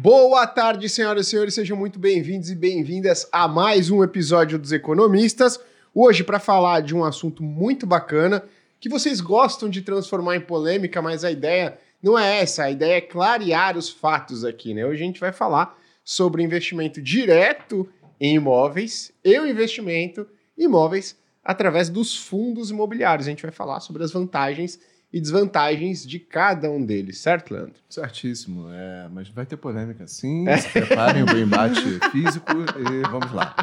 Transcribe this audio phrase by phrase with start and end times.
[0.00, 4.70] Boa tarde, senhoras e senhores, sejam muito bem-vindos e bem-vindas a mais um episódio dos
[4.70, 5.58] Economistas.
[5.92, 8.44] Hoje, para falar de um assunto muito bacana
[8.78, 12.98] que vocês gostam de transformar em polêmica, mas a ideia não é essa, a ideia
[12.98, 14.86] é clarear os fatos aqui, né?
[14.86, 17.88] Hoje a gente vai falar sobre investimento direto
[18.20, 20.24] em imóveis e o investimento
[20.56, 23.26] em imóveis através dos fundos imobiliários.
[23.26, 24.78] A gente vai falar sobre as vantagens
[25.12, 27.74] e desvantagens de cada um deles, certo, Leandro?
[27.88, 30.46] Certíssimo, é, mas vai ter polêmica sim.
[30.48, 30.56] É.
[30.58, 31.80] Se preparem o embate
[32.10, 33.54] físico e vamos lá.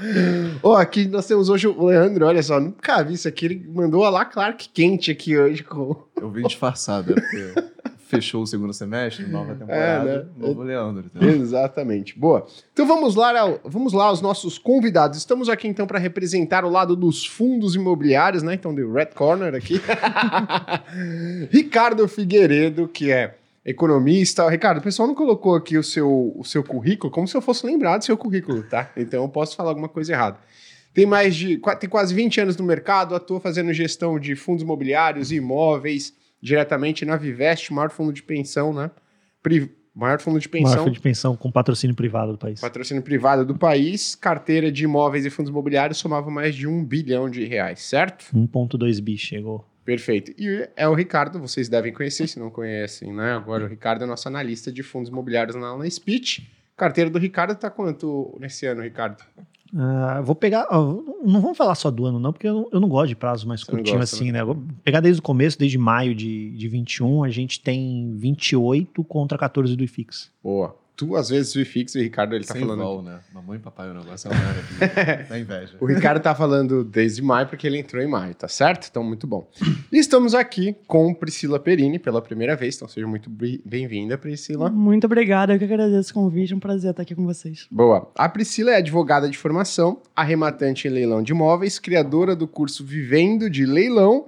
[0.62, 3.46] oh, aqui nós temos hoje o Leandro, olha só, nunca vi isso aqui.
[3.46, 5.62] Ele mandou a lá Clark quente aqui hoje.
[5.62, 5.96] Com...
[6.16, 7.72] Eu vim disfarçado, é porque
[8.12, 10.24] fechou o segundo semestre, nova temporada, é, né?
[10.36, 11.06] novo Leandro.
[11.06, 11.26] Então.
[11.26, 12.18] Exatamente.
[12.18, 12.46] Boa.
[12.70, 13.32] Então vamos lá,
[13.64, 15.16] vamos lá, os nossos convidados.
[15.16, 18.52] Estamos aqui então para representar o lado dos fundos imobiliários, né?
[18.52, 19.80] Então, do Red Corner aqui.
[21.50, 24.46] Ricardo Figueiredo, que é economista.
[24.50, 27.64] Ricardo, o pessoal não colocou aqui o seu, o seu currículo como se eu fosse
[27.64, 28.90] lembrar do seu currículo, tá?
[28.94, 30.38] Então eu posso falar alguma coisa errada.
[30.92, 31.58] Tem mais de.
[31.80, 36.12] tem quase 20 anos no mercado, atua fazendo gestão de fundos imobiliários e imóveis
[36.42, 38.90] diretamente na Viveste, maior fundo de pensão, né?
[39.42, 40.70] Pri maior fundo de pensão.
[40.70, 42.60] Maior fundo de pensão com patrocínio privado do país.
[42.60, 47.30] Patrocínio privado do país, carteira de imóveis e fundos imobiliários somava mais de um bilhão
[47.30, 48.24] de reais, certo?
[48.34, 49.64] 1,2 bi chegou.
[49.84, 50.32] Perfeito.
[50.38, 53.32] E é o Ricardo, vocês devem conhecer, se não conhecem, né?
[53.32, 56.48] Agora o Ricardo é nosso analista de fundos imobiliários na, na Speech.
[56.76, 59.22] Carteira do Ricardo tá quanto nesse ano, Ricardo?
[59.72, 60.66] Uh, vou pegar.
[60.70, 63.16] Uh, não vamos falar só do ano, não, porque eu não, eu não gosto de
[63.16, 64.38] prazo mais curtinho assim, né?
[64.40, 64.44] né?
[64.44, 69.38] Vou pegar desde o começo, desde maio de, de 21, a gente tem 28 contra
[69.38, 70.30] 14 do IFIX.
[70.42, 72.82] Boa tu, às vezes, o IFIX e o Ricardo, ele tá Sem falando...
[72.82, 73.20] Vol, né?
[73.32, 75.76] Mamãe e papai, o negócio é da inveja.
[75.80, 78.88] o Ricardo tá falando desde maio, porque ele entrou em maio, tá certo?
[78.90, 79.48] Então, muito bom.
[79.90, 83.30] E estamos aqui com Priscila Perini pela primeira vez, então seja muito
[83.64, 84.70] bem-vinda, Priscila.
[84.70, 87.66] Muito obrigada, eu que agradeço o convite, é um prazer estar aqui com vocês.
[87.70, 88.10] Boa.
[88.14, 93.48] A Priscila é advogada de formação, arrematante em leilão de imóveis, criadora do curso Vivendo
[93.48, 94.26] de Leilão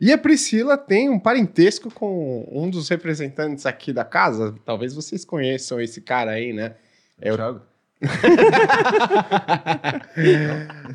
[0.00, 4.54] e a Priscila tem um parentesco com um dos representantes aqui da casa.
[4.64, 6.74] Talvez vocês conheçam esse cara aí, né?
[7.20, 7.62] É o Thiago.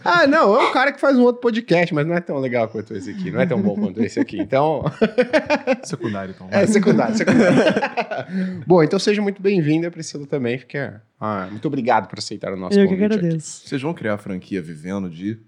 [0.05, 2.67] ah, não, é um cara que faz um outro podcast, mas não é tão legal
[2.67, 4.39] quanto esse aqui, não é tão bom quanto esse aqui.
[4.39, 4.83] Então.
[5.83, 6.47] secundário, então.
[6.51, 7.57] É, secundário, secundário.
[8.67, 10.59] bom, então seja muito bem-vinda, Priscila, também.
[10.59, 10.77] Fique,
[11.19, 13.03] ah, muito obrigado por aceitar o nosso Eu convite.
[13.03, 13.57] Eu que agradeço.
[13.61, 13.69] Aqui.
[13.69, 15.39] Vocês vão criar a franquia Vivendo de.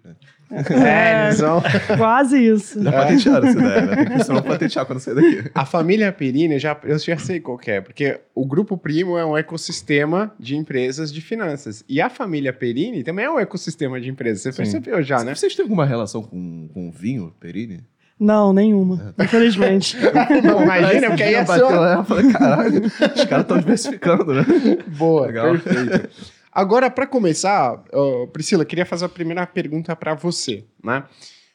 [0.53, 2.81] É, é quase isso.
[2.83, 3.95] Já patentearam essa ideia, né?
[4.05, 5.51] Tem que patentear quando sair daqui.
[5.53, 9.37] A família Perini, já, eu já sei qual é, porque o Grupo Primo é um
[9.37, 11.83] ecossistema de empresas de finanças.
[11.87, 14.41] E a família Perini também é um ecossistema de empresas.
[14.41, 14.57] Você Sim.
[14.57, 15.33] percebeu já, né?
[15.33, 17.83] Vocês têm alguma relação com, com vinho Perini?
[18.19, 19.13] Não, nenhuma.
[19.17, 19.23] É.
[19.23, 19.97] Infelizmente.
[20.43, 21.69] Não, imagina, porque aí é só...
[21.69, 24.45] Lá, eu falei, caralho, os caras estão diversificando, né?
[24.97, 25.57] Boa, Legal.
[25.57, 26.09] perfeito.
[26.53, 31.03] Agora, para começar, uh, Priscila, queria fazer a primeira pergunta para você, né?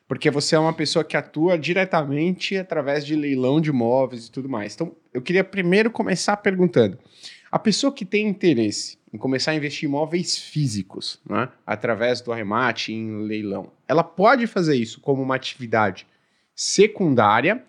[0.09, 4.49] Porque você é uma pessoa que atua diretamente através de leilão de imóveis e tudo
[4.49, 4.75] mais.
[4.75, 6.99] Então, eu queria primeiro começar perguntando:
[7.53, 12.33] a pessoa que tem interesse em começar a investir em imóveis físicos, né, através do
[12.33, 16.07] arremate em leilão, ela pode fazer isso como uma atividade
[16.57, 17.65] secundária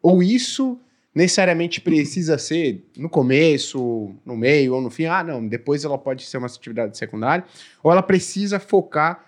[0.00, 0.78] ou isso
[1.18, 5.06] necessariamente precisa ser no começo, no meio ou no fim.
[5.06, 7.44] Ah, não, depois ela pode ser uma atividade secundária.
[7.82, 9.24] Ou ela precisa focar,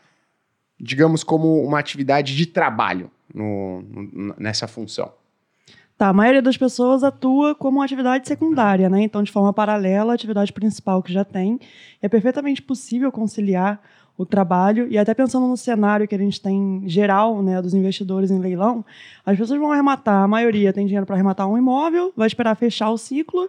[0.79, 5.13] digamos, como uma atividade de trabalho no, no, nessa função.
[5.99, 9.03] Tá, a maioria das pessoas atua como atividade secundária, né?
[9.03, 11.59] Então, de forma paralela atividade principal que já tem.
[12.01, 13.83] É perfeitamente possível conciliar
[14.21, 14.87] o trabalho.
[14.91, 18.85] E até pensando no cenário que a gente tem geral, né, dos investidores em leilão,
[19.25, 22.91] as pessoas vão arrematar, a maioria tem dinheiro para arrematar um imóvel, vai esperar fechar
[22.91, 23.49] o ciclo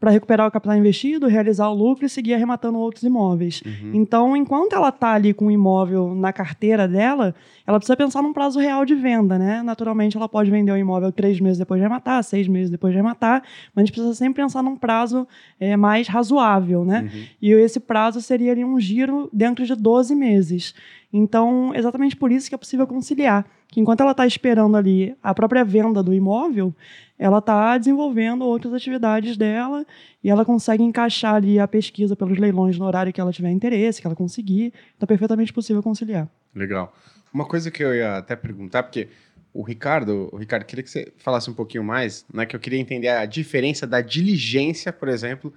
[0.00, 3.62] para recuperar o capital investido, realizar o lucro e seguir arrematando outros imóveis.
[3.64, 3.90] Uhum.
[3.92, 7.34] Então, enquanto ela está ali com o imóvel na carteira dela,
[7.66, 9.62] ela precisa pensar num prazo real de venda, né?
[9.62, 12.98] Naturalmente, ela pode vender o imóvel três meses depois de arrematar, seis meses depois de
[12.98, 13.42] arrematar,
[13.74, 15.28] mas a gente precisa sempre pensar num prazo
[15.60, 17.02] é, mais razoável, né?
[17.02, 17.22] Uhum.
[17.42, 20.74] E esse prazo seria ali um giro dentro de 12 meses.
[21.12, 23.44] Então, exatamente por isso que é possível conciliar.
[23.68, 26.74] Que enquanto ela está esperando ali a própria venda do imóvel,
[27.18, 29.84] ela está desenvolvendo outras atividades dela
[30.22, 34.00] e ela consegue encaixar ali a pesquisa pelos leilões no horário que ela tiver interesse,
[34.00, 34.72] que ela conseguir.
[34.96, 36.28] Então, é perfeitamente possível conciliar.
[36.54, 36.92] Legal.
[37.32, 39.08] Uma coisa que eu ia até perguntar, porque
[39.52, 42.46] o Ricardo, o Ricardo, queria que você falasse um pouquinho mais, né?
[42.46, 45.52] Que eu queria entender a diferença da diligência, por exemplo,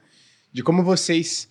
[0.52, 1.48] de como vocês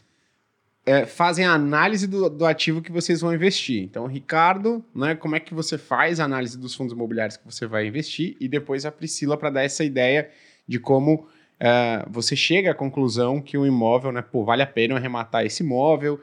[0.85, 3.83] é, fazem a análise do, do, ativo que vocês vão investir.
[3.83, 7.67] Então, Ricardo, né, como é que você faz a análise dos fundos imobiliários que você
[7.67, 10.29] vai investir e depois a Priscila para dar essa ideia
[10.67, 11.29] de como
[11.61, 15.63] é, você chega à conclusão que o imóvel, né, pô, vale a pena arrematar esse
[15.63, 16.21] imóvel.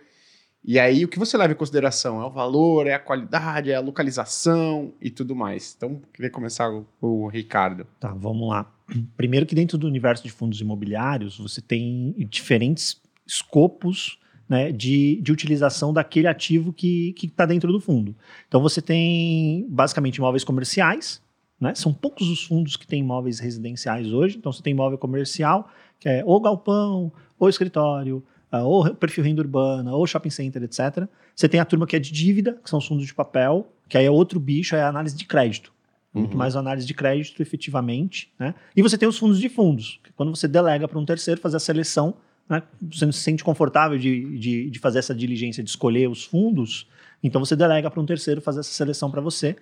[0.61, 2.21] E aí, o que você leva em consideração?
[2.21, 5.73] É o valor, é a qualidade, é a localização e tudo mais.
[5.77, 6.69] Então, queria começar
[6.99, 7.87] o Ricardo.
[7.97, 8.69] Tá, vamos lá.
[9.15, 14.19] Primeiro que dentro do universo de fundos imobiliários, você tem diferentes escopos
[14.49, 18.15] né, de, de utilização daquele ativo que está dentro do fundo.
[18.47, 21.21] Então, você tem basicamente imóveis comerciais,
[21.59, 21.75] né?
[21.75, 24.37] São poucos os fundos que têm imóveis residenciais hoje.
[24.37, 25.69] Então, você tem imóvel comercial,
[25.99, 31.07] que é ou galpão, ou escritório, uh, ou perfil renda urbana, ou shopping center, etc.
[31.35, 33.97] Você tem a turma que é de dívida, que são os fundos de papel, que
[33.97, 35.71] aí é outro bicho, é a análise de crédito.
[36.13, 36.39] Muito uhum.
[36.39, 38.33] mais análise de crédito, efetivamente.
[38.39, 38.55] Né?
[38.75, 41.57] E você tem os fundos de fundos, que quando você delega para um terceiro fazer
[41.57, 42.15] a seleção,
[42.49, 42.63] né?
[42.81, 46.87] você não se sente confortável de, de, de fazer essa diligência de escolher os fundos,
[47.23, 49.55] então você delega para um terceiro fazer essa seleção para você,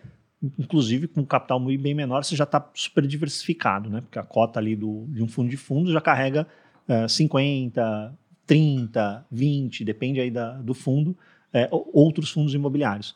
[0.58, 4.02] inclusive com um capital muito bem menor, você já está super diversificado, né?
[4.02, 6.48] Porque a cota ali do, de um fundo de fundos já carrega
[6.88, 11.18] uh, 50, 30, 20, depende aí da, do fundo,
[11.52, 13.16] é, outros fundos imobiliários.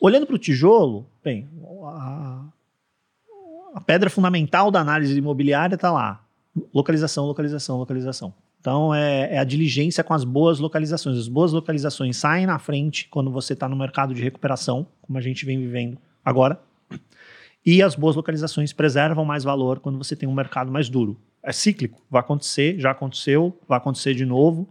[0.00, 1.48] Olhando para o tijolo, bem,
[1.84, 2.44] a,
[3.74, 6.24] a pedra fundamental da análise imobiliária está lá.
[6.74, 8.34] Localização, localização, localização.
[8.60, 11.16] Então, é, é, a diligência com as boas localizações.
[11.16, 15.20] As boas localizações saem na frente quando você está no mercado de recuperação, como a
[15.22, 16.60] gente vem vivendo agora.
[17.64, 21.18] E as boas localizações preservam mais valor quando você tem um mercado mais duro.
[21.42, 24.68] É cíclico, vai acontecer, já aconteceu, vai acontecer de novo.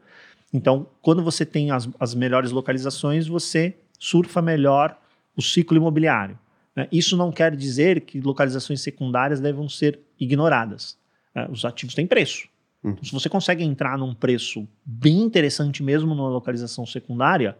[0.52, 4.98] Então, quando você tem as, as melhores localizações, você surfa melhor
[5.36, 6.38] o ciclo imobiliário.
[6.76, 6.88] Né?
[6.92, 10.98] Isso não quer dizer que localizações secundárias devam ser ignoradas.
[11.34, 11.48] Né?
[11.52, 12.49] Os ativos têm preço.
[12.84, 12.96] Uhum.
[13.04, 17.58] Se você consegue entrar num preço bem interessante mesmo numa localização secundária,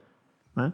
[0.56, 0.72] né?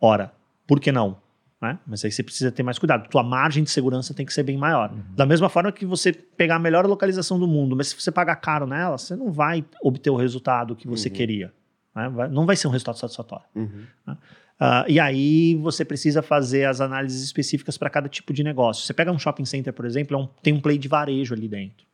[0.00, 0.32] ora,
[0.66, 1.18] por que não?
[1.60, 1.78] Né?
[1.86, 3.08] Mas aí você precisa ter mais cuidado.
[3.08, 4.90] Tua margem de segurança tem que ser bem maior.
[4.90, 5.02] Uhum.
[5.14, 8.36] Da mesma forma que você pegar a melhor localização do mundo, mas se você pagar
[8.36, 11.14] caro nela, você não vai obter o resultado que você uhum.
[11.14, 11.52] queria.
[11.94, 12.08] Né?
[12.08, 13.46] Vai, não vai ser um resultado satisfatório.
[13.54, 13.84] Uhum.
[14.06, 14.16] Né?
[14.60, 18.84] Uh, e aí você precisa fazer as análises específicas para cada tipo de negócio.
[18.84, 21.46] Você pega um shopping center, por exemplo, é um, tem um play de varejo ali
[21.46, 21.85] dentro.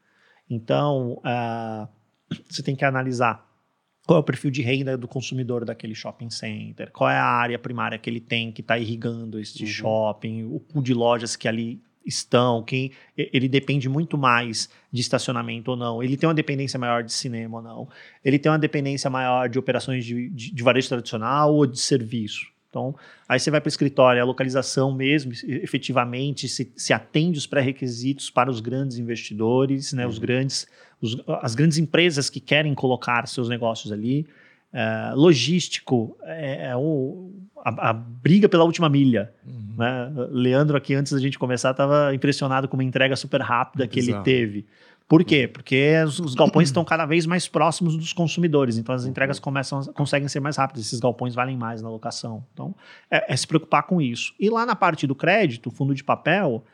[0.52, 1.88] Então, uh,
[2.48, 3.50] você tem que analisar
[4.06, 6.90] qual é o perfil de renda do consumidor daquele shopping center?
[6.90, 9.68] Qual é a área primária que ele tem que está irrigando este uhum.
[9.68, 10.44] shopping?
[10.44, 12.62] O pool de lojas que ali estão?
[12.62, 16.02] Quem ele depende muito mais de estacionamento ou não?
[16.02, 17.88] Ele tem uma dependência maior de cinema ou não?
[18.22, 22.52] Ele tem uma dependência maior de operações de, de, de varejo tradicional ou de serviço?
[22.72, 22.94] Então,
[23.28, 28.30] aí você vai para o escritório, a localização mesmo, efetivamente, se, se atende os pré-requisitos
[28.30, 30.10] para os grandes investidores, né, uhum.
[30.10, 30.66] os grandes
[31.02, 34.26] os, as grandes empresas que querem colocar seus negócios ali.
[34.72, 37.30] É, logístico, é, é o,
[37.62, 39.30] a, a, briga pela última milha.
[39.46, 39.74] Uhum.
[39.76, 40.12] Né?
[40.30, 44.16] Leandro, aqui antes da gente começar, estava impressionado com uma entrega super rápida que Exato.
[44.16, 44.66] ele teve.
[45.12, 45.46] Por quê?
[45.46, 49.42] Porque os, os galpões estão cada vez mais próximos dos consumidores, então as entregas uhum.
[49.42, 52.42] começam, conseguem ser mais rápidas, esses galpões valem mais na locação.
[52.54, 52.74] Então,
[53.10, 54.32] é, é se preocupar com isso.
[54.40, 56.64] E lá na parte do crédito, fundo de papel,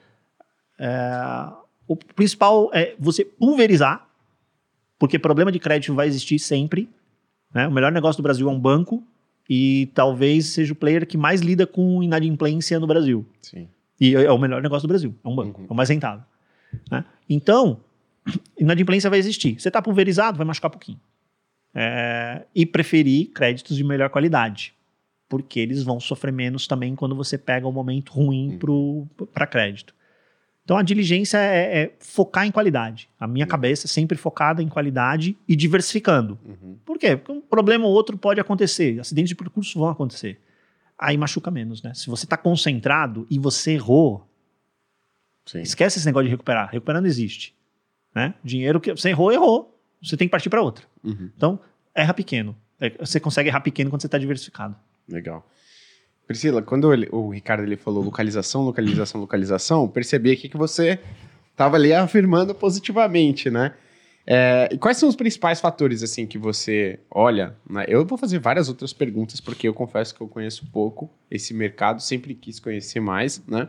[0.79, 1.49] é,
[1.89, 4.07] o principal é você pulverizar
[5.01, 6.89] porque problema de crédito vai existir sempre.
[7.53, 7.67] Né?
[7.67, 9.03] O melhor negócio do Brasil é um banco
[9.51, 13.27] e talvez seja o player que mais lida com inadimplência no Brasil.
[13.43, 13.67] Sim.
[14.01, 15.67] E é o melhor negócio do Brasil, é um banco, uhum.
[15.69, 16.23] é o mais rentável.
[16.89, 17.05] Né?
[17.29, 17.81] Então,
[18.59, 19.61] inadimplência vai existir.
[19.61, 21.01] Você está pulverizado, vai machucar um pouquinho.
[21.75, 24.75] É, e preferir créditos de melhor qualidade,
[25.29, 29.07] porque eles vão sofrer menos também quando você pega um momento ruim uhum.
[29.33, 29.95] para crédito.
[30.65, 33.09] Então a diligência é, é focar em qualidade.
[33.19, 33.51] A minha uhum.
[33.51, 36.39] cabeça é sempre focada em qualidade e diversificando.
[36.45, 36.77] Uhum.
[36.85, 37.17] Por quê?
[37.17, 40.39] Porque um problema ou outro pode acontecer, acidentes de percurso vão acontecer.
[40.99, 41.95] Aí machuca menos, né?
[41.95, 44.29] Se você está concentrado e você errou,
[45.47, 45.61] Sim.
[45.61, 46.69] esquece esse negócio de recuperar.
[46.71, 47.55] Recuperar não existe.
[48.19, 48.35] Né?
[48.43, 49.81] Dinheiro que você errou, errou.
[50.03, 50.85] Você tem que partir para outra.
[51.05, 51.31] Uhum.
[51.37, 51.61] Então,
[51.95, 52.57] erra pequeno.
[52.81, 54.75] É, você consegue errar pequeno quando você está diversificado.
[55.09, 55.49] Legal.
[56.27, 60.99] Priscila, quando ele, o Ricardo ele falou localização, localização, localização, percebi aqui que você
[61.53, 63.73] estava ali afirmando positivamente, né?
[64.27, 67.57] É, e quais são os principais fatores assim que você olha?
[67.71, 67.85] Né?
[67.87, 72.03] Eu vou fazer várias outras perguntas porque eu confesso que eu conheço pouco esse mercado,
[72.03, 73.69] sempre quis conhecer mais, né?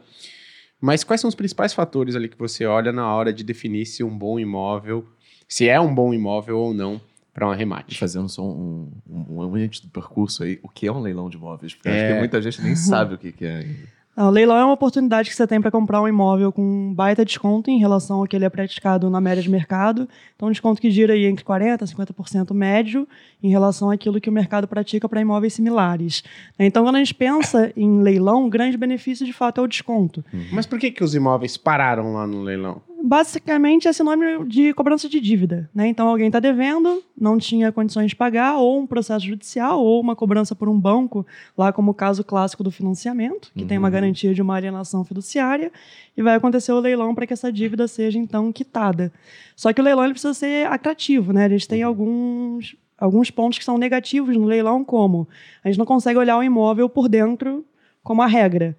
[0.81, 4.03] Mas quais são os principais fatores ali que você olha na hora de definir se
[4.03, 5.05] um bom imóvel,
[5.47, 7.01] se é um bom imóvel ou não
[7.33, 7.97] para um arremate.
[7.97, 11.37] Fazendo só um, um, um ambiente do percurso aí, o que é um leilão de
[11.37, 11.73] imóveis?
[11.73, 11.93] Porque é...
[11.93, 13.89] acho que muita gente nem sabe o que, que é ainda.
[14.21, 17.23] O leilão é uma oportunidade que você tem para comprar um imóvel com um baita
[17.23, 20.09] desconto em relação ao que ele é praticado na média de mercado.
[20.35, 23.07] Então, um desconto que gira aí entre 40% a 50% médio
[23.41, 26.21] em relação àquilo que o mercado pratica para imóveis similares.
[26.59, 30.21] Então, quando a gente pensa em leilão, o grande benefício de fato é o desconto.
[30.33, 30.47] Uhum.
[30.51, 32.81] Mas por que, que os imóveis pararam lá no leilão?
[33.03, 35.69] Basicamente é sinônimo de cobrança de dívida.
[35.73, 35.87] Né?
[35.87, 40.15] Então, alguém está devendo, não tinha condições de pagar, ou um processo judicial, ou uma
[40.15, 41.25] cobrança por um banco,
[41.57, 43.67] lá como o caso clássico do financiamento, que uhum.
[43.67, 43.93] tem uma uhum.
[43.93, 45.71] garantia de uma alienação fiduciária,
[46.15, 49.11] e vai acontecer o leilão para que essa dívida seja, então, quitada.
[49.55, 51.31] Só que o leilão ele precisa ser atrativo.
[51.31, 51.45] Né?
[51.45, 51.89] A gente tem uhum.
[51.89, 55.27] alguns, alguns pontos que são negativos no leilão, como
[55.63, 57.65] a gente não consegue olhar o imóvel por dentro
[58.03, 58.75] como a regra.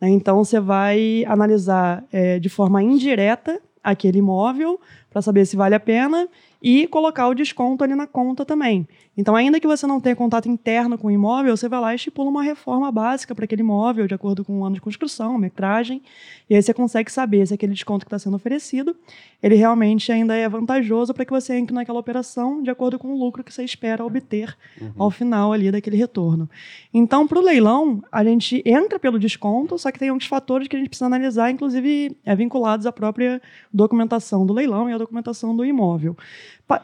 [0.00, 0.08] Né?
[0.10, 4.80] Então, você vai analisar é, de forma indireta aquele imóvel
[5.10, 6.28] para saber se vale a pena
[6.62, 8.86] e colocar o desconto ali na conta também.
[9.16, 11.96] Então, ainda que você não tenha contato interno com o imóvel, você vai lá e
[11.96, 16.02] estipula uma reforma básica para aquele imóvel, de acordo com o ano de construção, metragem,
[16.48, 18.94] e aí você consegue saber se aquele desconto que está sendo oferecido,
[19.42, 23.18] ele realmente ainda é vantajoso para que você entre naquela operação de acordo com o
[23.18, 24.92] lucro que você espera obter uhum.
[24.98, 26.48] ao final ali daquele retorno.
[26.92, 30.76] Então, para o leilão, a gente entra pelo desconto, só que tem alguns fatores que
[30.76, 33.40] a gente precisa analisar, inclusive é, vinculados à própria
[33.72, 36.16] documentação do leilão e documentação do imóvel.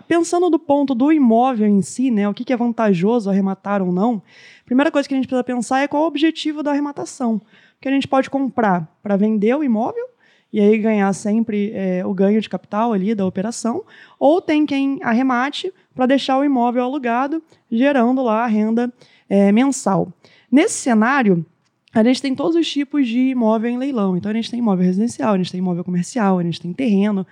[0.09, 4.23] Pensando do ponto do imóvel em si, né, o que é vantajoso arrematar ou não,
[4.63, 7.41] a primeira coisa que a gente precisa pensar é qual o objetivo da arrematação.
[7.75, 10.09] Porque a gente pode comprar para vender o imóvel
[10.53, 13.85] e aí ganhar sempre é, o ganho de capital ali da operação,
[14.19, 18.93] ou tem quem arremate para deixar o imóvel alugado, gerando lá a renda
[19.29, 20.13] é, mensal.
[20.51, 21.45] Nesse cenário,
[21.93, 24.17] a gente tem todos os tipos de imóvel em leilão.
[24.17, 27.27] Então, a gente tem imóvel residencial, a gente tem imóvel comercial, a gente tem terreno.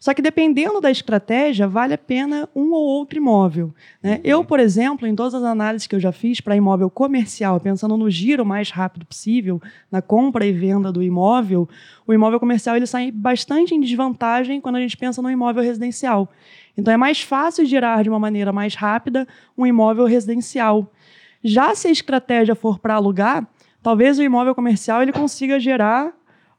[0.00, 3.74] Só que dependendo da estratégia, vale a pena um ou outro imóvel.
[4.02, 4.14] Né?
[4.14, 4.20] Uhum.
[4.24, 7.98] Eu, por exemplo, em todas as análises que eu já fiz para imóvel comercial, pensando
[7.98, 9.60] no giro mais rápido possível,
[9.92, 11.68] na compra e venda do imóvel,
[12.06, 16.32] o imóvel comercial ele sai bastante em desvantagem quando a gente pensa no imóvel residencial.
[16.78, 20.90] Então é mais fácil girar de uma maneira mais rápida um imóvel residencial.
[21.44, 23.46] Já se a estratégia for para alugar,
[23.82, 26.14] talvez o imóvel comercial ele consiga gerar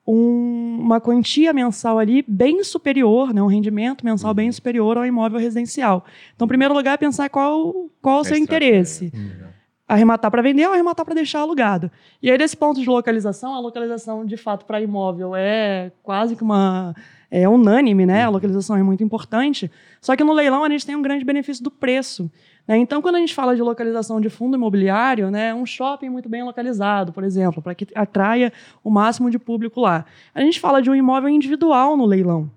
[0.06, 4.54] um, uma quantia mensal ali bem superior, né, um rendimento mensal bem uhum.
[4.54, 6.04] superior ao imóvel residencial.
[6.36, 9.12] Então, em primeiro lugar, é pensar qual, qual o seu interesse.
[9.14, 9.52] Uhum.
[9.88, 11.92] Arrematar para vender ou arrematar para deixar alugado.
[12.22, 16.44] E aí, desse ponto de localização, a localização, de fato, para imóvel é quase que
[16.44, 16.96] uma
[17.32, 18.24] é unânime, né?
[18.24, 18.34] A uhum.
[18.34, 19.72] localização é muito importante.
[20.02, 22.30] Só que no leilão a gente tem um grande benefício do preço.
[22.68, 22.78] Né?
[22.78, 26.44] Então, quando a gente fala de localização de fundo imobiliário, né, um shopping muito bem
[26.44, 28.52] localizado, por exemplo, para que atraia
[28.84, 30.06] o máximo de público lá.
[30.36, 32.52] A gente fala de um imóvel individual no leilão.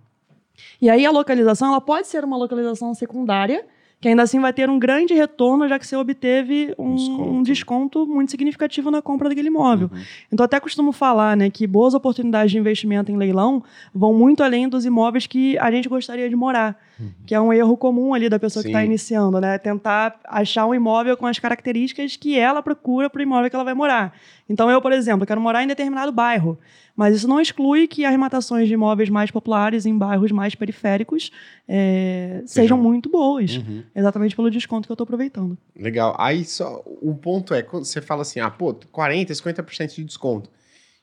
[0.81, 3.65] E aí a localização ela pode ser uma localização secundária,
[4.05, 7.43] que ainda assim vai ter um grande retorno, já que você obteve um, desconto, um
[7.43, 9.89] desconto muito significativo na compra daquele imóvel.
[9.91, 10.03] Uhum.
[10.31, 14.69] Então, até costumo falar né, que boas oportunidades de investimento em leilão vão muito além
[14.69, 16.79] dos imóveis que a gente gostaria de morar.
[17.27, 18.73] Que é um erro comum ali da pessoa tá Sim.
[18.73, 19.59] que está iniciando, né?
[19.59, 23.65] Tentar achar um imóvel com as características que ela procura para o imóvel que ela
[23.65, 24.15] vai morar.
[24.49, 26.59] Então, eu, por exemplo, quero morar em determinado bairro.
[26.97, 31.33] Mas isso não exclui que arrematações de imóveis mais populares em bairros mais periféricos
[31.67, 33.83] é, sejam muito boas, uhum.
[33.95, 35.59] exatamente pelo desconto que eu estou aproveitando.
[35.77, 36.15] Legal.
[36.19, 40.51] Aí só o ponto é quando você fala assim, ah, pô, 40, 50% de desconto.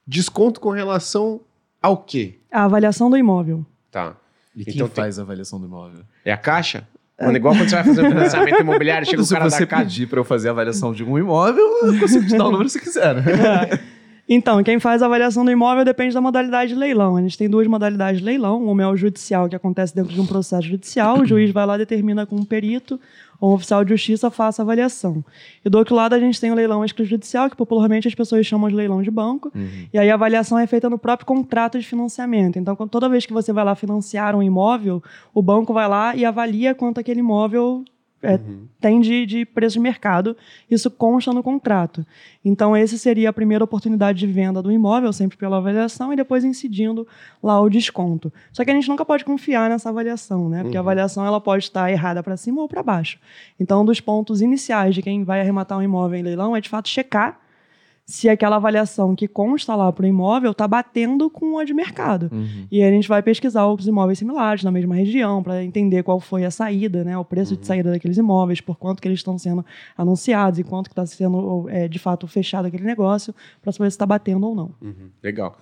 [0.07, 1.41] Desconto com relação
[1.81, 2.39] ao quê?
[2.50, 3.65] A avaliação do imóvel.
[3.91, 4.15] Tá.
[4.55, 5.22] E quem então faz tem...
[5.22, 6.03] a avaliação do imóvel?
[6.25, 6.88] É a Caixa?
[7.20, 9.65] Mano, igual quando você vai fazer um financiamento imobiliário, chega o cara da Caixa...
[9.65, 12.46] Se você pedir para eu fazer a avaliação de um imóvel, eu consigo te dar
[12.46, 13.24] o número se quiser, né?
[14.33, 17.17] Então, quem faz a avaliação do imóvel depende da modalidade de leilão.
[17.17, 18.63] A gente tem duas modalidades de leilão.
[18.63, 21.19] Uma é o judicial, que acontece dentro de um processo judicial.
[21.19, 22.97] O juiz vai lá e determina com um perito
[23.41, 25.21] ou um oficial de justiça faça a avaliação.
[25.65, 28.69] E do outro lado, a gente tem o leilão extrajudicial, que popularmente as pessoas chamam
[28.69, 29.51] de leilão de banco.
[29.53, 29.88] Uhum.
[29.91, 32.57] E aí a avaliação é feita no próprio contrato de financiamento.
[32.57, 36.23] Então, toda vez que você vai lá financiar um imóvel, o banco vai lá e
[36.23, 37.83] avalia quanto aquele imóvel
[38.21, 38.67] é, uhum.
[38.79, 40.37] tem de, de, preço de mercado,
[40.69, 42.05] isso consta no contrato.
[42.45, 46.43] Então, essa seria a primeira oportunidade de venda do imóvel, sempre pela avaliação, e depois
[46.43, 47.07] incidindo
[47.41, 48.31] lá o desconto.
[48.53, 50.61] Só que a gente nunca pode confiar nessa avaliação, né?
[50.61, 50.81] Porque uhum.
[50.81, 53.19] a avaliação ela pode estar errada para cima ou para baixo.
[53.59, 56.69] Então, um dos pontos iniciais de quem vai arrematar um imóvel em leilão é, de
[56.69, 57.40] fato, checar
[58.05, 62.29] se aquela avaliação que consta lá para o imóvel está batendo com a de mercado.
[62.31, 62.67] Uhum.
[62.72, 66.20] E aí a gente vai pesquisar outros imóveis similares na mesma região para entender qual
[66.20, 67.60] foi a saída, né, o preço uhum.
[67.60, 69.65] de saída daqueles imóveis, por quanto que eles estão sendo
[69.98, 73.96] anunciados e quanto que está sendo é, de fato fechado aquele negócio, para saber se
[73.96, 74.75] está batendo ou não.
[74.81, 75.10] Uhum.
[75.24, 75.58] Legal.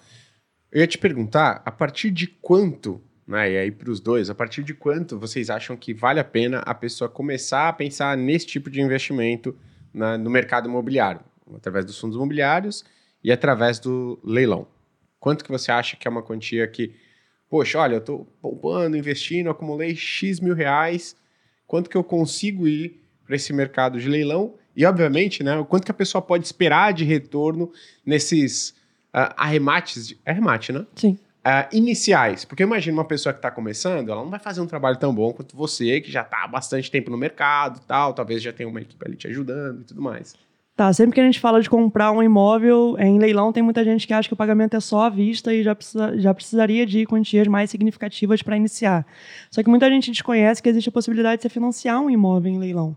[0.72, 4.36] Eu ia te perguntar, a partir de quanto, né, e aí para os dois, a
[4.36, 8.48] partir de quanto vocês acham que vale a pena a pessoa começar a pensar nesse
[8.48, 9.56] tipo de investimento
[9.94, 11.22] na, no mercado imobiliário?
[11.56, 12.84] Através dos fundos imobiliários
[13.24, 14.68] e através do leilão.
[15.20, 16.96] Quanto que você acha que é uma quantia que,
[17.50, 21.16] poxa, olha, eu estou poupando, investindo, acumulei X mil reais,
[21.68, 24.56] quanto que eu consigo ir para esse mercado de leilão?
[24.76, 27.72] E, obviamente, né, o quanto que a pessoa pode esperar de retorno
[28.06, 28.70] nesses
[29.14, 30.86] uh, arremates, de, arremate, né?
[30.96, 31.20] Sim.
[31.46, 32.46] uh, iniciais?
[32.46, 35.14] Porque eu imagino uma pessoa que está começando, ela não vai fazer um trabalho tão
[35.14, 38.70] bom quanto você, que já está há bastante tempo no mercado tal, talvez já tenha
[38.70, 40.34] uma equipe ali te ajudando e tudo mais.
[40.80, 44.08] Tá, sempre que a gente fala de comprar um imóvel em leilão, tem muita gente
[44.08, 47.06] que acha que o pagamento é só à vista e já, precisa, já precisaria de
[47.06, 49.06] quantias mais significativas para iniciar.
[49.52, 52.58] Só que muita gente desconhece que existe a possibilidade de você financiar um imóvel em
[52.58, 52.96] leilão.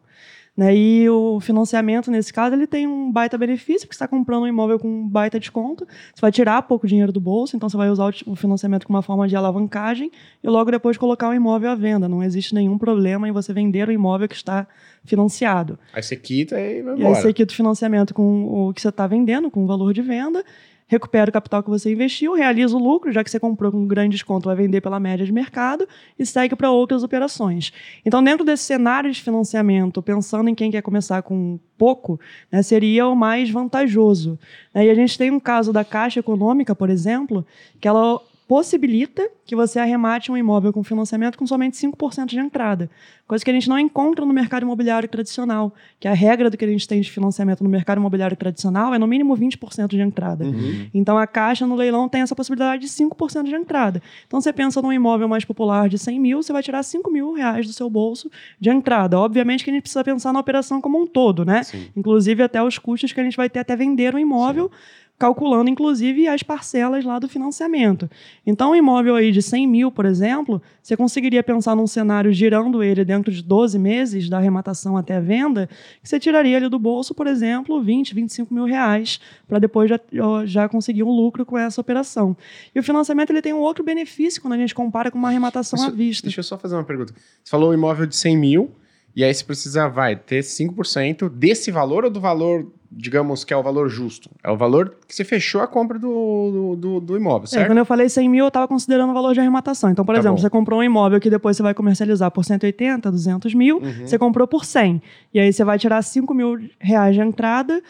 [0.54, 0.76] Né?
[0.76, 4.46] E o financiamento, nesse caso, ele tem um baita benefício, porque você está comprando um
[4.46, 7.88] imóvel com um baita desconto, você vai tirar pouco dinheiro do bolso, então você vai
[7.88, 10.10] usar o financiamento como uma forma de alavancagem
[10.42, 12.06] e logo depois colocar o imóvel à venda.
[12.06, 14.66] Não existe nenhum problema em você vender o imóvel que está
[15.04, 15.78] financiado.
[15.92, 17.00] Aí você quita e vai embora.
[17.00, 19.94] E aí você quita o financiamento com o que você está vendendo, com o valor
[19.94, 20.44] de venda,
[20.92, 23.86] recupera o capital que você investiu, realiza o lucro, já que você comprou com um
[23.86, 27.72] grande desconto, vai vender pela média de mercado e segue para outras operações.
[28.04, 32.20] Então, dentro desse cenário de financiamento, pensando em quem quer começar com pouco,
[32.50, 34.38] né, seria o mais vantajoso.
[34.74, 37.44] E a gente tem um caso da Caixa Econômica, por exemplo,
[37.80, 38.20] que ela
[38.52, 42.90] possibilita que você arremate um imóvel com financiamento com somente 5% de entrada.
[43.26, 46.64] Coisa que a gente não encontra no mercado imobiliário tradicional, que a regra do que
[46.66, 50.44] a gente tem de financiamento no mercado imobiliário tradicional é no mínimo 20% de entrada.
[50.44, 50.86] Uhum.
[50.92, 54.02] Então a Caixa no leilão tem essa possibilidade de 5% de entrada.
[54.26, 57.32] Então você pensa num imóvel mais popular de 100 mil, você vai tirar 5 mil
[57.32, 58.30] reais do seu bolso
[58.60, 59.18] de entrada.
[59.18, 61.62] Obviamente que a gente precisa pensar na operação como um todo, né?
[61.62, 61.86] Sim.
[61.96, 64.70] Inclusive até os custos que a gente vai ter até vender o imóvel.
[64.70, 68.10] Sim calculando inclusive as parcelas lá do financiamento.
[68.44, 72.82] Então, um imóvel aí de 100 mil, por exemplo, você conseguiria pensar num cenário girando
[72.82, 75.68] ele dentro de 12 meses, da arrematação até a venda,
[76.02, 80.00] que você tiraria ali do bolso, por exemplo, 20, 25 mil reais, para depois já,
[80.44, 82.36] já conseguir um lucro com essa operação.
[82.74, 85.80] E o financiamento ele tem um outro benefício quando a gente compara com uma arrematação
[85.84, 86.26] à vista.
[86.26, 87.14] Deixa eu só fazer uma pergunta.
[87.44, 88.72] Você falou um imóvel de 100 mil,
[89.14, 93.56] e aí você precisa, vai, ter 5% desse valor ou do valor digamos que é
[93.56, 94.28] o valor justo.
[94.44, 97.64] É o valor que você fechou a compra do, do, do imóvel, certo?
[97.64, 99.90] É, quando eu falei 100 mil, eu estava considerando o valor de arrematação.
[99.90, 100.42] Então, por tá exemplo, bom.
[100.42, 104.06] você comprou um imóvel que depois você vai comercializar por 180, 200 mil, uhum.
[104.06, 105.02] você comprou por 100.
[105.32, 107.82] E aí você vai tirar 5 mil reais de entrada,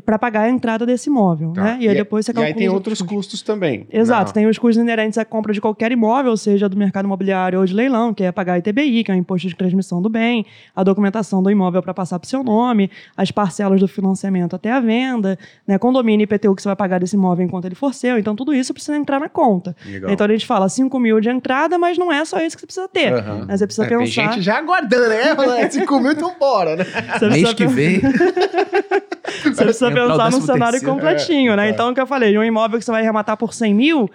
[0.00, 1.62] para pagar a entrada desse imóvel, tá.
[1.62, 1.78] né?
[1.80, 2.50] E, aí e depois você calcula.
[2.50, 3.16] E aí tem outros custos.
[3.16, 3.86] custos também.
[3.90, 4.32] Exato, Não.
[4.34, 7.74] tem os custos inerentes à compra de qualquer imóvel, seja do mercado imobiliário ou de
[7.74, 11.42] leilão, que é pagar ITBI, que é o imposto de transmissão do bem, a documentação
[11.42, 15.38] do imóvel para passar para o seu nome, as parcelas do financiamento até a venda,
[15.66, 15.78] né?
[15.78, 18.18] Condomínio e IPTU que você vai pagar desse imóvel enquanto ele for seu.
[18.18, 19.74] Então tudo isso precisa entrar na conta.
[19.84, 20.10] Legal.
[20.10, 22.66] Então a gente fala 5 mil de entrada, mas não é só isso que você
[22.66, 23.12] precisa ter.
[23.12, 23.44] Uhum.
[23.44, 23.56] Né?
[23.56, 24.22] Você precisa é, pensar.
[24.22, 25.70] Tem gente já aguardando, né?
[25.70, 26.84] 5 mil, então bora, né?
[27.32, 28.00] Mês que vem.
[29.54, 31.70] você precisa pensar no cenário cenário completinho, é, né?
[31.70, 34.10] Então, o que eu falei, um imóvel que você vai arrematar por 100 mil,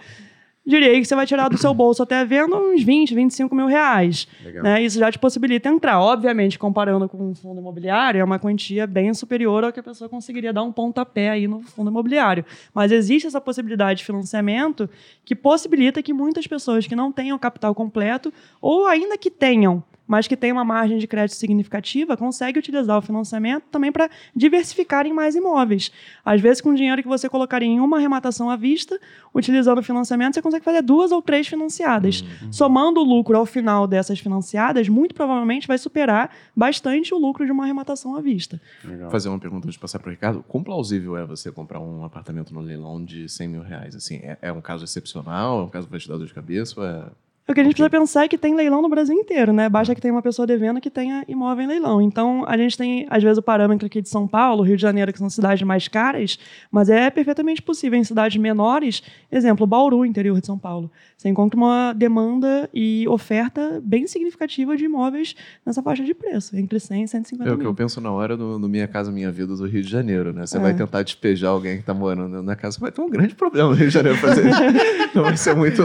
[0.65, 3.65] diria que você vai tirar do seu bolso até a venda uns 20, 25 mil
[3.65, 4.27] reais.
[4.61, 4.83] Né?
[4.83, 5.99] Isso já te possibilita entrar.
[5.99, 10.09] Obviamente, comparando com um fundo imobiliário, é uma quantia bem superior ao que a pessoa
[10.09, 12.45] conseguiria dar um pontapé aí no fundo imobiliário.
[12.73, 14.89] Mas existe essa possibilidade de financiamento
[15.25, 18.31] que possibilita que muitas pessoas que não tenham capital completo,
[18.61, 23.01] ou ainda que tenham, mas que tem uma margem de crédito significativa, consegue utilizar o
[23.01, 25.89] financiamento também para diversificar em mais imóveis.
[26.25, 28.99] Às vezes, com dinheiro que você colocaria em uma arrematação à vista,
[29.33, 32.25] utilizando o financiamento, você consegue fazer duas ou três financiadas.
[32.43, 32.51] Uhum.
[32.51, 37.51] Somando o lucro ao final dessas financiadas, muito provavelmente vai superar bastante o lucro de
[37.53, 38.59] uma arrematação à vista.
[38.83, 39.09] Legal.
[39.09, 40.43] Fazer uma pergunta antes de passar para o Ricardo.
[40.45, 43.95] Quão plausível é você comprar um apartamento no leilão de 100 mil reais?
[43.95, 45.61] Assim, é, é um caso excepcional?
[45.61, 46.81] É um caso que vai te dar dor de cabeça?
[46.81, 47.05] Ou é
[47.51, 49.69] o que a gente precisa pensar é que tem leilão no Brasil inteiro, né?
[49.69, 52.01] Basta que tenha uma pessoa devendo que tenha imóvel em leilão.
[52.01, 55.11] Então, a gente tem, às vezes, o parâmetro aqui de São Paulo, Rio de Janeiro,
[55.11, 56.39] que são cidades mais caras,
[56.71, 60.89] mas é perfeitamente possível em cidades menores, exemplo, Bauru, interior de São Paulo.
[61.21, 66.79] Você encontra uma demanda e oferta bem significativa de imóveis nessa faixa de preço, entre
[66.79, 67.53] 100 e 150 mil.
[67.53, 69.83] É o que eu penso na hora do, do, Minha Casa Minha Vida do Rio
[69.83, 70.47] de Janeiro, né?
[70.47, 70.59] Você é.
[70.59, 73.75] vai tentar despejar alguém que está morando na casa, vai ter um grande problema no
[73.75, 74.59] Rio de Janeiro fazer isso.
[75.13, 75.83] Não vai ser muito...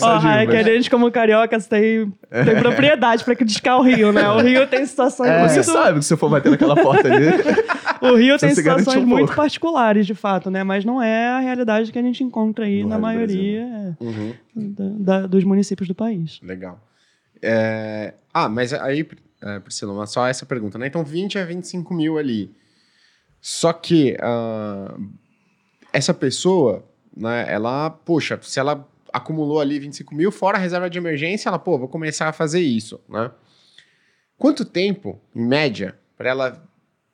[0.00, 4.12] Ó, oh, é que a gente, como cariocas, tem, tem propriedade para criticar o Rio,
[4.12, 4.28] né?
[4.30, 5.52] O Rio tem situações é, muito...
[5.52, 7.26] Você sabe que se eu for bater naquela porta ali...
[8.00, 10.62] o Rio tem situações um muito particulares, de fato, né?
[10.64, 13.94] Mas não é a realidade que a gente encontra aí não na é maioria é,
[14.00, 14.34] uhum.
[14.54, 16.40] da, da, dos municípios do país.
[16.42, 16.80] Legal.
[17.42, 18.14] É...
[18.32, 19.06] Ah, mas aí,
[19.42, 20.86] é, Priscila, só essa pergunta, né?
[20.86, 22.54] Então 20 a 25 mil ali.
[23.40, 25.10] Só que uh,
[25.92, 26.84] essa pessoa,
[27.16, 31.58] né, ela, poxa, se ela acumulou ali 25 mil, fora a reserva de emergência, ela,
[31.58, 33.30] pô, vou começar a fazer isso, né?
[34.36, 36.68] Quanto tempo, em média, para ela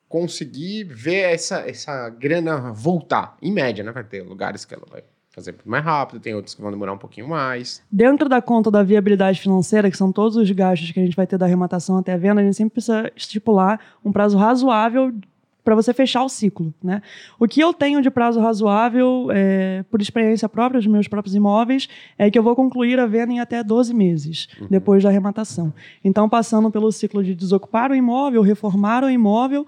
[0.08, 3.36] conseguir ver essa, essa grana voltar?
[3.40, 3.92] Em média, né?
[3.92, 5.02] Vai ter lugares que ela vai
[5.34, 7.82] fazer mais rápido, tem outros que vão demorar um pouquinho mais.
[7.90, 11.26] Dentro da conta da viabilidade financeira, que são todos os gastos que a gente vai
[11.26, 15.12] ter da arrematação até a venda, a gente sempre precisa estipular um prazo razoável
[15.64, 17.00] para você fechar o ciclo, né?
[17.38, 21.88] O que eu tenho de prazo razoável, é, por experiência própria dos meus próprios imóveis,
[22.18, 24.66] é que eu vou concluir a venda em até 12 meses uhum.
[24.70, 25.72] depois da arrematação.
[26.04, 29.66] Então, passando pelo ciclo de desocupar o imóvel, reformar o imóvel,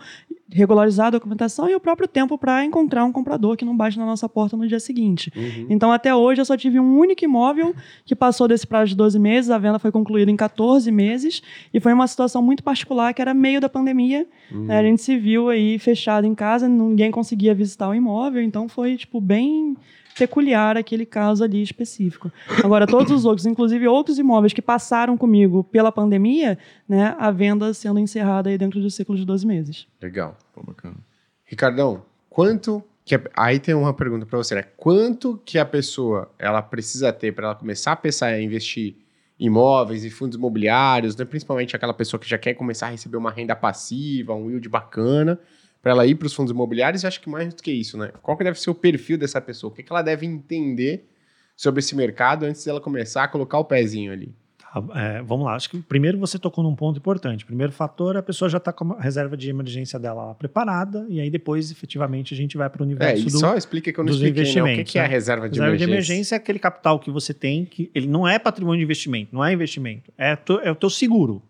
[0.51, 4.07] regularizar a documentação e o próprio tempo para encontrar um comprador que não bate na
[4.07, 5.33] nossa porta no dia seguinte.
[5.35, 5.67] Uhum.
[5.69, 9.19] Então, até hoje, eu só tive um único imóvel que passou desse prazo de 12
[9.19, 11.43] meses, a venda foi concluída em 14 meses,
[11.75, 14.27] e foi uma situação muito particular, que era meio da pandemia.
[14.53, 14.67] Uhum.
[14.67, 14.79] Né?
[14.79, 18.97] A gente se viu aí fechado em casa, ninguém conseguia visitar o imóvel, então foi,
[18.97, 19.77] tipo, bem
[20.19, 22.33] peculiar aquele caso ali específico.
[22.65, 27.73] Agora, todos os outros, inclusive outros imóveis que passaram comigo pela pandemia, né, a venda
[27.75, 29.87] sendo encerrada aí dentro do ciclo de 12 meses.
[30.01, 30.37] Legal.
[30.55, 30.97] Pô, bacana.
[31.45, 33.21] Ricardão, quanto que a...
[33.37, 34.65] aí tem uma pergunta para você, né?
[34.77, 38.97] Quanto que a pessoa ela precisa ter para ela começar a pensar em investir
[39.39, 41.25] em imóveis e fundos imobiliários, né?
[41.25, 45.39] principalmente aquela pessoa que já quer começar a receber uma renda passiva, um yield bacana,
[45.87, 48.11] para ela ir para os fundos imobiliários, e acho que mais do que isso, né?
[48.21, 49.73] Qual que deve ser o perfil dessa pessoa?
[49.73, 51.09] O que, que ela deve entender
[51.57, 54.35] sobre esse mercado antes dela começar a colocar o pezinho ali?
[54.59, 57.47] Tá, é, vamos lá, acho que primeiro você tocou num ponto importante.
[57.47, 61.31] Primeiro fator, a pessoa já está com a reserva de emergência dela preparada, e aí
[61.31, 64.11] depois, efetivamente, a gente vai para o universo é, do, só explica que eu não
[64.11, 64.73] dos expliquei, né?
[64.73, 65.11] O que, que é a né?
[65.11, 65.71] reserva de reserva emergência?
[65.71, 68.85] Reserva de emergência é aquele capital que você tem, que ele não é patrimônio de
[68.85, 71.41] investimento, não é investimento, é, to, é o teu seguro.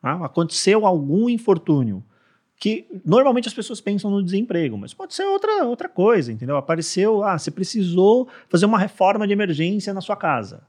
[0.00, 0.14] Tá?
[0.24, 2.02] Aconteceu algum infortúnio,
[2.62, 6.56] que normalmente as pessoas pensam no desemprego, mas pode ser outra, outra coisa, entendeu?
[6.56, 10.62] Apareceu, ah, você precisou fazer uma reforma de emergência na sua casa,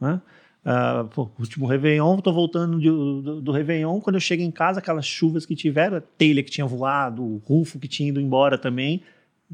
[0.00, 0.22] né?
[0.64, 4.78] Uh, pô, último Réveillon, estou voltando de, do, do Réveillon, quando eu chego em casa,
[4.78, 8.56] aquelas chuvas que tiveram, a telha que tinha voado, o rufo que tinha ido embora
[8.56, 9.02] também,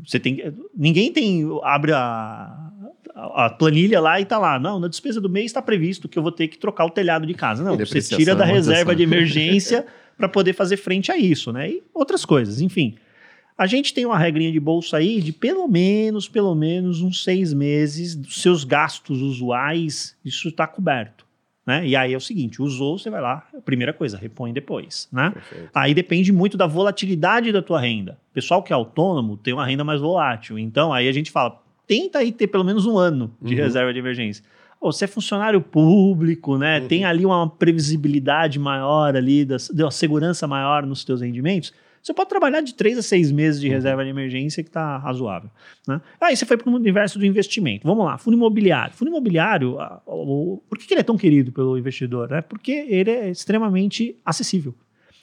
[0.04, 2.70] você tem ninguém tem abre a,
[3.14, 6.22] a planilha lá e tá lá não na despesa do mês está previsto que eu
[6.22, 9.86] vou ter que trocar o telhado de casa não você tira da reserva de emergência
[10.16, 11.70] para poder fazer frente a isso, né?
[11.70, 12.96] E outras coisas, enfim.
[13.58, 17.54] A gente tem uma regrinha de bolsa aí de pelo menos, pelo menos uns seis
[17.54, 21.24] meses dos seus gastos usuais, isso está coberto.
[21.66, 21.86] Né?
[21.88, 25.08] E aí é o seguinte, usou, você vai lá, primeira coisa, repõe depois.
[25.10, 25.34] Né?
[25.74, 28.18] Aí depende muito da volatilidade da tua renda.
[28.30, 30.58] O pessoal que é autônomo tem uma renda mais volátil.
[30.58, 33.60] Então aí a gente fala, tenta aí ter pelo menos um ano de uhum.
[33.60, 34.44] reserva de emergência
[34.80, 36.80] você é funcionário público, né?
[36.80, 36.88] Uhum.
[36.88, 41.72] Tem ali uma previsibilidade maior ali, da, uma segurança maior nos seus rendimentos.
[42.02, 43.72] Você pode trabalhar de três a seis meses de uhum.
[43.72, 45.50] reserva de emergência que está razoável.
[45.88, 46.00] Né?
[46.20, 47.86] Aí você foi para o universo do investimento.
[47.86, 48.94] Vamos lá, fundo imobiliário.
[48.94, 49.76] Fundo imobiliário,
[50.68, 52.30] por que ele é tão querido pelo investidor?
[52.30, 52.42] Né?
[52.42, 54.72] Porque ele é extremamente acessível.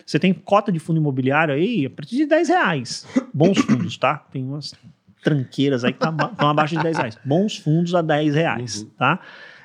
[0.05, 3.07] Você tem cota de fundo imobiliário aí a partir de 10 reais.
[3.33, 4.17] Bons fundos, tá?
[4.17, 4.73] Tem umas
[5.23, 7.19] tranqueiras aí que estão tá, abaixo de 10 reais.
[7.23, 8.89] Bons fundos a 10 reais, uhum.
[8.97, 9.19] tá?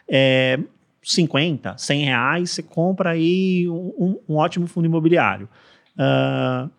[0.09, 0.59] É,
[1.03, 5.49] 50, 100 reais, você compra aí um, um ótimo fundo imobiliário.
[5.95, 6.71] Uh,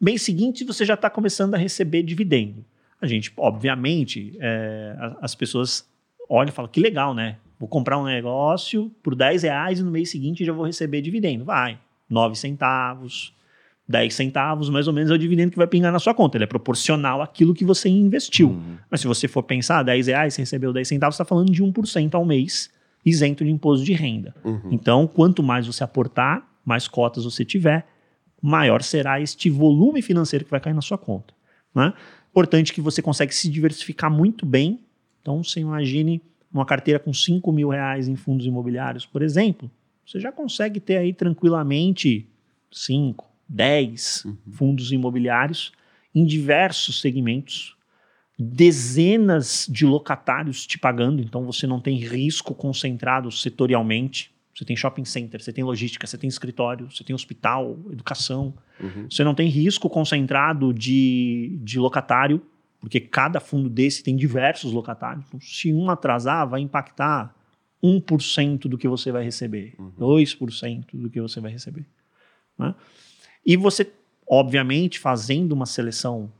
[0.00, 2.64] mês seguinte, você já está começando a receber dividendo.
[3.00, 5.88] A gente, obviamente, é, as pessoas
[6.28, 7.38] olham e falam, que legal, né?
[7.58, 11.44] Vou comprar um negócio por 10 reais e no mês seguinte já vou receber dividendo.
[11.44, 13.34] Vai, 9 centavos,
[13.92, 16.36] 10 centavos, mais ou menos, é o dividendo que vai pingar na sua conta.
[16.36, 18.48] Ele é proporcional àquilo que você investiu.
[18.48, 18.76] Uhum.
[18.90, 21.62] Mas se você for pensar, 10 reais, você recebeu 10 centavos, você está falando de
[21.62, 22.70] 1% ao mês,
[23.04, 24.34] isento de imposto de renda.
[24.42, 24.70] Uhum.
[24.72, 27.86] Então, quanto mais você aportar, mais cotas você tiver,
[28.40, 31.34] maior será este volume financeiro que vai cair na sua conta.
[31.74, 31.92] Né?
[32.30, 34.80] Importante que você consegue se diversificar muito bem.
[35.20, 39.70] Então, você imagine uma carteira com 5 mil reais em fundos imobiliários, por exemplo,
[40.04, 42.28] você já consegue ter aí tranquilamente
[42.70, 44.36] 5, 10 uhum.
[44.52, 45.72] fundos imobiliários
[46.14, 47.76] em diversos segmentos,
[48.38, 54.32] dezenas de locatários te pagando, então você não tem risco concentrado setorialmente.
[54.54, 58.54] Você tem shopping center, você tem logística, você tem escritório, você tem hospital, educação.
[58.78, 59.08] Uhum.
[59.10, 62.42] Você não tem risco concentrado de, de locatário,
[62.78, 65.24] porque cada fundo desse tem diversos locatários.
[65.26, 67.34] Então, se um atrasar, vai impactar
[67.82, 69.92] 1% do que você vai receber, uhum.
[69.98, 71.86] 2% do que você vai receber.
[72.58, 72.74] Né?
[73.44, 73.90] E você,
[74.26, 76.30] obviamente, fazendo uma seleção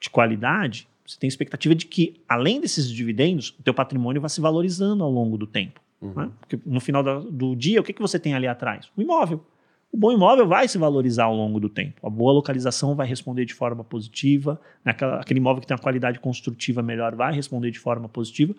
[0.00, 4.40] de qualidade, você tem expectativa de que, além desses dividendos, o teu patrimônio vai se
[4.40, 5.80] valorizando ao longo do tempo.
[6.00, 6.12] Uhum.
[6.14, 6.30] Né?
[6.40, 8.90] Porque no final do dia, o que, que você tem ali atrás?
[8.96, 9.44] O imóvel.
[9.90, 12.06] O bom imóvel vai se valorizar ao longo do tempo.
[12.06, 14.60] A boa localização vai responder de forma positiva.
[14.84, 18.54] Aquela, aquele imóvel que tem uma qualidade construtiva melhor vai responder de forma positiva.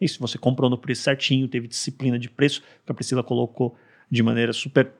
[0.00, 3.76] E se você comprou no preço certinho, teve disciplina de preço, que a Priscila colocou
[4.10, 4.92] de maneira super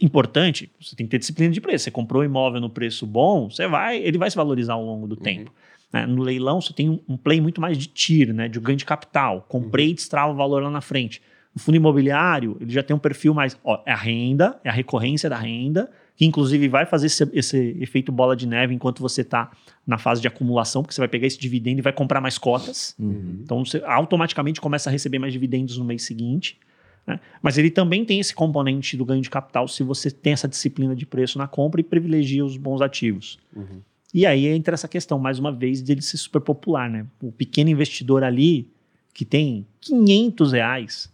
[0.00, 1.84] importante, você tem que ter disciplina de preço.
[1.84, 5.06] Você comprou um imóvel no preço bom, você vai, ele vai se valorizar ao longo
[5.06, 5.22] do uhum.
[5.22, 5.52] tempo.
[5.92, 6.06] Né?
[6.06, 8.48] No leilão, você tem um, um, play muito mais de TIR, né?
[8.48, 9.44] de ganho de capital.
[9.48, 9.92] Comprei uhum.
[9.92, 11.22] e destrava o valor lá na frente.
[11.54, 13.56] O fundo imobiliário, ele já tem um perfil mais.
[13.62, 17.76] Ó, é a renda, é a recorrência da renda, que inclusive vai fazer esse, esse
[17.80, 19.52] efeito bola de neve enquanto você está
[19.86, 22.96] na fase de acumulação, porque você vai pegar esse dividendo e vai comprar mais cotas.
[22.98, 23.38] Uhum.
[23.44, 26.58] Então você automaticamente começa a receber mais dividendos no mês seguinte.
[27.06, 27.20] Né?
[27.42, 30.94] Mas ele também tem esse componente do ganho de capital se você tem essa disciplina
[30.96, 33.38] de preço na compra e privilegia os bons ativos.
[33.54, 33.80] Uhum.
[34.12, 36.88] E aí entra essa questão, mais uma vez, dele ser super popular.
[36.88, 37.04] Né?
[37.22, 38.70] O pequeno investidor ali,
[39.12, 41.12] que tem 500 reais,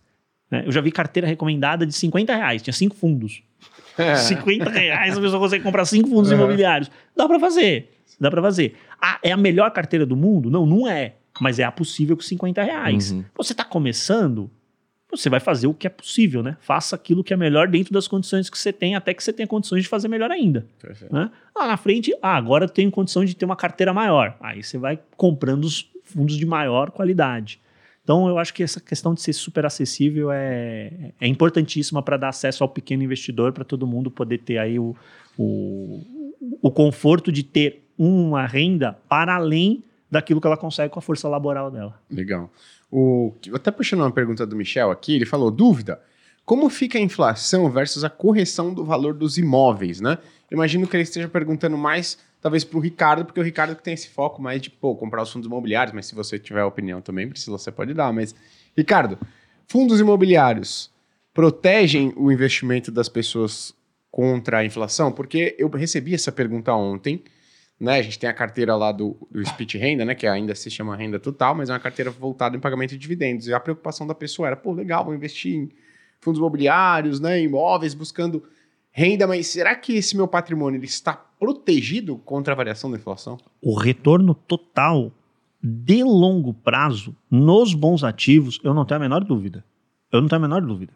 [0.51, 0.63] né?
[0.67, 3.43] eu já vi carteira recomendada de 50 reais, tinha cinco fundos.
[4.29, 6.39] 50 reais a pessoa consegue comprar cinco fundos Uhum.
[6.39, 6.91] imobiliários.
[7.17, 7.91] Dá para fazer.
[8.21, 8.75] Dá para fazer.
[9.01, 10.51] Ah, é a melhor carteira do mundo?
[10.51, 11.15] Não, não é.
[11.41, 13.13] Mas é a possível com 50 reais.
[13.13, 13.25] Uhum.
[13.37, 14.51] Você está começando,
[15.11, 16.57] você vai fazer o que é possível, né?
[16.61, 19.47] Faça aquilo que é melhor dentro das condições que você tem, até que você tenha
[19.47, 20.67] condições de fazer melhor ainda.
[20.81, 21.15] Perfeito.
[21.15, 21.31] Né?
[21.57, 24.37] Lá na frente, ah, agora eu tenho condição de ter uma carteira maior.
[24.41, 27.61] Aí você vai comprando os fundos de maior qualidade.
[28.03, 32.31] Então, eu acho que essa questão de ser super acessível é, é importantíssima para dar
[32.31, 34.97] acesso ao pequeno investidor, para todo mundo poder ter aí o,
[35.39, 36.03] o,
[36.61, 41.29] o conforto de ter uma renda para além daquilo que ela consegue com a força
[41.29, 42.01] laboral dela.
[42.11, 42.51] Legal.
[42.91, 46.01] O, até puxando uma pergunta do Michel aqui, ele falou: dúvida.
[46.45, 50.19] Como fica a inflação versus a correção do valor dos imóveis, né?
[50.51, 54.09] Imagino que ele esteja perguntando mais, talvez, para o Ricardo, porque o Ricardo tem esse
[54.09, 57.57] foco mais de, pô, comprar os fundos imobiliários, mas se você tiver opinião também, Priscila,
[57.57, 58.13] você pode dar.
[58.13, 58.35] Mas,
[58.77, 59.17] Ricardo,
[59.69, 60.91] fundos imobiliários
[61.33, 63.73] protegem o investimento das pessoas
[64.11, 65.13] contra a inflação?
[65.13, 67.23] Porque eu recebi essa pergunta ontem,
[67.81, 67.99] né?
[67.99, 70.15] A gente tem a carteira lá do, do Split Renda, né?
[70.15, 73.47] Que ainda se chama renda total, mas é uma carteira voltada em pagamento de dividendos.
[73.47, 75.71] E a preocupação da pessoa era, pô, legal, vou investir em
[76.21, 77.41] fundos imobiliários, né?
[77.41, 78.43] Imóveis, buscando
[78.93, 83.39] renda, mas será que esse meu patrimônio ele está protegido contra a variação da inflação?
[83.63, 85.11] O retorno total
[85.63, 89.65] de longo prazo nos bons ativos, eu não tenho a menor dúvida.
[90.13, 90.93] Eu não tenho a menor dúvida.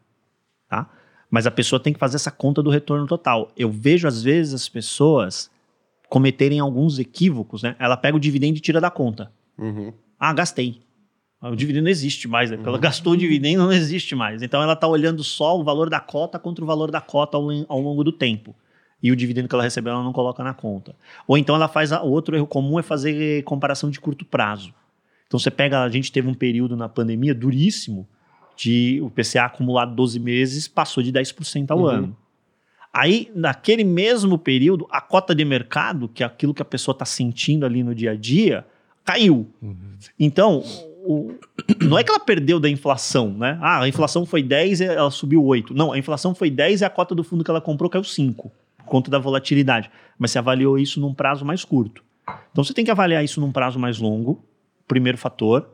[0.69, 0.91] Tá?
[1.31, 3.51] Mas a pessoa tem que fazer essa conta do retorno total.
[3.57, 5.51] Eu vejo, às vezes, as pessoas
[6.09, 7.75] cometerem alguns equívocos, né?
[7.79, 9.33] Ela pega o dividendo e tira da conta.
[9.59, 9.93] Uhum.
[10.19, 10.81] Ah, gastei.
[11.41, 12.57] Ah, O dividendo não existe mais, né?
[12.57, 14.43] Porque ela gastou o dividendo, não existe mais.
[14.43, 17.49] Então ela está olhando só o valor da cota contra o valor da cota ao,
[17.69, 18.55] ao longo do tempo.
[19.03, 20.97] E o dividendo que ela recebeu, ela não coloca na conta.
[21.29, 21.93] Ou então ela faz.
[21.93, 24.73] A, outro erro comum é fazer comparação de curto prazo.
[25.27, 25.83] Então você pega.
[25.83, 28.09] A gente teve um período na pandemia duríssimo,
[28.57, 31.87] de o PCA acumulado 12 meses passou de 10% ao Uhum.
[31.87, 32.17] ano.
[32.97, 37.05] Aí, naquele mesmo período, a cota de mercado, que é aquilo que a pessoa está
[37.05, 38.65] sentindo ali no dia a dia,
[39.05, 39.49] caiu.
[40.19, 40.63] Então,
[41.05, 41.33] o-
[41.83, 43.59] não é que ela perdeu da inflação, né?
[43.61, 45.75] Ah, a inflação foi 10 e ela subiu 8.
[45.75, 48.53] Não, a inflação foi 10 e a cota do fundo que ela comprou caiu 5,
[48.79, 49.91] por conta da volatilidade.
[50.17, 52.03] Mas você avaliou isso num prazo mais curto.
[52.53, 54.43] Então, você tem que avaliar isso num prazo mais longo,
[54.87, 55.69] primeiro fator.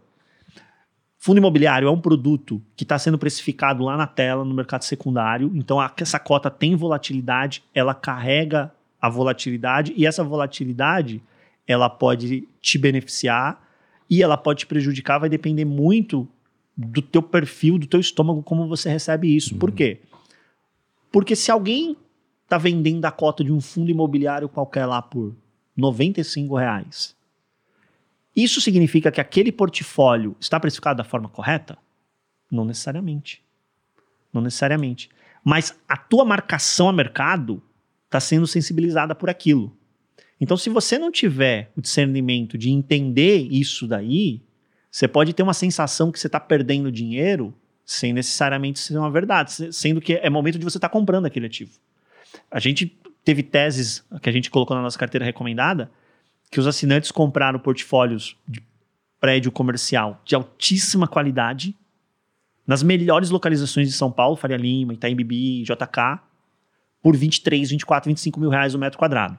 [1.23, 5.51] Fundo imobiliário é um produto que está sendo precificado lá na tela, no mercado secundário.
[5.55, 11.23] Então, a- essa cota tem volatilidade, ela carrega a volatilidade e essa volatilidade
[11.69, 13.63] ela pode te beneficiar
[14.09, 16.27] e ela pode te prejudicar, vai depender muito
[16.75, 19.55] do teu perfil, do teu estômago, como você recebe isso.
[19.57, 20.01] Por quê?
[21.13, 21.99] Porque se alguém
[22.45, 25.35] está vendendo a cota de um fundo imobiliário qualquer lá por
[25.77, 27.15] 95 reais,
[28.35, 31.77] isso significa que aquele portfólio está precificado da forma correta?
[32.51, 33.43] Não necessariamente.
[34.33, 35.09] Não necessariamente.
[35.45, 37.63] Mas a tua marcação a mercado
[38.07, 39.77] está sendo sensibilizada por aquilo.
[40.41, 44.43] Então, se você não tiver o discernimento de entender isso daí,
[44.91, 49.53] você pode ter uma sensação que você está perdendo dinheiro sem necessariamente ser uma verdade,
[49.53, 51.73] se- sendo que é momento de você estar comprando aquele ativo.
[52.51, 52.87] A gente
[53.25, 55.91] teve teses que a gente colocou na nossa carteira recomendada
[56.51, 58.63] que os assinantes compraram portfólios de
[59.21, 61.77] prédio comercial de altíssima qualidade
[62.67, 66.21] nas melhores localizações de São Paulo, Faria Lima, Itaim Bibi, JK,
[67.03, 69.39] por 23, 24, 25 mil reais o metro quadrado.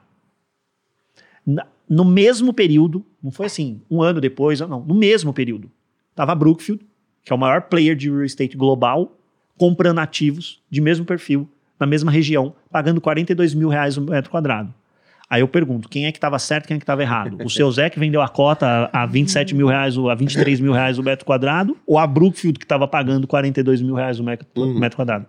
[1.88, 5.70] No mesmo período, não foi assim, um ano depois, não, no mesmo período,
[6.10, 6.84] estava Brookfield,
[7.24, 9.18] que é o maior player de real estate global,
[9.58, 11.48] comprando ativos de mesmo perfil,
[11.78, 14.72] na mesma região, pagando 42 mil reais o metro quadrado.
[15.28, 17.38] Aí eu pergunto, quem é que estava certo quem é que estava errado?
[17.42, 20.72] O seu Zé que vendeu a cota a 27 mil reais, ou a 23 mil
[20.72, 24.46] reais o metro quadrado, ou a Brookfield que estava pagando 42 mil reais o metro,
[24.56, 24.78] Uhum.
[24.78, 25.24] metro quadrado?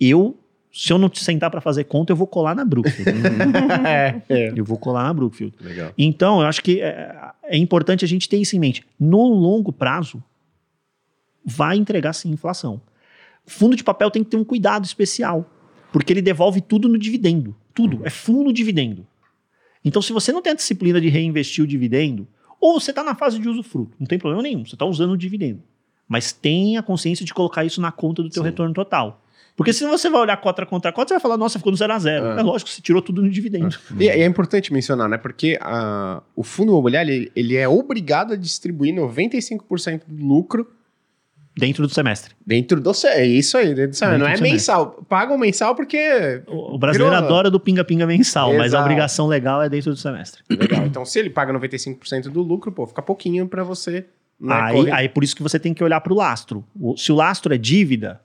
[0.00, 0.38] Eu,
[0.72, 3.10] se eu não te sentar para fazer conta, eu vou colar na Brookfield.
[3.84, 4.52] é, é.
[4.54, 5.52] eu vou colar na Brookfield.
[5.60, 5.92] Legal.
[5.98, 8.86] Então, eu acho que é, é importante a gente ter isso em mente.
[9.00, 10.22] No longo prazo,
[11.44, 12.80] vai entregar sim inflação.
[13.44, 15.50] Fundo de papel tem que ter um cuidado especial,
[15.90, 17.56] porque ele devolve tudo no dividendo.
[17.74, 18.02] Tudo.
[18.04, 19.06] É full no dividendo.
[19.88, 22.28] Então, se você não tem a disciplina de reinvestir o dividendo,
[22.60, 25.16] ou você está na fase de usufruto, não tem problema nenhum, você está usando o
[25.16, 25.62] dividendo.
[26.06, 28.50] Mas tenha a consciência de colocar isso na conta do teu Sim.
[28.50, 29.24] retorno total.
[29.56, 31.92] Porque se você vai olhar cota contra cota, você vai falar, nossa, ficou no zero
[31.92, 32.26] a zero.
[32.26, 32.40] É.
[32.40, 33.74] É, lógico, você tirou tudo no dividendo.
[33.98, 35.16] E, e é importante mencionar, né?
[35.16, 40.70] Porque ah, o fundo imobiliário ele, ele é obrigado a distribuir 95% do lucro
[41.58, 42.34] Dentro do semestre.
[42.46, 42.94] dentro do.
[42.94, 44.18] ce- É isso aí, dentro do semestre.
[44.18, 44.52] Dentro Não é semestre.
[44.52, 45.04] mensal.
[45.08, 46.42] Pagam mensal porque.
[46.46, 48.84] O o brasileiro Virou- adora do pinga-pinga mensal, mas a Exato.
[48.84, 50.42] obrigação legal é dentro do semestre.
[50.48, 50.86] Legal.
[50.86, 54.06] Então, se ele paga 95% do lucro, pô, fica pouquinho pra você.
[54.40, 54.92] Né, aí, correr.
[54.92, 56.64] aí por isso que você tem que olhar para o lastro.
[56.96, 58.20] Se o lastro é dívida,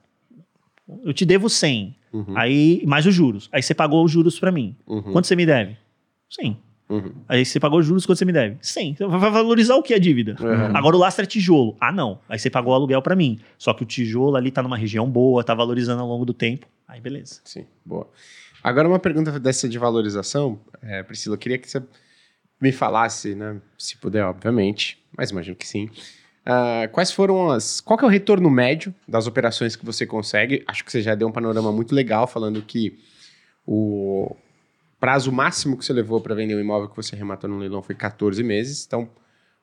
[1.04, 3.48] eu te devo 100, Uhum, aí mais os juros.
[3.52, 4.76] Aí você pagou os juros para mim.
[4.86, 5.76] uhum, Quanto você me deve?
[6.30, 6.56] 100.
[6.88, 7.12] Uhum.
[7.28, 8.56] Aí você pagou os juros, quanto você me deve?
[8.60, 8.90] 100.
[8.90, 10.36] Então vai valorizar o que a dívida?
[10.40, 10.76] Uhum.
[10.76, 11.76] Agora o lastro é tijolo.
[11.80, 12.18] Ah, não.
[12.28, 13.38] Aí você pagou o aluguel para mim.
[13.58, 16.66] Só que o tijolo ali tá numa região boa, tá valorizando ao longo do tempo.
[16.86, 17.40] Aí beleza.
[17.44, 18.08] Sim, boa.
[18.62, 21.82] Agora, uma pergunta dessa de valorização, é, Priscila, eu queria que você
[22.58, 23.60] me falasse, né?
[23.76, 25.90] Se puder, obviamente, mas imagino que sim.
[26.46, 27.80] Ah, quais foram as.
[27.80, 30.62] Qual é o retorno médio das operações que você consegue?
[30.66, 32.98] Acho que você já deu um panorama muito legal falando que
[33.66, 34.36] o
[35.04, 37.94] prazo máximo que você levou para vender um imóvel que você arrematou no leilão foi
[37.94, 38.84] 14 meses.
[38.86, 39.06] Então,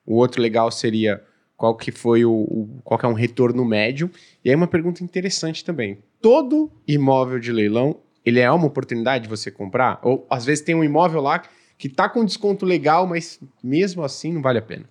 [0.06, 1.20] o outro legal seria
[1.56, 4.08] qual que foi o, o- qual que é um retorno médio.
[4.44, 5.98] E aí uma pergunta interessante também.
[6.20, 9.98] Todo imóvel de leilão, ele é uma oportunidade de você comprar?
[10.04, 11.42] Ou às vezes tem um imóvel lá
[11.76, 14.84] que tá com desconto legal, mas mesmo assim não vale a pena.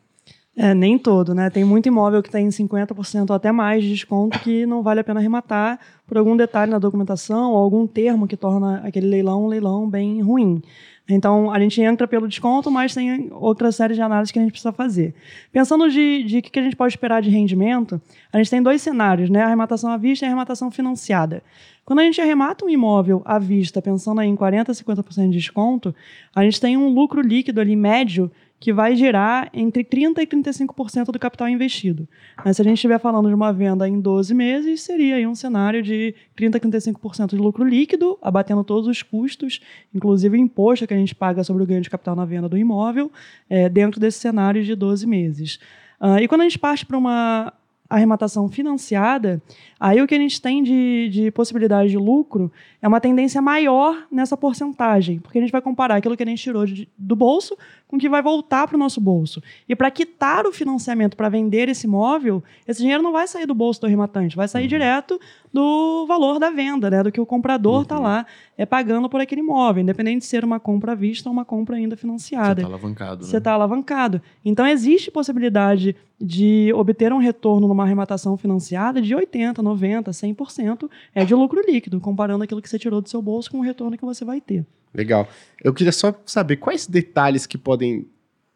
[0.56, 1.50] É, nem todo, né?
[1.50, 5.04] Tem muito imóvel que tem 50% ou até mais de desconto que não vale a
[5.04, 9.48] pena arrematar por algum detalhe na documentação ou algum termo que torna aquele leilão um
[9.48, 10.62] leilão bem ruim.
[11.10, 14.52] Então, a gente entra pelo desconto, mas tem outra série de análises que a gente
[14.52, 15.14] precisa fazer.
[15.52, 19.30] Pensando de, de que a gente pode esperar de rendimento, a gente tem dois cenários,
[19.30, 19.44] né?
[19.44, 21.42] Arrematação à vista e arrematação financiada.
[21.86, 25.96] Quando a gente arremata um imóvel à vista, pensando em 40% a 50% de desconto,
[26.36, 31.06] a gente tem um lucro líquido ali médio que vai gerar entre 30% e 35%
[31.06, 32.08] do capital investido.
[32.46, 35.34] Mas se a gente estiver falando de uma venda em 12 meses, seria aí um
[35.34, 39.60] cenário de 30% a 35% de lucro líquido, abatendo todos os custos,
[39.94, 42.56] inclusive o imposto que a gente paga sobre o ganho de capital na venda do
[42.56, 43.12] imóvel,
[43.50, 45.60] é, dentro desse cenário de 12 meses.
[46.00, 47.52] Ah, e quando a gente parte para uma
[47.96, 49.42] arrematação financiada,
[49.80, 52.52] aí o que a gente tem de, de possibilidade de lucro
[52.82, 56.42] é uma tendência maior nessa porcentagem, porque a gente vai comparar aquilo que a gente
[56.42, 59.44] tirou de- do bolso com o que vai voltar para o nosso bolso.
[59.68, 63.54] E para quitar o financiamento para vender esse imóvel, esse dinheiro não vai sair do
[63.54, 65.20] bolso do arrematante, vai sair direto
[65.54, 68.26] do valor da venda, né, do que o comprador está lá
[68.58, 71.76] é, pagando por aquele imóvel, independente de ser uma compra à vista ou uma compra
[71.76, 73.38] ainda Você financiada tá alavancado, você né?
[73.38, 74.22] está alavancado.
[74.46, 81.26] Então, existe possibilidade de obter um retorno numa arrematação financiada de 80%, 90%, 100% é
[81.26, 84.06] de lucro líquido, comparando aquilo que você tirou do seu bolso com o retorno que
[84.06, 84.66] você vai ter.
[84.94, 85.28] Legal.
[85.64, 88.06] Eu queria só saber quais detalhes que podem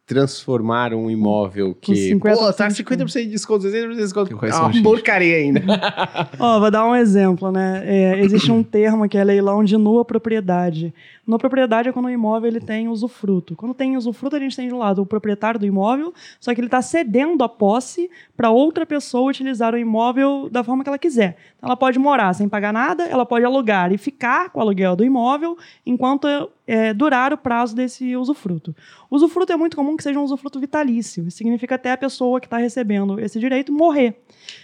[0.05, 2.13] transformar um imóvel que.
[2.13, 4.45] 50% Pô, tá de 50% de desconto, 60% de desconto.
[4.45, 5.61] É uma os porcaria ainda.
[6.39, 7.81] Ó, vou dar um exemplo, né?
[7.85, 10.93] É, existe um termo que é leilão de nua propriedade.
[11.25, 13.55] Nua propriedade é quando o imóvel ele tem usufruto.
[13.55, 16.59] Quando tem usufruto, a gente tem de um lado o proprietário do imóvel, só que
[16.59, 20.99] ele está cedendo a posse para outra pessoa utilizar o imóvel da forma que ela
[20.99, 21.35] quiser.
[21.57, 24.95] Então, ela pode morar sem pagar nada, ela pode alugar e ficar com o aluguel
[24.95, 26.27] do imóvel enquanto
[26.67, 28.75] é, durar o prazo desse usufruto.
[29.09, 31.29] O usufruto é muito comum que seja um usufruto vitalício.
[31.29, 34.15] Significa até a pessoa que está recebendo esse direito morrer.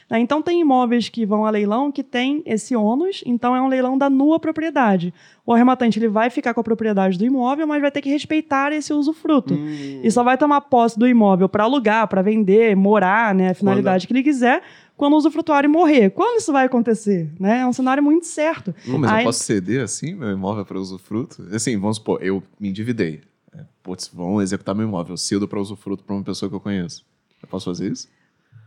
[0.10, 0.20] né?
[0.20, 3.98] Então, tem imóveis que vão a leilão que tem esse ônus, então é um leilão
[3.98, 5.14] da nua propriedade.
[5.46, 8.72] O arrematante ele vai ficar com a propriedade do imóvel, mas vai ter que respeitar
[8.72, 9.54] esse usufruto.
[9.54, 10.02] Hum.
[10.04, 14.08] E só vai tomar posse do imóvel para alugar, para vender, morar, né, a finalidade
[14.08, 14.62] que ele quiser,
[15.02, 16.12] quando o usufrutuário morrer.
[16.12, 17.28] Quando isso vai acontecer?
[17.40, 17.62] Né?
[17.62, 18.72] É um cenário muito certo.
[18.86, 21.44] Pô, mas Aí- eu posso ceder assim meu imóvel para usufruto?
[21.52, 23.22] Assim, vamos supor, eu me endividei.
[23.52, 26.60] É, Putz, vão executar meu imóvel, eu cedo para usufruto para uma pessoa que eu
[26.60, 27.04] conheço.
[27.42, 28.08] Eu posso fazer isso?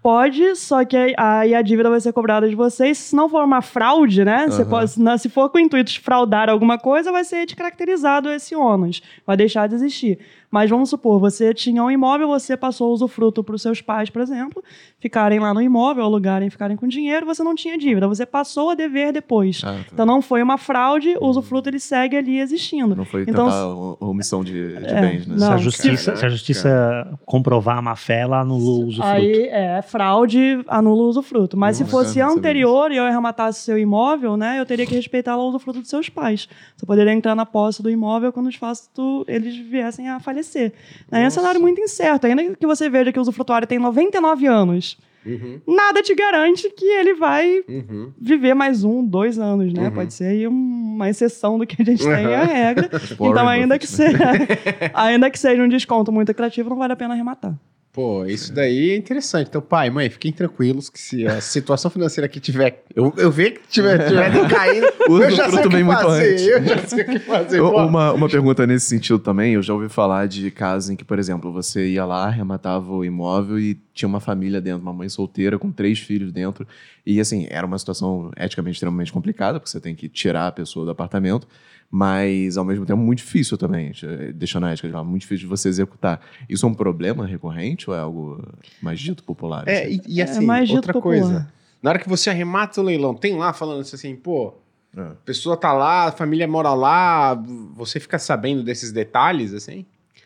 [0.05, 2.99] Pode, só que aí- a dívida vai ser cobrada de vocês.
[2.99, 4.45] Se não for uma fraude, né?
[4.51, 4.71] Você Aham.
[4.71, 8.55] pode, se não- for com o intuito de fraudar alguma coisa, vai ser descaracterizado esse
[8.55, 9.01] ônus.
[9.27, 10.19] Vai deixar de existir.
[10.51, 14.09] Mas vamos supor, você tinha um imóvel, você passou o usufruto para os seus pais,
[14.09, 14.63] por exemplo,
[15.01, 18.07] ficarem lá no imóvel, alugarem, ficarem com dinheiro, você não tinha dívida.
[18.07, 19.63] Você passou a dever depois.
[19.65, 19.85] Ah, tá.
[19.93, 22.95] Então não foi uma fraude, o usufruto ele segue ali existindo.
[22.95, 25.39] Não foi Então, tentar omissão de, de É, bens, né?
[25.39, 28.87] se, a não, justiça, cara, se a justiça comprovar a má fé, ela anula o
[28.87, 29.09] usufruto.
[29.09, 31.57] Aí, é, fraude anula o usufruto.
[31.57, 35.37] Mas Hum, se fosse anterior e eu arrematasse seu imóvel, né, eu teria que respeitar
[35.37, 36.49] o usufruto dos seus pais.
[36.77, 40.73] Você poderia entrar na posse do imóvel quando de fato eles viessem a falecer.
[41.13, 41.39] Aí é um Nossa.
[41.39, 42.27] cenário muito incerto.
[42.27, 46.85] Ainda que você veja que o usufrutuário tem 99 anos, Uhum, nada te garante que
[46.85, 48.13] ele vai uhum.
[48.21, 49.89] viver mais um, dois anos, né?
[49.89, 49.95] Uhum.
[49.95, 52.89] Pode ser aí uma exceção do que a gente tem a regra.
[53.01, 53.91] Tipo Warren então, ainda que, né?
[53.91, 54.19] seja,
[54.93, 57.55] ainda que seja um desconto muito atrativo, não vale a pena arrematar.
[57.95, 59.47] Pô, isso daí é interessante.
[59.47, 62.83] Então, pai, mãe, fiquem tranquilos que se a situação financeira aqui tiver.
[62.93, 66.41] Eu, eu ver que tiver, tiver decaindo, O eu já sei o que fazer.
[66.41, 67.61] Eu já sei o que fazer.
[67.61, 71.21] Uma, uma pergunta nesse sentido também, eu já ouvi falar de casos em que, por
[71.21, 75.57] exemplo, você ia lá, arrematava o imóvel e tinha uma família dentro, uma mãe solteira
[75.57, 76.67] com três filhos dentro.
[77.07, 80.85] E assim, era uma situação eticamente extremamente complicada, porque você tem que tirar a pessoa
[80.85, 81.47] do apartamento,
[81.91, 85.47] mas ao mesmo tempo muito difícil também, eh, deixando a ética de lado, muito difícil
[85.47, 86.21] de você executar.
[86.49, 88.43] Isso é um problema recorrente ou é algo
[88.83, 89.69] mais dito popular?
[89.69, 90.01] É, assim?
[90.07, 91.21] e, e assim, mais dito outra popular.
[91.21, 91.53] coisa.
[91.83, 94.55] Na hora que você arremata o leilão, tem lá falando assim, pô,
[94.97, 95.01] É.
[95.03, 97.35] a pessoa tá lá, a família mora lá,
[97.75, 99.85] você fica sabendo desses detalhes, assim?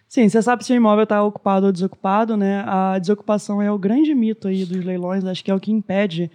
[0.09, 2.65] Sim, você sabe se o imóvel está ocupado ou desocupado, né?
[2.67, 6.31] A desocupação é o grande mito aí dos leilões, acho que é o que impede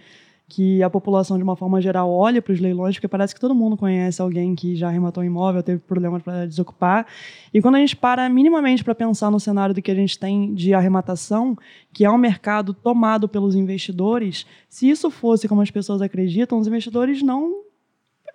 [0.54, 3.52] que a população, de uma forma geral, olhe para os leilões, porque parece que todo
[3.56, 7.08] mundo conhece alguém que já arrematou um imóvel, teve problemas para desocupar.
[7.52, 10.54] E quando a gente para minimamente para pensar no cenário do que a gente tem
[10.54, 11.58] de arrematação,
[11.92, 16.68] que é um mercado tomado pelos investidores, se isso fosse como as pessoas acreditam, os
[16.68, 17.64] investidores não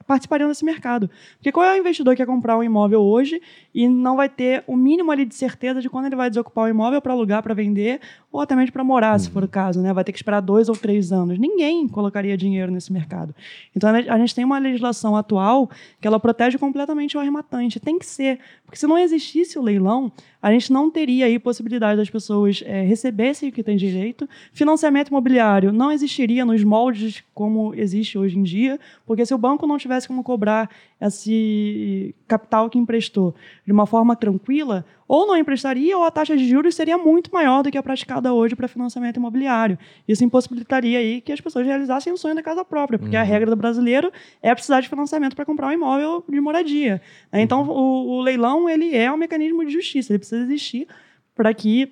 [0.09, 1.09] participariam desse mercado.
[1.35, 3.41] Porque qual é o investidor que quer comprar um imóvel hoje
[3.73, 6.67] e não vai ter o mínimo ali de certeza de quando ele vai desocupar o
[6.67, 8.01] imóvel para alugar, para vender,
[8.31, 9.91] ou até mesmo para morar, se for o caso, né?
[9.91, 11.39] Vai ter que esperar dois ou três anos.
[11.39, 13.33] Ninguém colocaria dinheiro nesse mercado.
[13.75, 15.69] Então a gente tem uma legislação atual
[15.99, 17.79] que ela protege completamente o arrematante.
[17.79, 18.39] Tem que ser.
[18.65, 20.11] Porque se não existisse o leilão,
[20.41, 24.27] a gente não teria aí possibilidade das pessoas eh, receberem o que tem direito.
[24.53, 29.67] Financiamento imobiliário não existiria nos moldes como existe hoje em dia, porque se o banco
[29.67, 30.69] não tivesse como cobrar
[31.01, 36.47] esse capital que emprestou de uma forma tranquila, ou não emprestaria, ou a taxa de
[36.47, 39.75] juros seria muito maior do que a praticada hoje para financiamento imobiliário.
[40.07, 43.49] Isso impossibilitaria aí que as pessoas realizassem o sonho da casa própria, porque a regra
[43.49, 47.01] do brasileiro é precisar de financiamento para comprar um imóvel de moradia.
[47.31, 47.41] né?
[47.41, 50.87] Então, o, o leilão ele é um mecanismo de justiça, ele precisa existir
[51.33, 51.91] para que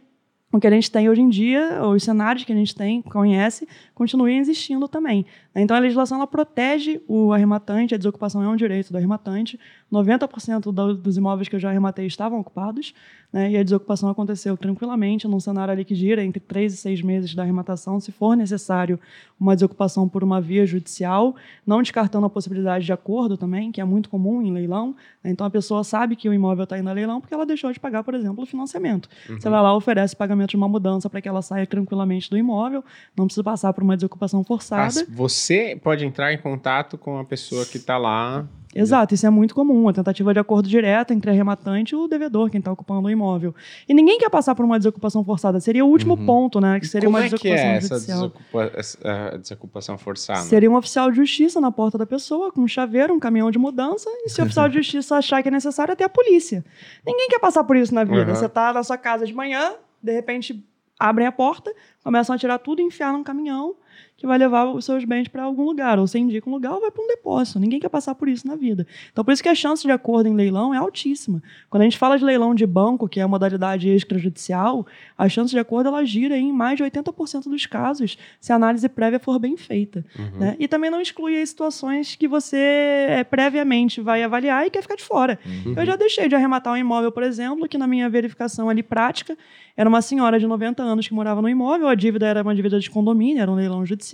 [0.52, 3.68] o que a gente tem hoje em dia, os cenários que a gente tem, conhece,
[3.94, 5.26] continuem existindo também.
[5.54, 9.60] Então, a legislação ela protege o arrematante, a desocupação é um direito do arrematante.
[9.92, 12.94] 90% do- dos imóveis que eu já arrematei estavam ocupados,
[13.34, 17.02] né, e a desocupação aconteceu tranquilamente, num cenário ali que gira entre três e seis
[17.02, 19.00] meses da arrematação, se for necessário
[19.40, 21.36] uma desocupação por uma via judicial,
[21.66, 24.96] não descartando a possibilidade de acordo também, que é muito comum em leilão.
[25.24, 25.32] né.
[25.32, 27.80] Então, a pessoa sabe que o imóvel está indo a leilão porque ela deixou de
[27.80, 29.10] pagar, por exemplo, o financiamento.
[29.28, 32.84] Você vai lá, oferece pagamento de uma mudança para que ela saia tranquilamente do imóvel,
[33.16, 35.06] não precisa passar por uma desocupação Ah, forçada.
[35.10, 38.46] você pode entrar em contato com a pessoa que tá lá.
[38.76, 42.50] Exato, isso é muito comum, a tentativa de acordo direto entre arrematante e o devedor,
[42.52, 43.56] quem está ocupando o imóvel.
[43.90, 46.80] E ninguém quer passar por uma desocupação forçada, seria o último ponto, né?
[46.80, 50.42] Que seria Como uma é que desocupação é essa desocupa- essa, desocupação forçada?
[50.42, 53.58] Seria um oficial de justiça na porta da pessoa, com um chaveiro, um caminhão de
[53.58, 56.64] mudança, e se o oficial de justiça achar que é necessário, até a polícia.
[57.06, 58.28] Ninguém quer passar por isso na vida.
[58.28, 58.36] Uhum.
[58.36, 59.72] Você está na sua casa de manhã,
[60.02, 60.66] de repente
[61.00, 61.74] abrem a porta,
[62.04, 63.76] começam a tirar tudo e enfiar num caminhão
[64.18, 66.00] que vai levar os seus bens para algum lugar.
[66.00, 67.60] Ou você indica um lugar ou vai para um depósito.
[67.60, 68.86] Ninguém quer passar por isso na vida.
[69.12, 71.42] Então, por isso que a chance de acordo em leilão é altíssima.
[71.70, 75.52] Quando a gente fala de leilão de banco, que é a modalidade extrajudicial, a chance
[75.52, 79.38] de acordo ela gira em mais de 80% dos casos, se a análise prévia for
[79.38, 80.04] bem feita.
[80.18, 80.40] Uhum.
[80.40, 80.56] né?
[80.58, 84.96] E também não exclui as situações que você eh, previamente vai avaliar e quer ficar
[84.96, 85.38] de fora.
[85.76, 89.38] Eu já deixei de arrematar um imóvel, por exemplo, que na minha verificação ali prática,
[89.78, 92.80] era uma senhora de 90 anos que morava no imóvel, a dívida era uma dívida
[92.80, 94.07] de condomínio, era um leilão judicial,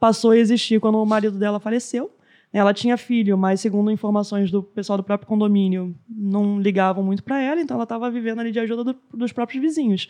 [0.00, 2.10] passou a existir quando o marido dela faleceu.
[2.52, 7.40] Ela tinha filho, mas segundo informações do pessoal do próprio condomínio, não ligavam muito para
[7.40, 10.08] ela, então ela estava vivendo ali de ajuda do- dos próprios vizinhos.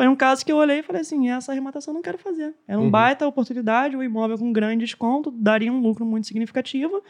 [0.00, 2.54] Foi um caso que eu olhei e falei assim: essa arrematação eu não quero fazer.
[2.66, 2.90] Era um Uhum.
[2.90, 7.02] baita oportunidade, um imóvel com grande desconto, daria um lucro muito significativo,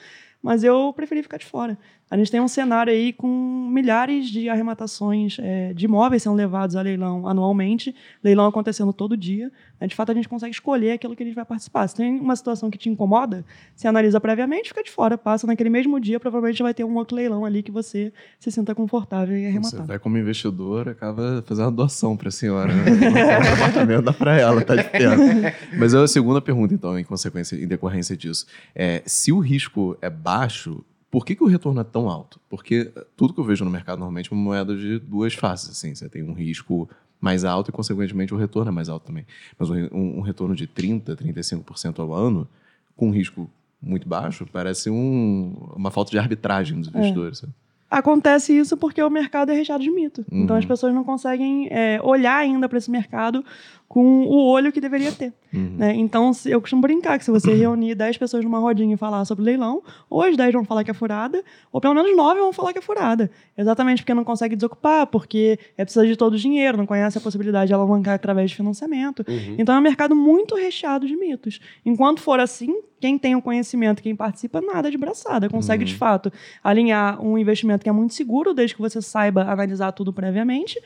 [0.42, 1.78] mas eu preferi ficar de fora.
[2.10, 3.28] A gente tem um cenário aí com
[3.72, 9.52] milhares de arrematações eh, de imóveis sendo levados a leilão anualmente, leilão acontecendo todo dia.
[9.80, 9.86] né?
[9.86, 11.86] De fato, a gente consegue escolher aquilo que a gente vai participar.
[11.86, 13.44] Se tem uma situação que te incomoda,
[13.76, 17.14] se analisa previamente, fica de fora, passa naquele mesmo dia, provavelmente vai ter um outro
[17.16, 19.86] leilão ali que você se sinta confortável em Você arrematar.
[19.86, 22.74] vai como investidor, acaba fazendo uma doação para a senhora.
[22.74, 22.79] Né?
[22.84, 25.22] O apartamento dá para ela, tá de perto.
[25.78, 28.46] Mas a segunda pergunta, então, em consequência, em decorrência disso.
[28.74, 32.40] É, se o risco é baixo, por que, que o retorno é tão alto?
[32.48, 35.70] Porque tudo que eu vejo no mercado normalmente é uma moeda de duas faces.
[35.70, 36.88] Assim, você tem um risco
[37.20, 39.26] mais alto e, consequentemente, o retorno é mais alto também.
[39.58, 42.48] Mas um, um- retorno de 30%, 35% ao ano,
[42.96, 43.50] com um risco
[43.82, 47.38] muito baixo, parece um- uma falta de arbitragem dos investidores.
[47.38, 47.52] sabe?
[47.90, 50.24] Acontece isso porque o mercado é recheado de mito.
[50.30, 50.44] Uhum.
[50.44, 53.44] Então as pessoas não conseguem é, olhar ainda para esse mercado
[53.90, 55.32] com o olho que deveria ter.
[55.52, 55.74] Uhum.
[55.76, 55.96] Né?
[55.96, 59.42] Então, eu costumo brincar que se você reunir 10 pessoas numa rodinha e falar sobre
[59.42, 62.72] leilão, ou as 10 vão falar que é furada, ou pelo menos 9 vão falar
[62.72, 63.28] que é furada.
[63.58, 67.20] Exatamente porque não consegue desocupar, porque é precisa de todo o dinheiro, não conhece a
[67.20, 69.24] possibilidade de alavancar através de financiamento.
[69.28, 69.56] Uhum.
[69.58, 71.60] Então é um mercado muito recheado de mitos.
[71.84, 75.48] Enquanto for assim, quem tem o conhecimento, quem participa, nada de braçada.
[75.48, 76.30] Consegue, de fato,
[76.62, 80.80] alinhar um investimento que é muito seguro, desde que você saiba analisar tudo previamente.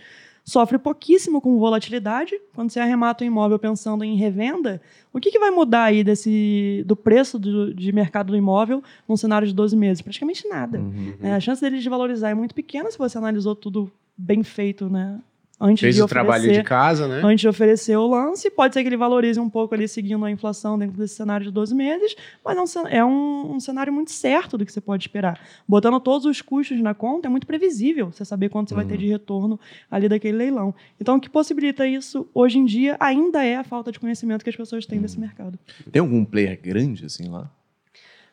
[0.45, 2.39] Sofre pouquíssimo com volatilidade.
[2.55, 4.81] Quando você arremata um imóvel pensando em revenda,
[5.11, 9.17] o que, que vai mudar aí desse, do preço do, de mercado do imóvel num
[9.17, 10.03] cenário de 12 meses?
[10.03, 10.79] Praticamente nada.
[10.79, 11.15] Uhum.
[11.23, 14.91] É, a chance dele de valorizar é muito pequena se você analisou tudo bem feito,
[14.91, 15.19] né?
[15.61, 17.21] Antes Fez de o trabalho oferecer de casa, né?
[17.23, 18.51] antes de oferecer o lance.
[18.51, 21.53] Pode ser que ele valorize um pouco ali seguindo a inflação dentro desse cenário de
[21.53, 25.05] 12 meses, mas é um é um, um cenário muito certo do que você pode
[25.05, 25.41] esperar.
[25.67, 28.99] Botando todos os custos na conta, é muito previsível você saber quanto você vai ter
[28.99, 29.59] de retorno
[29.91, 30.75] ali daquele leilão.
[31.01, 34.51] Então, o que possibilita isso hoje em dia ainda é a falta de conhecimento que
[34.51, 35.59] as pessoas têm desse mercado.
[35.91, 37.49] Tem algum player grande, assim, lá?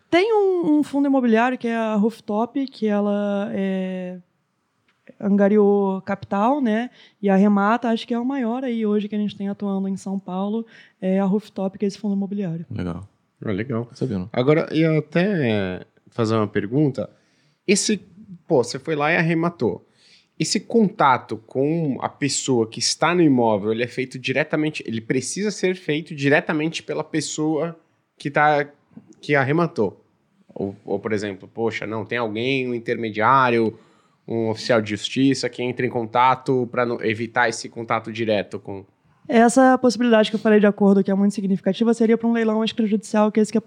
[0.10, 4.18] Tem um, um fundo imobiliário que é a Rooftop, que ela é,
[5.22, 6.90] angariou capital, né?
[7.22, 9.88] E a Remata, acho que é o maior aí hoje que a gente tem atuando
[9.88, 10.66] em São Paulo,
[11.00, 12.66] é a Rooftop, que é esse fundo imobiliário.
[12.70, 13.08] Legal.
[13.44, 13.88] Ah, legal.
[13.94, 14.30] Sabendo.
[14.34, 17.10] Agora, eu até fazer uma pergunta.
[17.68, 17.98] Esse,
[18.48, 19.88] pô, você foi lá e arrematou.
[20.40, 25.52] Esse contato com a pessoa que está no imóvel, ele é feito diretamente, ele precisa
[25.52, 27.78] ser feito diretamente pela pessoa
[28.18, 28.68] que tá
[29.22, 30.04] que arrematou.
[30.54, 33.78] Ou, ou, por exemplo, poxa, não, tem alguém, um intermediário,
[34.28, 38.86] um oficial de justiça que entra em contato para evitar esse contato direto com.
[39.28, 42.64] Essa possibilidade que eu falei de acordo, que é muito significativa, seria para um leilão
[42.64, 43.62] extrajudicial, que é esse que é,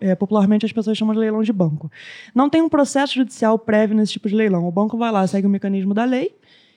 [0.00, 1.90] é, popularmente as pessoas chamam de leilão de banco.
[2.34, 4.66] Não tem um processo judicial prévio nesse tipo de leilão.
[4.66, 6.34] O banco vai lá, segue o mecanismo da lei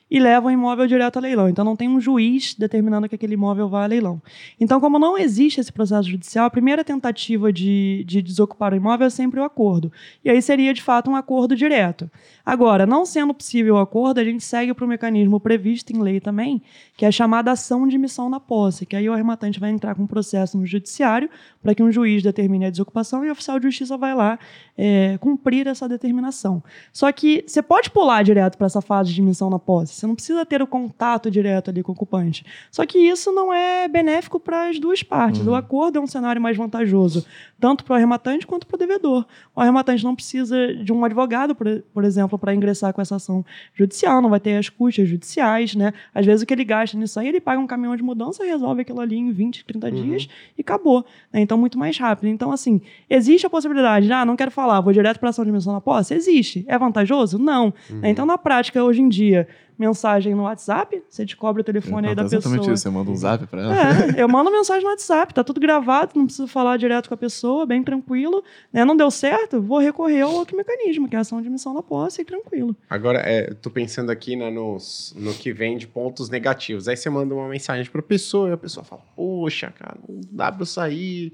[0.09, 1.49] e leva o imóvel direto a leilão.
[1.49, 4.21] Então não tem um juiz determinando que aquele imóvel vá a leilão.
[4.59, 9.07] Então, como não existe esse processo judicial, a primeira tentativa de, de desocupar o imóvel
[9.07, 9.91] é sempre o acordo.
[10.23, 12.09] E aí seria, de fato, um acordo direto.
[12.45, 16.19] Agora, não sendo possível o acordo, a gente segue para o mecanismo previsto em lei
[16.19, 16.61] também,
[16.97, 19.93] que é a chamada ação de missão na posse, que aí o arrematante vai entrar
[19.93, 21.29] com um processo no judiciário
[21.61, 24.39] para que um juiz determine a desocupação e o oficial de justiça vai lá
[24.77, 26.63] é, cumprir essa determinação.
[26.91, 30.15] Só que você pode pular direto para essa fase de missão na posse, você não
[30.15, 32.45] precisa ter o contato direto ali com o ocupante.
[32.71, 35.45] Só que isso não é benéfico para as duas partes.
[35.45, 37.25] O acordo é um cenário mais vantajoso,
[37.59, 39.25] tanto para o arrematante quanto para o devedor.
[39.55, 43.45] O arrematante não precisa de um advogado, por, por exemplo, para ingressar com essa ação
[43.73, 45.93] judicial, não vai ter as custas judiciais, né?
[46.13, 48.81] Às vezes o que ele gasta nisso aí, ele paga um caminhão de mudança, resolve
[48.81, 51.05] aquilo ali em 20, 30 dias e acabou.
[51.31, 51.41] né?
[51.41, 52.27] Então, muito mais rápido.
[52.29, 55.51] Então, assim, existe a possibilidade, de, ah, não quero falar, vou direto para ação de
[55.51, 56.13] missão na posse?
[56.13, 56.63] Existe.
[56.67, 57.37] É vantajoso?
[57.37, 57.73] Não.
[57.89, 58.09] né?
[58.09, 59.47] Então, na prática, hoje em dia,
[59.79, 62.73] mensagem no WhatsApp, você descobre o telefone aí da exatamente pessoa.
[62.73, 62.83] isso.
[62.83, 63.73] Você manda um zap pra ela.
[63.73, 67.17] É, eu mando mensagem no WhatsApp, tá tudo gravado, não preciso falar direto com a
[67.17, 68.43] pessoa, bem tranquilo.
[68.73, 68.83] Né?
[68.83, 71.81] Não deu certo, vou recorrer ao outro mecanismo, que é a ação de missão na
[71.81, 72.75] posse, e tranquilo.
[72.89, 76.89] Agora, é, tô pensando aqui né, nos, no que vem de pontos negativos.
[76.89, 80.51] Aí você manda uma mensagem pra pessoa e a pessoa fala: Poxa, cara, não dá
[80.51, 81.33] pra eu sair.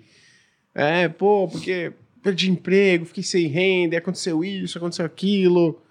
[0.73, 5.81] É, pô, porque perdi emprego, fiquei sem renda, aconteceu isso, aconteceu aquilo.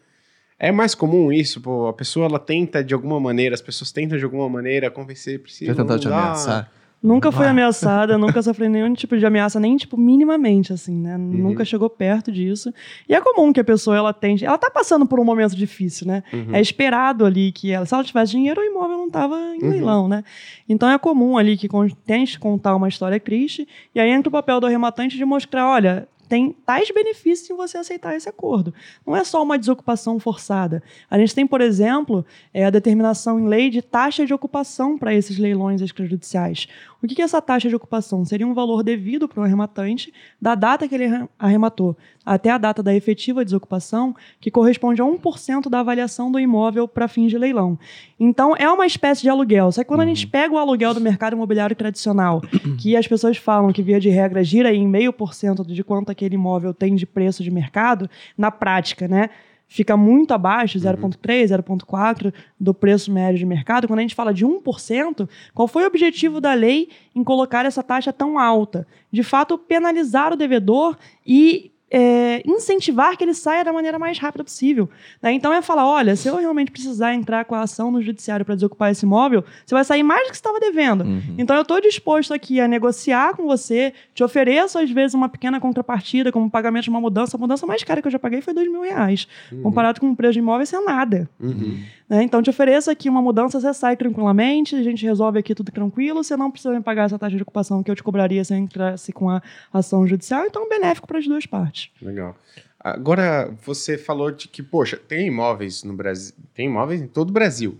[0.59, 1.89] É mais comum isso, pô.
[1.89, 5.73] A pessoa ela tenta de alguma maneira, as pessoas tentam de alguma maneira convencer, precisa.
[5.73, 6.71] Já tentou te ameaçar?
[7.03, 11.19] Nunca fui ameaçada, nunca sofri nenhum tipo de ameaça, nem tipo minimamente, assim, né?
[11.19, 12.73] Nunca chegou perto disso.
[13.07, 14.43] E é comum que a pessoa, ela tente...
[14.43, 16.23] Ela tá passando por um momento difícil, né?
[16.51, 17.85] É esperado ali que ela...
[17.85, 20.25] Se ela tivesse dinheiro, o imóvel não tava em leilão, né?
[20.67, 21.69] Então é comum ali que
[22.07, 26.09] tente contar uma história triste e aí entra o papel do arrematante de mostrar, olha...
[26.29, 28.73] Tem tais benefícios em você aceitar esse acordo.
[29.07, 30.83] Não é só uma desocupação forçada.
[31.11, 35.15] A gente tem, por exemplo, é, a determinação em lei de taxa de ocupação para
[35.15, 36.67] esses leilões extrajudiciais.
[37.03, 38.25] O que é essa taxa de ocupação?
[38.25, 42.59] Seria um valor devido para o arrematante da data que ele arre- arrematou até a
[42.59, 47.39] data da efetiva desocupação, que corresponde a 1% da avaliação do imóvel para fins de
[47.39, 47.79] leilão.
[48.19, 49.71] Então, é uma espécie de aluguel.
[49.73, 52.41] Só que quando a gente pega o aluguel do mercado imobiliário tradicional,
[52.79, 56.11] que as pessoas falam que, via de regra, gira em meio por cento de quanto
[56.11, 59.31] aquele imóvel tem de preço de mercado, na prática, né?
[59.67, 63.89] Fica muito abaixo, 0,3, 0,4 do preço médio de mercado.
[63.89, 67.83] Quando a gente fala de 1%, qual foi o objetivo da lei em colocar essa
[67.83, 68.87] taxa tão alta?
[69.11, 70.97] De fato, penalizar o devedor
[71.27, 74.91] e é, incentivar que ele saia da maneira mais rápida possível.
[75.23, 75.33] Né?
[75.33, 78.57] Então é falar: olha, se eu realmente precisar entrar com a ação no judiciário para
[78.57, 81.05] desocupar esse imóvel, você vai sair mais do que você estava devendo.
[81.05, 81.37] Uhum.
[81.39, 85.61] Então eu estou disposto aqui a negociar com você, te ofereço às vezes uma pequena
[85.61, 87.37] contrapartida, como pagamento de uma mudança.
[87.37, 89.29] A mudança mais cara que eu já paguei foi dois mil reais.
[89.53, 89.63] Uhum.
[89.63, 91.31] Comparado com o preço de imóvel, isso é nada.
[91.39, 91.79] Uhum.
[92.09, 92.25] Né?
[92.25, 96.25] Então te ofereço aqui uma mudança, você sai tranquilamente, a gente resolve aqui tudo tranquilo,
[96.25, 98.59] você não precisa me pagar essa taxa de ocupação que eu te cobraria se eu
[98.59, 99.41] entrasse com a
[99.73, 101.84] ação judicial, então é benéfico para as duas partes.
[102.01, 102.37] Legal.
[102.79, 107.33] Agora, você falou de que, poxa, tem imóveis no Brasil, tem imóveis em todo o
[107.33, 107.79] Brasil.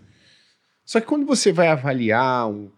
[0.85, 2.71] Só que quando você vai avaliar um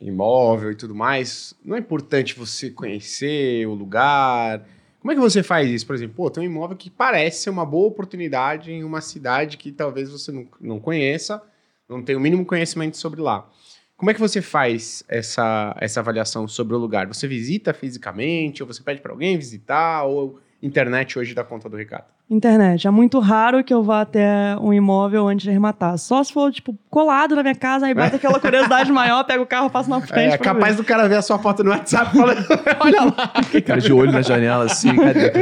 [0.00, 4.66] imóvel e tudo mais, não é importante você conhecer o lugar.
[5.00, 5.86] Como é que você faz isso?
[5.86, 9.56] Por exemplo, pô, tem um imóvel que parece ser uma boa oportunidade em uma cidade
[9.56, 11.42] que talvez você não, não conheça,
[11.88, 13.48] não tem o mínimo conhecimento sobre lá.
[13.96, 17.08] Como é que você faz essa, essa avaliação sobre o lugar?
[17.08, 21.76] Você visita fisicamente, ou você pede para alguém visitar, ou internet hoje dá conta do
[21.76, 22.06] Ricardo?
[22.28, 22.86] Internet.
[22.86, 25.96] É muito raro que eu vá até um imóvel antes de arrematar.
[25.96, 29.46] Só se for, tipo, colado na minha casa, aí bate aquela curiosidade maior, pega o
[29.46, 30.32] carro, passa na frente.
[30.32, 30.82] É, é capaz ver.
[30.82, 32.36] do cara ver a sua foto no WhatsApp e falar,
[32.80, 33.32] olha lá.
[33.64, 35.32] cara de olho na janela, assim, cadê?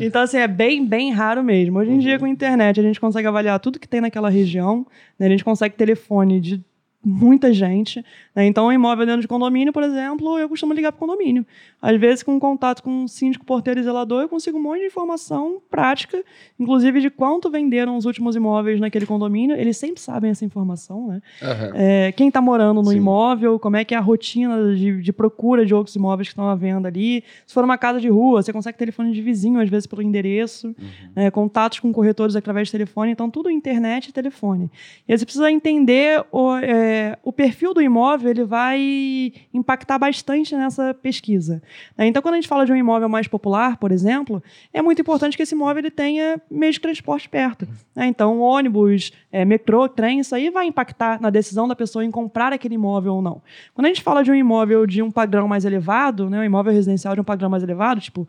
[0.00, 1.78] então, assim, é bem, bem raro mesmo.
[1.78, 4.86] Hoje em dia, com a internet, a gente consegue avaliar tudo que tem naquela região.
[5.18, 5.26] Né?
[5.26, 6.62] A gente consegue telefone de
[7.04, 8.04] muita gente.
[8.34, 8.46] Né?
[8.46, 11.44] Então, um imóvel dentro de condomínio, por exemplo, eu costumo ligar para o condomínio.
[11.80, 14.86] Às vezes, com contato com um síndico, porteiro e zelador, eu consigo um monte de
[14.86, 16.22] informação prática,
[16.58, 19.56] inclusive de quanto venderam os últimos imóveis naquele condomínio.
[19.56, 21.22] Eles sempre sabem essa informação, né?
[21.42, 21.70] Uhum.
[21.74, 22.98] É, quem está morando no Sim.
[22.98, 26.48] imóvel, como é que é a rotina de, de, procura de outros imóveis que estão
[26.48, 27.24] à venda ali.
[27.46, 30.68] Se for uma casa de rua, você consegue telefone de vizinho, às vezes pelo endereço,
[30.68, 30.74] uhum.
[31.16, 33.10] é, contatos com corretores através de telefone.
[33.10, 34.70] Então, tudo internet e telefone.
[35.08, 36.91] E aí você precisa entender o, é,
[37.22, 41.62] o perfil do imóvel, ele vai impactar bastante nessa pesquisa.
[41.96, 42.06] Né?
[42.06, 45.36] Então, quando a gente fala de um imóvel mais popular, por exemplo, é muito importante
[45.36, 47.66] que esse imóvel ele tenha meio de transporte perto.
[47.94, 48.06] Né?
[48.06, 52.52] Então, ônibus, é, metrô, trem, isso aí vai impactar na decisão da pessoa em comprar
[52.52, 53.42] aquele imóvel ou não.
[53.74, 56.72] Quando a gente fala de um imóvel de um padrão mais elevado, né, um imóvel
[56.72, 58.26] residencial de um padrão mais elevado, tipo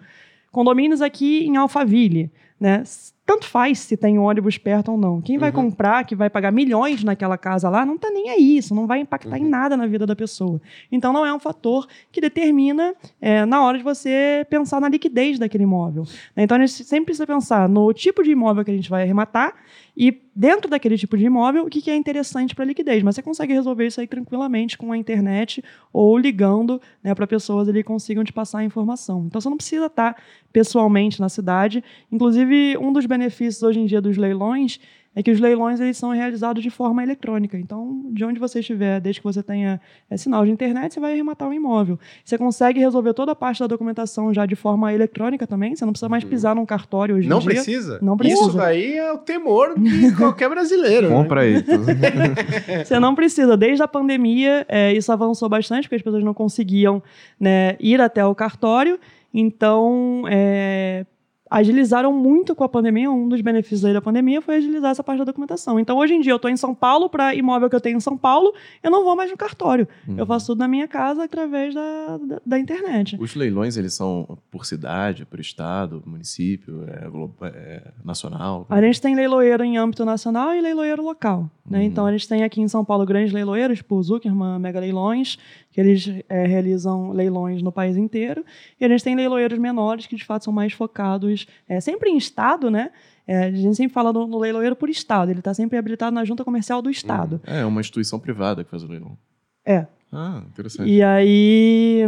[0.52, 2.84] condomínios aqui em Alphaville, né?
[3.26, 5.22] Tanto faz se tem ônibus perto ou não.
[5.22, 5.56] Quem vai uhum.
[5.56, 8.58] comprar, que vai pagar milhões naquela casa lá, não está nem aí.
[8.58, 9.46] Isso não vai impactar uhum.
[9.46, 10.62] em nada na vida da pessoa.
[10.92, 15.40] Então, não é um fator que determina é, na hora de você pensar na liquidez
[15.40, 16.04] daquele imóvel.
[16.36, 19.54] Então, a gente sempre precisa pensar no tipo de imóvel que a gente vai arrematar
[19.96, 23.04] e, dentro daquele tipo de imóvel, o que, é interessante para liquidez.
[23.04, 27.70] Mas você consegue resolver isso aí tranquilamente com a internet ou ligando né, para pessoas
[27.70, 29.26] ali consigam te passar a informação.
[29.28, 30.16] Então, você não precisa estar
[30.52, 31.84] pessoalmente na cidade.
[32.12, 34.80] Inclusive, um dos benefícios hoje em dia dos leilões
[35.16, 37.58] é que os leilões eles são realizados de forma eletrônica.
[37.58, 41.14] Então, de onde você estiver, desde que você tenha é, sinal de internet, você vai
[41.14, 42.00] arrematar o imóvel.
[42.24, 45.76] Você consegue resolver toda a parte da documentação já de forma eletrônica também.
[45.76, 46.30] Você não precisa mais uhum.
[46.30, 47.50] pisar num cartório hoje não em dia.
[47.52, 48.00] Precisa?
[48.02, 48.42] Não precisa?
[48.42, 51.10] Isso daí é o temor de qualquer brasileiro.
[51.10, 51.16] Né?
[51.16, 51.64] Compra aí.
[52.84, 53.56] você não precisa.
[53.56, 57.04] Desde a pandemia, é, isso avançou bastante, porque as pessoas não conseguiam
[57.40, 59.00] né, ir até o cartório.
[59.34, 61.06] Então, é,
[61.54, 63.12] agilizaram muito com a pandemia.
[63.12, 65.80] Um dos benefícios aí da pandemia foi agilizar essa parte da documentação.
[65.80, 68.00] Então, hoje em dia, eu estou em São Paulo, para imóvel que eu tenho em
[68.00, 68.52] São Paulo,
[68.82, 69.88] eu não vou mais no cartório.
[70.08, 70.16] Uhum.
[70.18, 73.16] Eu faço tudo na minha casa através da, da, da, internet.
[73.20, 77.08] Os leilões, eles são por cidade, por estado, município, é,
[77.50, 78.66] é, nacional?
[78.68, 81.52] A gente tem leiloeiro em âmbito nacional e leiloeiro local.
[81.70, 81.80] Né?
[81.80, 81.84] Uhum.
[81.86, 85.38] Então, a gente tem aqui em São Paulo grandes leiloeiros, tipo o Zuckerman, Mega Leilões,
[85.74, 88.46] que eles é, realizam leilões no país inteiro.
[88.80, 92.18] E a gente tem leiloeiros menores que, de fato, são mais focados é, sempre em
[92.18, 92.92] Estado, né?
[93.28, 95.32] É, a gente sempre fala no, no leiloeiro por Estado.
[95.32, 97.42] Ele está sempre habilitado na junta comercial do Estado.
[97.48, 99.18] Hum, é, uma instituição privada que faz o leilão.
[99.66, 99.88] É.
[100.12, 100.90] Ah, interessante.
[100.90, 102.06] E aí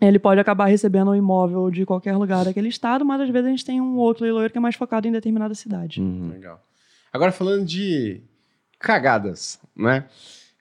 [0.00, 3.50] ele pode acabar recebendo um imóvel de qualquer lugar daquele estado, mas às vezes a
[3.50, 6.00] gente tem um outro leiloeiro que é mais focado em determinada cidade.
[6.00, 6.30] Uhum.
[6.30, 6.64] Legal.
[7.12, 8.22] Agora falando de
[8.78, 10.04] cagadas, né?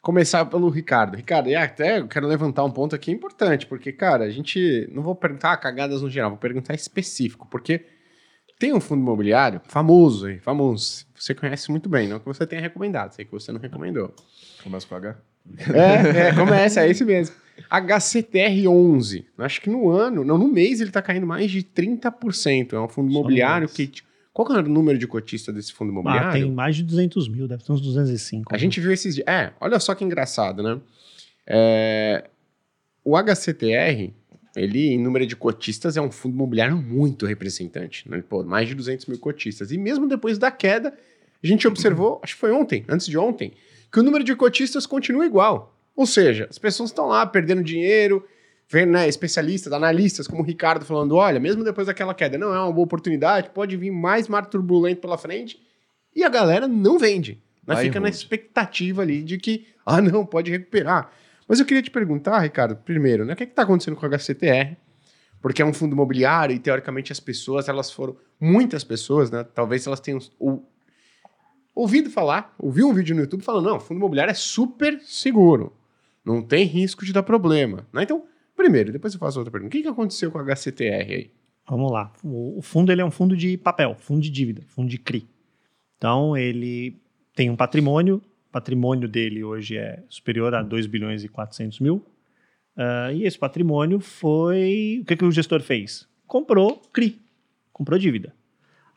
[0.03, 1.15] Começar pelo Ricardo.
[1.15, 5.01] Ricardo, e até eu quero levantar um ponto aqui importante, porque, cara, a gente não
[5.01, 7.85] vou perguntar cagadas no geral, vou perguntar específico, porque
[8.59, 11.05] tem um fundo imobiliário famoso aí, famoso.
[11.15, 14.13] Você conhece muito bem, não que você tenha recomendado, sei que você não recomendou.
[14.61, 15.17] Começa com H.
[15.73, 17.35] É, é, começa, é esse mesmo.
[17.71, 19.25] HCTR11.
[19.37, 22.73] Acho que no ano, não, no mês ele está caindo mais de 30%.
[22.73, 23.91] É um fundo imobiliário que
[24.33, 26.29] qual que é o número de cotista desse fundo imobiliário?
[26.29, 28.53] Ah, tem mais de 200 mil, deve ter uns 205.
[28.53, 29.27] A gente viu esses dias.
[29.27, 30.81] É, olha só que engraçado, né?
[31.45, 32.27] É,
[33.03, 34.11] o HCTR,
[34.55, 38.09] ele, em número de cotistas, é um fundo imobiliário muito representante.
[38.09, 38.23] Né?
[38.27, 39.71] Pô, mais de 200 mil cotistas.
[39.71, 40.97] E mesmo depois da queda,
[41.43, 43.53] a gente observou, acho que foi ontem, antes de ontem,
[43.91, 45.77] que o número de cotistas continua igual.
[45.95, 48.25] Ou seja, as pessoas estão lá perdendo dinheiro,
[48.85, 52.71] né, especialistas, analistas como o Ricardo falando, olha, mesmo depois daquela queda, não é uma
[52.71, 55.61] boa oportunidade, pode vir mais mar turbulento pela frente,
[56.15, 57.41] e a galera não vende.
[57.65, 57.75] Né?
[57.77, 61.11] Fica na expectativa ali de que, ah, não, pode recuperar.
[61.47, 64.09] Mas eu queria te perguntar, Ricardo, primeiro, né, o que é está acontecendo com o
[64.09, 64.75] HCTR?
[65.41, 69.85] Porque é um fundo imobiliário e, teoricamente, as pessoas, elas foram, muitas pessoas, né, talvez
[69.85, 70.69] elas tenham ou,
[71.75, 75.73] ouvido falar, ouviu um vídeo no YouTube falando, não, fundo imobiliário é super seguro,
[76.23, 77.85] não tem risco de dar problema.
[77.91, 78.03] Né?
[78.03, 78.23] Então,
[78.55, 79.69] primeiro, depois eu faço outra pergunta.
[79.69, 81.31] O que, que aconteceu com o HCTR aí?
[81.67, 82.11] Vamos lá.
[82.23, 85.27] O, o fundo ele é um fundo de papel, fundo de dívida, fundo de CRI.
[85.97, 86.97] Então, ele
[87.35, 92.05] tem um patrimônio, o patrimônio dele hoje é superior a 2 bilhões e 400 mil.
[92.75, 94.99] Uh, e esse patrimônio foi.
[95.01, 96.07] O que, que o gestor fez?
[96.27, 97.19] Comprou CRI,
[97.71, 98.33] comprou dívida.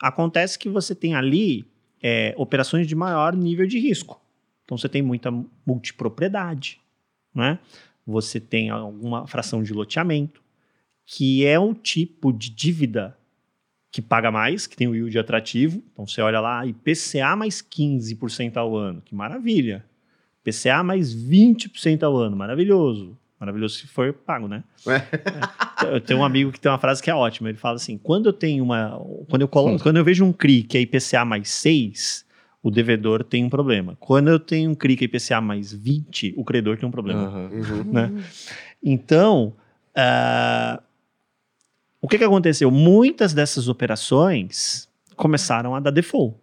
[0.00, 1.66] Acontece que você tem ali
[2.02, 4.20] é, operações de maior nível de risco.
[4.64, 5.32] Então você tem muita
[5.64, 6.80] multipropriedade,
[7.34, 7.58] né?
[8.06, 10.42] Você tem alguma fração de loteamento,
[11.04, 13.16] que é um tipo de dívida
[13.90, 15.82] que paga mais, que tem o yield atrativo.
[15.92, 19.84] Então você olha lá, IPCA mais 15% ao ano, que maravilha.
[20.44, 23.16] IPCA mais 20% ao ano, maravilhoso.
[23.38, 24.62] Maravilhoso se for pago, né?
[25.78, 25.94] É.
[25.94, 27.50] Eu tenho um amigo que tem uma frase que é ótima.
[27.50, 28.98] Ele fala assim: quando eu tenho uma.
[29.28, 32.25] Quando eu, colo, quando eu vejo um CRI que é IPCA mais 6,
[32.66, 33.96] o devedor tem um problema.
[34.00, 37.28] Quando eu tenho um CRI que é IPCA mais 20, o credor tem um problema.
[37.28, 37.84] Uhum.
[37.84, 38.24] Né?
[38.82, 39.52] Então,
[39.96, 40.82] uh,
[42.02, 42.68] o que, que aconteceu?
[42.68, 46.36] Muitas dessas operações começaram a dar default,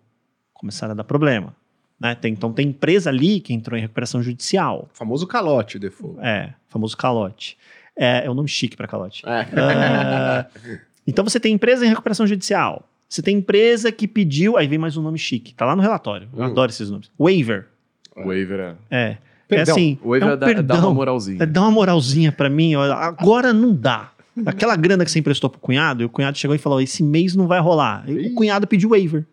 [0.53, 1.53] começaram a dar problema.
[1.99, 2.15] Né?
[2.15, 4.89] Tem, então tem empresa ali que entrou em recuperação judicial.
[4.93, 6.21] O famoso calote default.
[6.21, 7.57] É, famoso calote.
[7.97, 9.23] É, é um nome chique para calote.
[9.27, 9.41] É.
[9.41, 12.87] Uh, então você tem empresa em recuperação judicial.
[13.13, 14.57] Você tem empresa que pediu.
[14.57, 15.53] Aí vem mais um nome chique.
[15.53, 16.27] Tá lá no relatório.
[16.33, 16.45] Eu uh.
[16.45, 17.11] adoro esses nomes.
[17.19, 17.67] Waiver.
[18.17, 18.75] Waiver é.
[18.89, 19.17] É.
[19.47, 19.75] Perdão.
[19.75, 19.99] É assim.
[20.01, 21.43] O waiver é, um é dá, perdão, dá uma moralzinha.
[21.43, 22.73] É, dá uma moralzinha para mim.
[22.73, 24.11] Agora não dá.
[24.47, 27.35] Aquela grana que você emprestou pro cunhado, e o cunhado chegou e falou: esse mês
[27.35, 28.03] não vai rolar.
[28.09, 29.23] E o cunhado pediu waiver.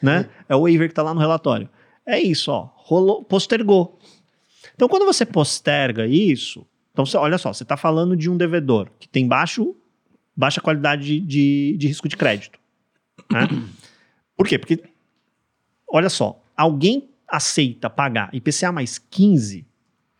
[0.00, 0.28] Né?
[0.48, 1.68] É o waiver que tá lá no relatório.
[2.06, 2.68] É isso, ó.
[2.76, 3.98] Rolou, postergou.
[4.76, 8.86] Então, quando você posterga isso, então você, olha só, você está falando de um devedor
[9.00, 9.74] que tem baixo,
[10.36, 12.62] baixa qualidade de, de, de risco de crédito.
[13.30, 13.48] Né?
[14.36, 14.58] Por quê?
[14.58, 14.82] Porque,
[15.88, 19.66] olha só, alguém aceita pagar IPCA mais 15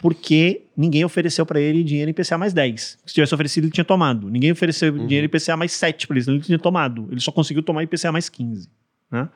[0.04, 2.98] porque ninguém ofereceu para ele dinheiro IPCA mais 10.
[3.06, 4.28] Se tivesse oferecido, ele tinha tomado.
[4.28, 5.06] Ninguém ofereceu uhum.
[5.06, 7.08] dinheiro IPCA mais 7 para ele, ele tinha tomado.
[7.10, 8.68] Ele só conseguiu tomar IPCA mais 15.
[9.10, 9.26] Né?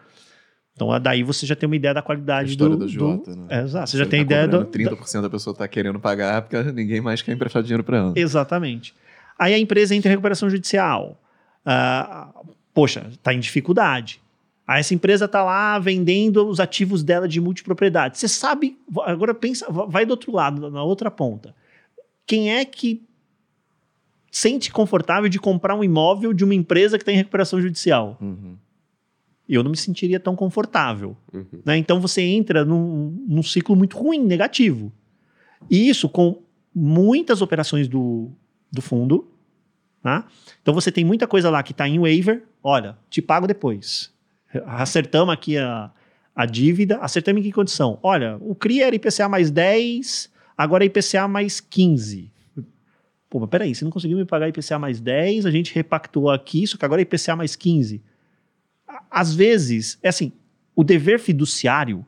[0.75, 2.85] Então, daí você já tem uma ideia da qualidade a história do...
[2.85, 3.47] do Jota, né?
[3.49, 3.89] É, exato.
[3.89, 4.67] Você, você já tem tá ideia do...
[4.67, 8.13] 30% da pessoa está querendo pagar porque ninguém mais quer emprestar dinheiro para ela.
[8.15, 8.95] Exatamente.
[9.39, 11.19] Aí a empresa entra em recuperação judicial.
[11.65, 14.21] Uh, poxa, está em dificuldade.
[14.65, 18.19] Aí essa empresa está lá vendendo os ativos dela de multipropriedade.
[18.19, 18.79] Você sabe...
[19.01, 19.67] Agora pensa...
[19.69, 21.57] Vai do outro lado, na outra ponta.
[22.25, 23.03] Quem é que
[24.31, 28.17] sente confortável de comprar um imóvel de uma empresa que está em recuperação judicial?
[28.21, 28.57] Uhum
[29.49, 31.17] eu não me sentiria tão confortável.
[31.33, 31.47] Uhum.
[31.65, 31.79] Né?
[31.79, 34.93] Então você entra num, num, ciclo muito ruim, negativo.
[35.71, 36.43] E isso com
[36.75, 38.31] muitas operações do,
[38.71, 39.27] do fundo.
[40.03, 40.27] Tá?
[40.61, 42.45] Então você tem muita coisa lá que está em waiver.
[42.63, 44.13] Olha, te pago depois.
[44.67, 45.91] Acertamos aqui a,
[46.35, 46.99] a dívida.
[46.99, 47.99] Acertamos em que condição?
[48.03, 52.31] Olha, o CRI era IPCA mais 10, agora é IPCA mais 15.
[53.31, 56.67] Pô, mas peraí, você não conseguiu me pagar IPCA mais 10, a gente repactou aqui,
[56.67, 58.03] só que agora é IPCA mais 15
[59.11, 60.33] às vezes, é assim,
[60.75, 62.05] o dever fiduciário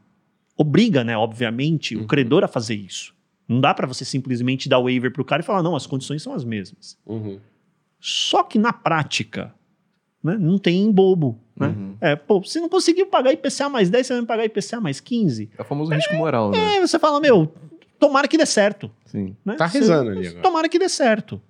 [0.56, 2.02] obriga, né, obviamente, uhum.
[2.02, 3.14] o credor a fazer isso.
[3.48, 6.22] Não dá para você simplesmente dar waiver para o cara e falar, não, as condições
[6.22, 6.98] são as mesmas.
[7.06, 7.40] Uhum.
[7.98, 9.54] Só que na prática,
[10.22, 11.38] né, não tem bobo.
[11.56, 11.68] Né?
[11.68, 11.96] Uhum.
[12.00, 15.50] É, pô, você não conseguiu pagar IPCA mais 10, você vai pagar IPCA mais 15.
[15.56, 16.76] É o famoso é, risco moral, né?
[16.76, 17.52] É, você fala, meu,
[17.98, 18.90] tomara que dê certo.
[19.06, 19.36] Sim.
[19.44, 19.56] Né?
[19.56, 20.42] Tá rezando você, ali agora.
[20.42, 21.40] Tomara que dê certo.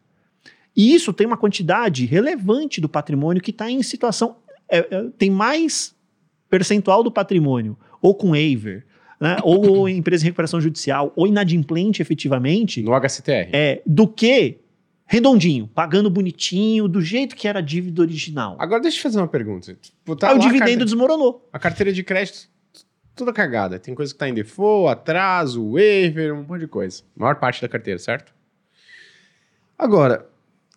[0.77, 4.37] E isso tem uma quantidade relevante do patrimônio que está em situação
[4.71, 5.95] é, é, tem mais
[6.49, 8.85] percentual do patrimônio, ou com waiver,
[9.21, 12.83] né, ou em empresa de recuperação judicial, ou inadimplente efetivamente.
[12.83, 13.51] No HCTR.
[13.53, 14.59] É, do que
[15.11, 18.55] redondinho, pagando bonitinho, do jeito que era a dívida original.
[18.61, 19.75] Agora deixa eu fazer uma pergunta.
[19.75, 21.49] Tipo, tá Aí o dividendo desmoronou.
[21.53, 22.49] A carteira de crédito
[23.17, 23.77] toda cagada.
[23.77, 27.03] Tem coisa que tá em default, atraso, waiver, um monte de coisa.
[27.17, 28.33] A maior parte da carteira, certo?
[29.77, 30.29] Agora,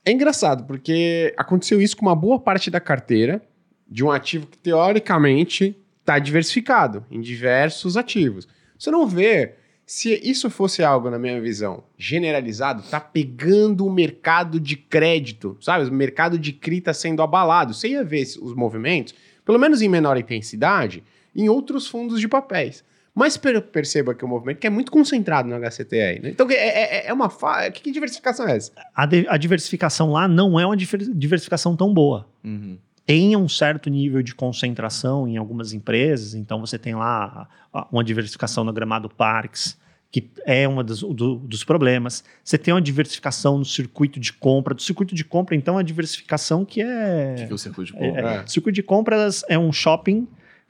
[0.04, 3.40] é engraçado, porque aconteceu isso com uma boa parte da carteira
[3.88, 8.48] de um ativo que teoricamente está diversificado em diversos ativos.
[8.80, 14.60] Você não vê se isso fosse algo, na minha visão, generalizado, tá pegando o mercado
[14.60, 15.90] de crédito, sabe?
[15.90, 17.74] O mercado de CRI tá sendo abalado.
[17.74, 19.14] Você ia ver os movimentos,
[19.46, 21.04] pelo menos em menor intensidade,
[21.36, 22.84] em outros fundos de papéis.
[23.14, 26.22] Mas per perceba que o movimento que é muito concentrado no HCTR.
[26.22, 26.30] Né?
[26.30, 27.30] Então, é, é, é uma.
[27.30, 27.70] Fa...
[27.70, 28.72] Que, que diversificação é essa?
[28.96, 32.28] A, a, diversificação lá não é uma diversificação tão boa.
[32.44, 32.78] Uhum.
[33.06, 37.48] Tem um certo nível de concentração em algumas empresas, então você tem lá
[37.92, 39.78] uma diversificação no Gramado Parques,
[40.14, 42.24] que é um dos, do, dos problemas.
[42.44, 44.76] Você tem uma diversificação no circuito de compra.
[44.76, 47.34] Do circuito de compra, então, é a diversificação que é.
[47.34, 48.32] O que, que é o circuito de compra?
[48.32, 48.48] É, é.
[48.48, 50.28] Circuito de compras é um shopping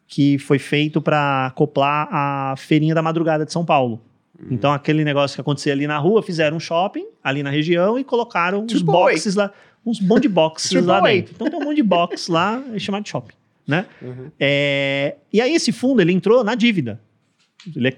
[0.07, 4.01] que foi feito para acoplar a feirinha da madrugada de São Paulo.
[4.39, 4.47] Uhum.
[4.51, 8.03] Então, aquele negócio que acontecia ali na rua, fizeram um shopping ali na região e
[8.03, 9.51] colocaram uns boxes lá,
[9.85, 11.33] uns monte de boxes lá dentro.
[11.35, 13.35] Então, tem um monte de box lá chamado de shopping.
[13.65, 13.85] Né?
[14.01, 14.29] Uhum.
[14.39, 16.99] É, e aí, esse fundo ele entrou na dívida.
[17.75, 17.95] Ele é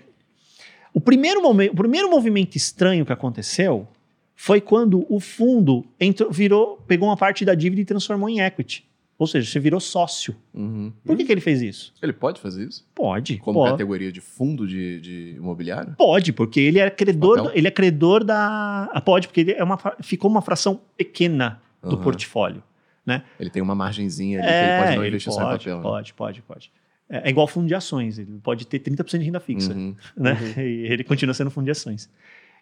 [0.96, 3.86] o primeiro, momento, o primeiro movimento estranho que aconteceu
[4.34, 8.86] foi quando o fundo entrou, virou, pegou uma parte da dívida e transformou em equity.
[9.18, 10.36] Ou seja, você virou sócio.
[10.54, 10.94] Uhum.
[11.04, 11.94] Por que, que ele fez isso?
[12.02, 12.86] Ele pode fazer isso?
[12.96, 13.38] Pode.
[13.40, 13.72] Como pode.
[13.72, 15.96] categoria de fundo de, de, imobiliário?
[15.98, 18.90] Pode, porque ele é credor, ele é credor da.
[18.94, 22.02] Ah, pode, porque ele é uma, ficou uma fração pequena do uhum.
[22.02, 22.64] portfólio.
[23.06, 23.24] Né?
[23.40, 25.82] Ele tem uma margenzinha ali é, que ele pode não investir só em papel.
[25.82, 26.14] Pode, né?
[26.18, 26.72] pode, pode.
[27.08, 30.34] É, é igual fundo de ações, ele pode ter 30% de renda fixa, uhum, né?
[30.34, 30.62] Uhum.
[30.64, 32.10] E ele continua sendo fundo de ações.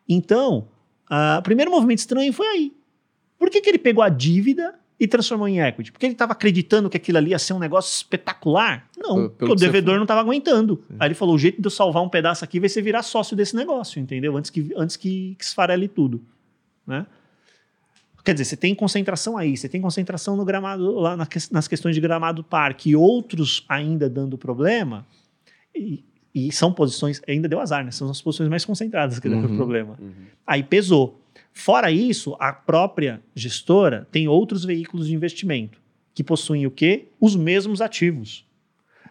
[0.07, 0.67] Então,
[1.37, 2.73] o primeiro movimento estranho foi aí.
[3.39, 5.91] Por que, que ele pegou a dívida e transformou em equity?
[5.91, 8.87] Porque ele estava acreditando que aquilo ali ia ser um negócio espetacular?
[8.97, 10.81] Não, porque o devedor não estava aguentando.
[10.87, 10.95] Sim.
[10.99, 13.35] Aí ele falou: o jeito de eu salvar um pedaço aqui vai ser virar sócio
[13.35, 14.35] desse negócio, entendeu?
[14.35, 16.21] Antes que, antes que, que esfarele tudo.
[16.85, 17.05] Né?
[18.23, 21.99] Quer dizer, você tem concentração aí, você tem concentração no gramado, lá nas questões de
[21.99, 25.05] gramado parque, e outros ainda dando problema,
[25.75, 26.03] e,
[26.33, 27.91] e, são posições, ainda deu azar, né?
[27.91, 29.97] São as posições mais concentradas que uhum, problema.
[29.99, 30.11] Uhum.
[30.47, 31.19] Aí pesou.
[31.51, 35.79] Fora isso, a própria gestora tem outros veículos de investimento
[36.13, 37.07] que possuem o quê?
[37.19, 38.45] Os mesmos ativos.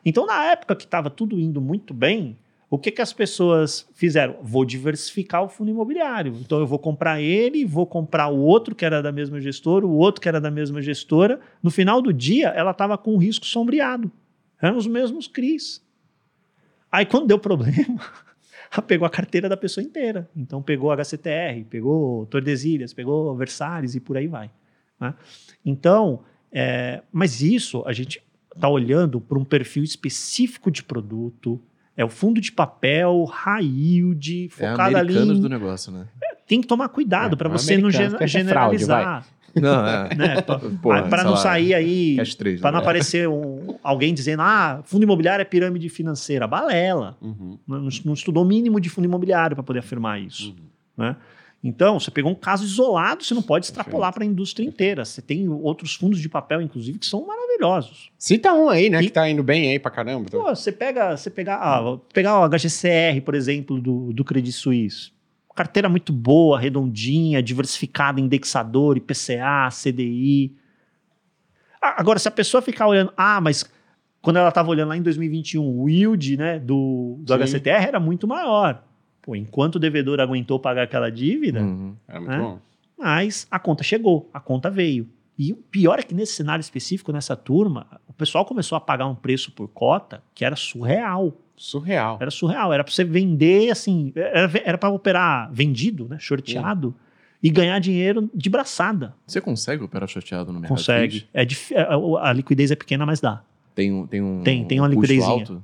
[0.04, 2.36] Então, na época que estava tudo indo muito bem,
[2.72, 4.38] o que, que as pessoas fizeram?
[4.40, 6.34] Vou diversificar o fundo imobiliário.
[6.40, 9.94] Então eu vou comprar ele, vou comprar o outro que era da mesma gestora, o
[9.94, 11.38] outro que era da mesma gestora.
[11.62, 14.10] No final do dia, ela estava com o risco sombreado.
[14.58, 15.84] Eram os mesmos CRIs.
[16.90, 18.00] Aí quando deu problema,
[18.88, 20.26] pegou a carteira da pessoa inteira.
[20.34, 24.50] Então pegou HCTR, pegou Tordesilhas, pegou Versalhes e por aí vai.
[24.98, 25.14] Né?
[25.62, 28.22] Então, é, mas isso a gente
[28.56, 31.60] está olhando para um perfil específico de produto,
[31.96, 35.16] é o fundo de papel, high yield, focado é ali.
[35.16, 35.40] Em...
[35.40, 36.06] do negócio, né?
[36.46, 39.02] Tem que tomar cuidado é, para você não gen generalizar.
[39.02, 40.14] Fraude, não, é.
[40.16, 40.40] Né?
[40.40, 42.16] Para não sair aí,
[42.60, 42.84] para não né?
[42.84, 46.46] aparecer um, alguém dizendo, ah, fundo imobiliário é pirâmide financeira.
[46.46, 47.16] Balela.
[47.20, 47.58] Uhum.
[47.66, 50.50] Não, não, estudou o mínimo de fundo imobiliário para poder afirmar isso.
[50.50, 51.04] Uhum.
[51.04, 51.16] Né?
[51.64, 55.04] Então, você pegou um caso isolado, você não pode extrapolar para a indústria inteira.
[55.04, 58.10] Você tem outros fundos de papel, inclusive, que são maravilhosos.
[58.18, 60.28] Cita um aí, né, e, que tá indo bem aí para caramba.
[60.28, 65.12] Pô, você pega, você pega, ah, pegar o HGCR, por exemplo, do, do Credit Suisse.
[65.54, 70.56] Carteira muito boa, redondinha, diversificada, indexador, IPCA, CDI.
[71.80, 73.70] Agora, se a pessoa ficar olhando, ah, mas
[74.20, 78.26] quando ela estava olhando lá em 2021, o yield né, do, do HCTR era muito
[78.26, 78.82] maior.
[79.22, 81.94] Pô, enquanto o devedor aguentou pagar aquela dívida, uhum.
[82.08, 82.38] Era muito né?
[82.38, 82.58] bom.
[82.98, 85.08] mas a conta chegou, a conta veio.
[85.38, 89.06] E o pior é que nesse cenário específico, nessa turma, o pessoal começou a pagar
[89.06, 91.32] um preço por cota que era surreal.
[91.56, 92.18] Surreal.
[92.20, 92.72] Era surreal.
[92.72, 96.94] Era para você vender, assim, era para operar vendido, né, shorteado, uhum.
[97.42, 99.14] e ganhar dinheiro de braçada.
[99.26, 100.76] Você consegue operar shorteado no mercado?
[100.76, 101.26] Consegue.
[101.32, 101.72] É dif...
[101.72, 101.86] É,
[102.20, 103.42] a liquidez é pequena, mas dá.
[103.74, 105.62] Tem um, tem um, tem, tem uma um liquidez alto?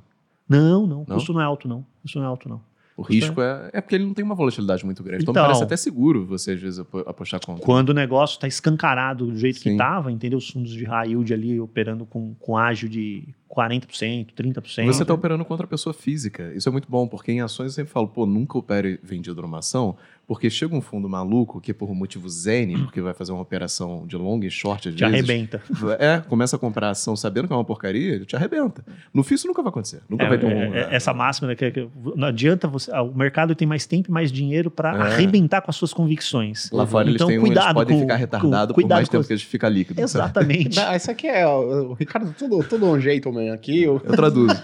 [0.48, 1.02] Não, não, não.
[1.02, 1.80] O custo não é alto, não.
[1.80, 2.60] O custo não é alto, não.
[2.98, 5.22] O risco é, é porque ele não tem uma volatilidade muito grande.
[5.22, 7.64] Então, então parece até seguro você, às vezes, apostar contra.
[7.64, 9.62] Quando o negócio está escancarado do jeito Sim.
[9.62, 10.36] que estava, entendeu?
[10.36, 14.86] Os fundos de high yield ali operando com, com ágio de 40%, 30%.
[14.86, 16.52] Você está operando contra a pessoa física.
[16.54, 19.58] Isso é muito bom, porque em ações eu sempre falo, pô, nunca opere vendido numa
[19.58, 19.96] ação,
[20.28, 24.14] porque chega um fundo maluco que por motivo zen, porque vai fazer uma operação de
[24.16, 25.14] long e short às te vezes.
[25.14, 25.62] arrebenta.
[25.98, 28.84] É, começa a comprar ação sabendo que é uma porcaria, ele te arrebenta.
[29.12, 30.02] No FII isso nunca vai acontecer.
[30.08, 30.74] Nunca é, vai ter um.
[30.74, 32.92] É, é essa máxima, né, que, que, não adianta você.
[32.92, 35.00] O mercado tem mais tempo e mais dinheiro para é.
[35.00, 36.70] arrebentar com as suas convicções.
[36.70, 39.32] Lá fora então, eles, têm, cuidado eles podem com, ficar retardados por mais tempo que
[39.32, 40.02] eles ficam líquidos.
[40.02, 40.76] Exatamente.
[40.76, 41.46] Não, isso aqui é.
[41.46, 43.52] O Ricardo, tudo, tudo um jeito, man.
[43.52, 43.82] Aqui.
[43.82, 44.54] Eu, eu traduzo.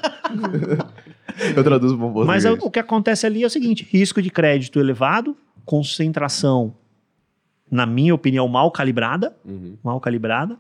[1.57, 5.37] eu traduzo bom Mas o que acontece ali é o seguinte: risco de crédito elevado
[5.65, 6.75] concentração,
[7.71, 9.77] na minha opinião, mal calibrada, uhum.
[9.83, 10.59] mal calibrada,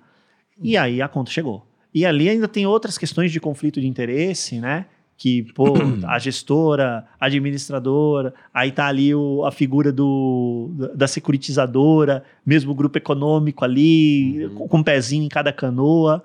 [0.60, 1.66] e aí a conta chegou.
[1.92, 4.86] E ali ainda tem outras questões de conflito de interesse, né?
[5.16, 5.74] Que, pô,
[6.08, 12.98] a gestora, a administradora, aí tá ali o, a figura do, da securitizadora, mesmo grupo
[12.98, 14.54] econômico ali, uhum.
[14.54, 16.24] com, com um pezinho em cada canoa.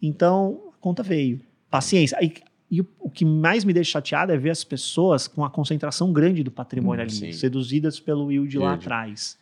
[0.00, 1.40] Então, conta veio.
[1.70, 2.16] Paciência.
[2.18, 2.34] Aí,
[2.70, 6.12] E o, o que mais me deixa chateado é ver as pessoas com a concentração
[6.12, 7.32] grande do patrimônio Hum, ali, sim.
[7.32, 9.38] seduzidas pelo yield lá atrás.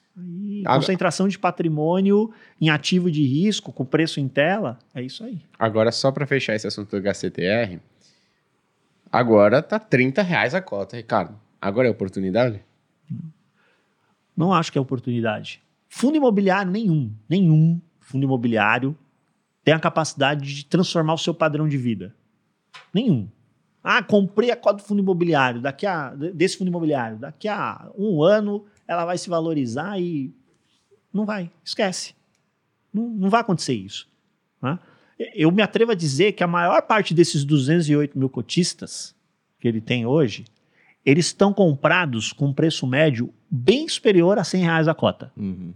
[0.64, 5.38] Agora- concentração de patrimônio em ativo de risco, com preço em tela, é isso aí.
[5.58, 7.78] Agora, só para fechar esse assunto do HCTR,
[9.12, 11.38] agora tá 30 reais a cota, Ricardo.
[11.60, 12.60] Agora é oportunidade?
[14.36, 15.60] Não acho que é oportunidade.
[15.88, 18.96] Fundo imobiliário nenhum, nenhum fundo imobiliário
[19.68, 22.14] tem a capacidade de transformar o seu padrão de vida.
[22.92, 23.28] Nenhum.
[23.84, 28.22] Ah, comprei a cota do fundo imobiliário, daqui a desse fundo imobiliário, daqui a um
[28.22, 30.34] ano ela vai se valorizar e
[31.12, 32.14] não vai, esquece.
[32.92, 34.08] Não, não vai acontecer isso.
[34.62, 34.78] né?
[35.34, 39.14] Eu me atrevo a dizer que a maior parte desses 208 mil cotistas
[39.60, 40.46] que ele tem hoje,
[41.04, 45.30] eles estão comprados com um preço médio bem superior a 100 reais a cota.
[45.36, 45.74] Uhum.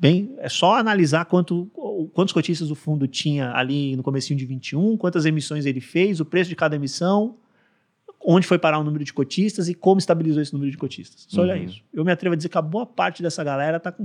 [0.00, 1.66] Bem, é só analisar quanto,
[2.14, 6.24] quantos cotistas do fundo tinha ali no comecinho de 21, quantas emissões ele fez, o
[6.24, 7.36] preço de cada emissão,
[8.24, 11.26] onde foi parar o número de cotistas e como estabilizou esse número de cotistas.
[11.28, 11.54] Só Uhum.
[11.54, 11.82] isso.
[11.92, 14.04] Eu me atrevo a dizer que a boa parte dessa galera está com...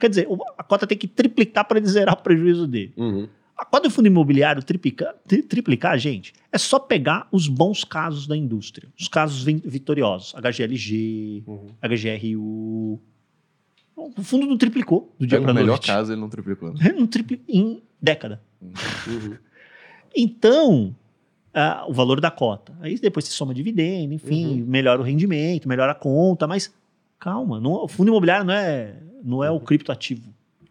[0.00, 2.92] Quer dizer, o- a cota tem que triplicar para ele zerar o prejuízo dele.
[2.96, 3.28] Uhum.
[3.56, 8.26] A cota do fundo imobiliário triplicar, tri- triplicar, gente, é só pegar os bons casos
[8.26, 8.88] da indústria.
[8.98, 10.34] Os casos vitoriosos.
[10.34, 11.68] HGLG, Uhum.
[11.80, 13.00] HGRU.
[14.16, 15.86] O fundo não triplicou do dia para no melhor noite.
[15.86, 16.72] caso, ele não triplicou.
[16.72, 16.92] né?
[16.96, 18.40] Não triplicou em década.
[18.62, 18.72] Uhum.
[20.16, 20.94] Então,
[21.54, 22.72] ah, o valor da cota.
[22.80, 26.72] Aí depois você soma dividendo, enfim, melhora o rendimento, melhora a conta, mas
[27.18, 30.22] calma, não- o fundo imobiliário não é, não é o criptoativo.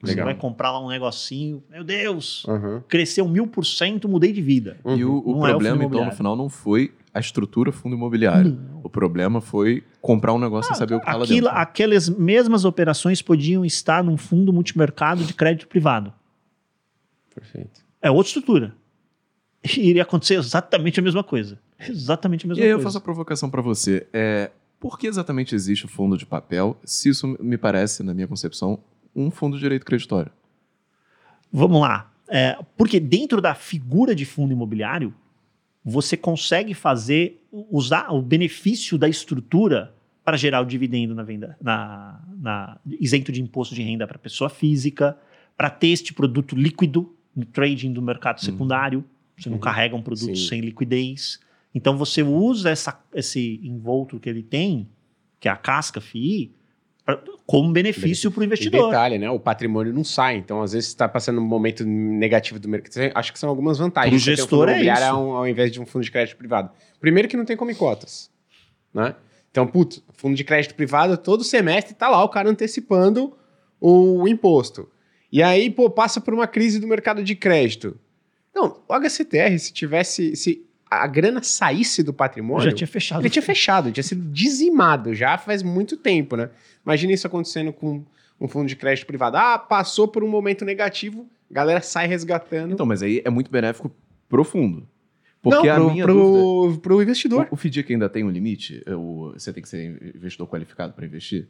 [0.01, 0.25] Você Legal.
[0.25, 2.82] vai comprar lá um negocinho, meu Deus, Uhum.
[2.88, 4.78] cresceu mil por cento, mudei de vida.
[4.86, 7.95] E o, o Não é o problema, então, no final, não foi a estrutura fundo
[7.95, 8.51] imobiliário.
[8.53, 8.82] Não.
[8.84, 11.61] O problema foi comprar um negócio sem saber o que tá lá Aquilo, dentro.
[11.61, 16.13] aquelas mesmas operações podiam estar num fundo multimercado de crédito privado.
[17.34, 17.82] Perfeito.
[18.01, 18.76] É outra estrutura.
[19.63, 21.59] E iria acontecer exatamente a mesma coisa.
[21.80, 22.88] Exatamente a E mesma aí eu coisa.
[22.88, 24.07] faço a provocação para você.
[24.13, 28.28] É, por que exatamente existe o fundo de papel, se isso me parece, na minha
[28.28, 28.80] concepção,
[29.15, 30.32] um fundo de direito creditório?
[31.51, 32.11] Vamos lá.
[32.30, 35.13] É, porque dentro da figura de fundo imobiliário,
[35.90, 42.22] você consegue fazer, usar o benefício da estrutura para gerar o dividendo na venda, na,
[42.38, 45.18] na- isento de imposto de renda para pessoa física,
[45.56, 49.04] para ter este produto líquido no trading do mercado secundário.
[49.38, 49.62] Você não Uhum.
[49.62, 50.48] carrega um produto Sim.
[50.50, 51.40] sem liquidez.
[51.74, 54.88] Então você usa essa, esse envolto que ele tem,
[55.40, 56.52] que é a casca FII,
[57.48, 58.89] como benefício para o E investidor.
[58.89, 59.30] detalhe, né?
[59.30, 60.36] O patrimônio não sai.
[60.36, 63.10] Então, às vezes, está passando um momento negativo do mercado.
[63.16, 64.14] Acho que são algumas vantagens.
[64.14, 65.04] Um gestor fundo é isso.
[65.04, 66.70] Ao, ao invés de um fundo de crédito privado.
[67.00, 68.30] Primeiro que não tem como cotas,
[68.93, 69.16] né?
[69.50, 73.34] Então, putz, fundo de crédito privado, todo semestre tá lá o cara antecipando
[73.80, 74.91] o imposto.
[75.32, 77.98] E aí, pô, passa por uma crise do mercado de crédito.
[78.54, 80.36] Não, o HCTR, se tivesse...
[80.36, 82.70] Se a grana saísse do patrimônio...
[82.70, 83.22] Já tinha fechado.
[83.22, 86.50] Ele tinha fechado, tinha sido dizimado já faz muito tempo, né?
[86.86, 88.04] Imagina isso acontecendo com
[88.40, 89.38] um fundo de crédito privado.
[89.38, 92.74] Ah, passou por um momento negativo, a galera sai resgatando.
[92.74, 93.92] Então, mas aí é muito benéfico
[94.30, 94.88] pro fundo.
[95.42, 96.82] Porque Não, a pro, minha pro, dúvida...
[96.82, 97.48] pro investidor.
[97.52, 98.82] O, o FDIC ainda tem um limite?
[98.86, 101.48] É, o- você tem que ser investidor qualificado para investir?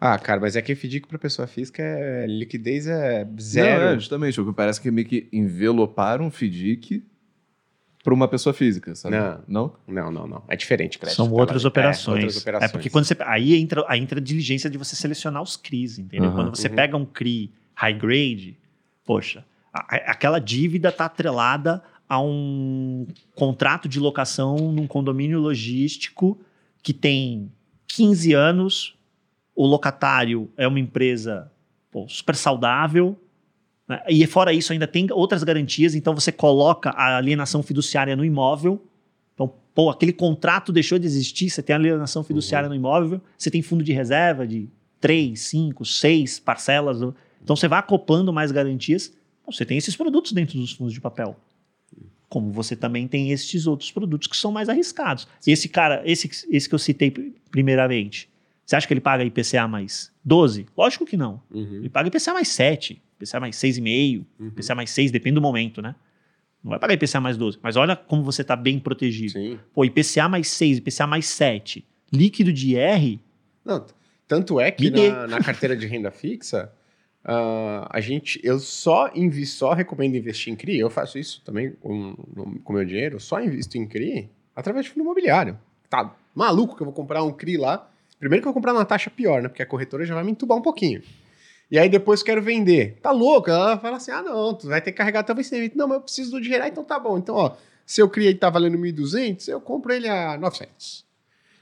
[0.00, 3.80] Ah, cara, mas é que FDIC para pessoa física, é, liquidez é zero.
[3.84, 4.40] Não, é, justamente.
[4.40, 7.04] O que parece que meio que enveloparam um FDIC
[8.04, 9.16] para uma pessoa física, sabe?
[9.16, 9.40] Não.
[9.48, 9.72] Não?
[9.88, 10.42] Não, não, não.
[10.46, 11.16] É diferente crédito.
[11.16, 11.32] São tá?
[11.34, 12.16] outras É, operações.
[12.24, 12.70] outras É, operações.
[12.72, 13.16] porque quando você.
[13.20, 16.28] Aí entra, aí entra a diligência de você selecionar os CRIs, entendeu?
[16.28, 16.36] Aham.
[16.36, 16.74] Quando você Uhum.
[16.74, 18.58] pega um CRI high grade,
[19.04, 19.42] poxa,
[19.72, 26.38] a- a- aquela dívida está atrelada a um contrato de locação num condomínio logístico
[26.82, 27.50] que tem
[27.88, 28.94] 15 anos,
[29.56, 31.50] o locatário é uma empresa
[31.90, 33.18] pô, super saudável.
[33.88, 34.02] Né?
[34.08, 38.82] E fora isso, ainda tem outras garantias, então você coloca a alienação fiduciária no imóvel.
[39.34, 43.60] Então, pô, aquele contrato deixou de existir, você tem alienação fiduciária no imóvel, você tem
[43.62, 44.68] fundo de reserva de
[45.00, 47.00] 3, 5, 6 parcelas.
[47.42, 49.12] Então você vai acoplando mais garantias.
[49.46, 51.36] Você tem esses produtos dentro dos fundos de papel.
[52.28, 55.28] Como você também tem esses outros produtos que são mais arriscados.
[55.46, 58.28] Esse cara, esse, esse que eu citei pr- primeiramente,
[58.64, 60.66] você acha que ele paga IPCA mais 12?
[60.76, 61.40] Lógico que não.
[61.52, 64.46] Uhum, Ele paga IPCA mais 7, IPCA mais 6,5, uhum.
[64.48, 65.94] IPCA mais 6, depende do momento, né?
[66.62, 67.58] Não vai pagar IPCA mais 12.
[67.62, 69.32] Mas olha como você está bem protegido.
[69.32, 69.58] Sim.
[69.72, 73.18] Pô, IPCA mais 6, IPCA mais 7, líquido de IR,
[73.64, 73.84] Não,
[74.26, 76.72] tanto é que na, na carteira de renda fixa,
[77.24, 81.72] ah, a gente, eu só invi, só recomendo investir em CRI, eu faço isso também
[81.80, 82.14] com
[82.66, 85.58] o meu dinheiro, eu só invisto em CRI através de fundo imobiliário.
[85.88, 87.90] Tá maluco que eu vou comprar um CRI lá?
[88.18, 89.48] Primeiro que eu vou comprar numa taxa pior, né?
[89.48, 91.02] Porque a corretora já vai me entubar um pouquinho.
[91.74, 93.00] E aí depois quero vender.
[93.02, 93.50] Tá louco?
[93.50, 95.76] Ela fala assim: ah, não, tu vai ter que carregar até o vencimento.
[95.76, 96.64] Não, mas eu preciso do dinheiro.
[96.64, 97.18] Então tá bom.
[97.18, 101.04] Então, ó, Se eu criei que tá valendo 1.200, eu compro ele a 900.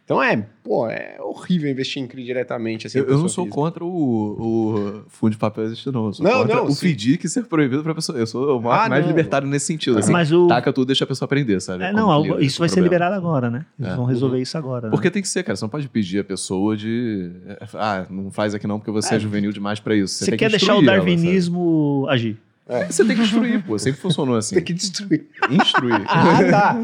[0.05, 2.87] Então é, pô, é horrível investir em CRI diretamente.
[2.87, 3.63] Assim, eu, eu não sou física.
[3.63, 6.07] contra o, o fundo de papel existir, não.
[6.07, 8.19] Eu sou não, contra não, o FDIC ser proibido pra pessoa.
[8.19, 9.09] Eu sou o ah, mais não.
[9.09, 9.99] libertário nesse sentido.
[9.99, 10.49] Assim, Mas o...
[10.49, 11.85] Taca tudo, deixa a pessoa aprender, sabe?
[11.85, 12.69] É, não, isso vai problema.
[12.69, 13.65] ser liberado agora, né?
[13.79, 13.97] Eles é.
[13.97, 14.43] vão resolver uhum.
[14.43, 14.89] isso agora.
[14.89, 14.91] Né?
[14.91, 15.57] Porque tem que ser, cara.
[15.57, 17.31] Você não pode pedir a pessoa de.
[17.75, 20.15] Ah, não faz aqui não porque você é, é juvenil demais pra isso.
[20.15, 22.37] Você, você quer deixar o darwinismo ela, agir.
[22.67, 22.87] É.
[22.87, 23.79] Você tem que destruir, pô.
[23.79, 24.55] Sempre funcionou assim.
[24.55, 25.27] Tem que destruir.
[25.51, 26.03] Instruir.
[26.09, 26.77] ah, tá.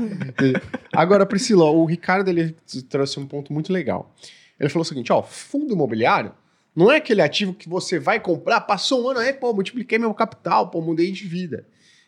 [0.93, 2.55] Agora, Priscila, o Ricardo ele
[2.89, 4.15] trouxe um ponto muito legal.
[4.59, 6.33] Ele falou o seguinte: ó, fundo imobiliário
[6.79, 10.15] não é aquele ativo que você vai comprar, passou um ano, aí, pô, multipliquei meu
[10.15, 11.67] capital, pô, mudei de vida.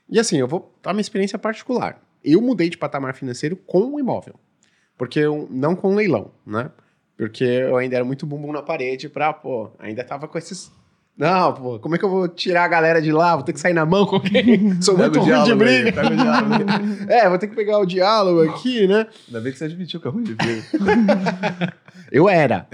[0.08, 2.00] E assim, eu vou dar uma experiência particular.
[2.22, 4.34] Eu mudei de patamar financeiro com o um imóvel.
[4.96, 6.70] Porque eu, não com um leilão, né?
[7.16, 10.70] Porque eu ainda era muito bumbum na parede pra, pô, ainda tava com esses
[11.20, 13.36] não, pô, como é que eu vou tirar a galera de lá?
[13.36, 14.74] Vou ter que sair na mão com quem?
[14.80, 16.00] Sou muito ruim de briga.
[16.00, 19.06] Aí, é, vou ter que pegar o diálogo aqui, né?
[19.26, 20.64] Ainda bem que você admitiu que é ruim de briga.
[22.10, 22.66] eu era.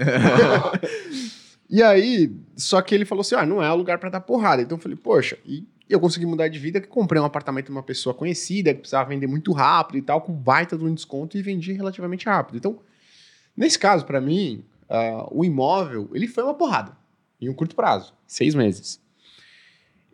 [1.69, 4.61] e aí, só que ele falou assim: ah, não é o lugar para dar porrada.
[4.61, 7.73] Então eu falei, poxa, e eu consegui mudar de vida, que comprei um apartamento de
[7.73, 11.37] uma pessoa conhecida, que precisava vender muito rápido e tal, com baita de um desconto
[11.37, 12.55] e vendi relativamente rápido.
[12.55, 12.79] Então,
[13.57, 16.95] nesse caso, para mim, uh, o imóvel, ele foi uma porrada
[17.39, 19.01] em um curto prazo, seis meses.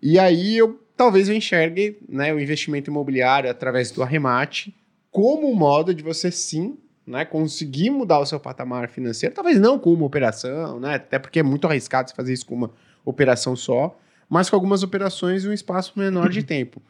[0.02, 4.76] E aí eu talvez eu enxergue né, o investimento imobiliário através do arremate
[5.12, 9.78] como um modo de você sim né, conseguir mudar o seu patamar financeiro, talvez não
[9.78, 12.72] com uma operação, né, até porque é muito arriscado você fazer isso com uma
[13.04, 13.98] operação só,
[14.30, 16.82] mas com algumas operações em um espaço menor de tempo.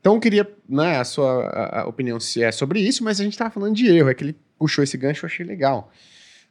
[0.00, 3.24] Então eu queria né, a sua a, a opinião se é sobre isso, mas a
[3.24, 5.92] gente estava falando de erro, é que ele puxou esse gancho, eu achei legal.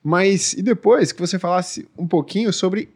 [0.08, 2.88] Mas e depois que você falasse um pouquinho sobre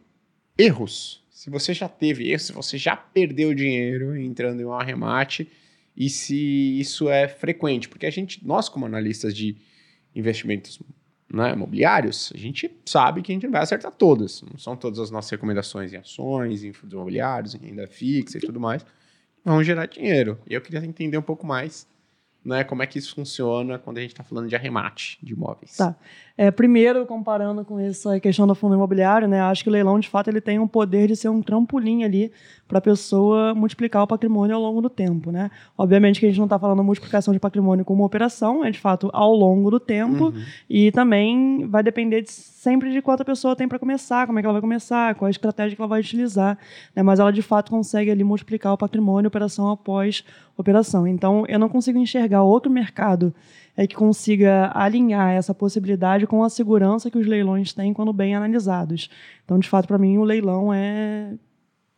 [0.56, 1.22] erros.
[1.30, 5.46] Se você já teve erros, se você já perdeu dinheiro entrando em um arremate
[5.94, 9.58] e se isso é frequente, porque a gente, nós como analistas de
[10.14, 10.80] investimentos
[11.30, 14.40] né, imobiliários, a gente sabe que a gente vai acertar todas.
[14.50, 18.40] Não são todas as nossas recomendações em ações, em fundos imobiliários, em renda fixa e
[18.40, 18.86] tudo mais.
[19.44, 20.40] Vão gerar dinheiro.
[20.48, 21.86] E eu queria entender um pouco mais
[22.44, 25.76] né, como é que isso funciona quando a gente está falando de arremate de imóveis.
[25.76, 25.96] Tá.
[26.36, 30.08] É, primeiro, comparando com essa questão do fundo imobiliário, né, acho que o leilão, de
[30.08, 32.32] fato, ele tem um poder de ser um trampolim ali
[32.66, 35.30] para a pessoa multiplicar o patrimônio ao longo do tempo.
[35.30, 35.50] Né?
[35.76, 39.10] Obviamente que a gente não está falando multiplicação de patrimônio como operação, é de fato
[39.12, 40.42] ao longo do tempo, uhum.
[40.70, 44.42] e também vai depender de, sempre de quanto a pessoa tem para começar, como é
[44.42, 46.56] que ela vai começar, qual a estratégia que ela vai utilizar,
[46.96, 47.02] né?
[47.02, 50.24] mas ela de fato consegue ali multiplicar o patrimônio operação após
[50.56, 51.06] operação.
[51.06, 53.34] Então, eu não consigo enxergar outro mercado
[53.76, 58.34] é que consiga alinhar essa possibilidade com a segurança que os leilões têm quando bem
[58.34, 59.08] analisados.
[59.44, 61.34] Então, de fato, para mim, o leilão é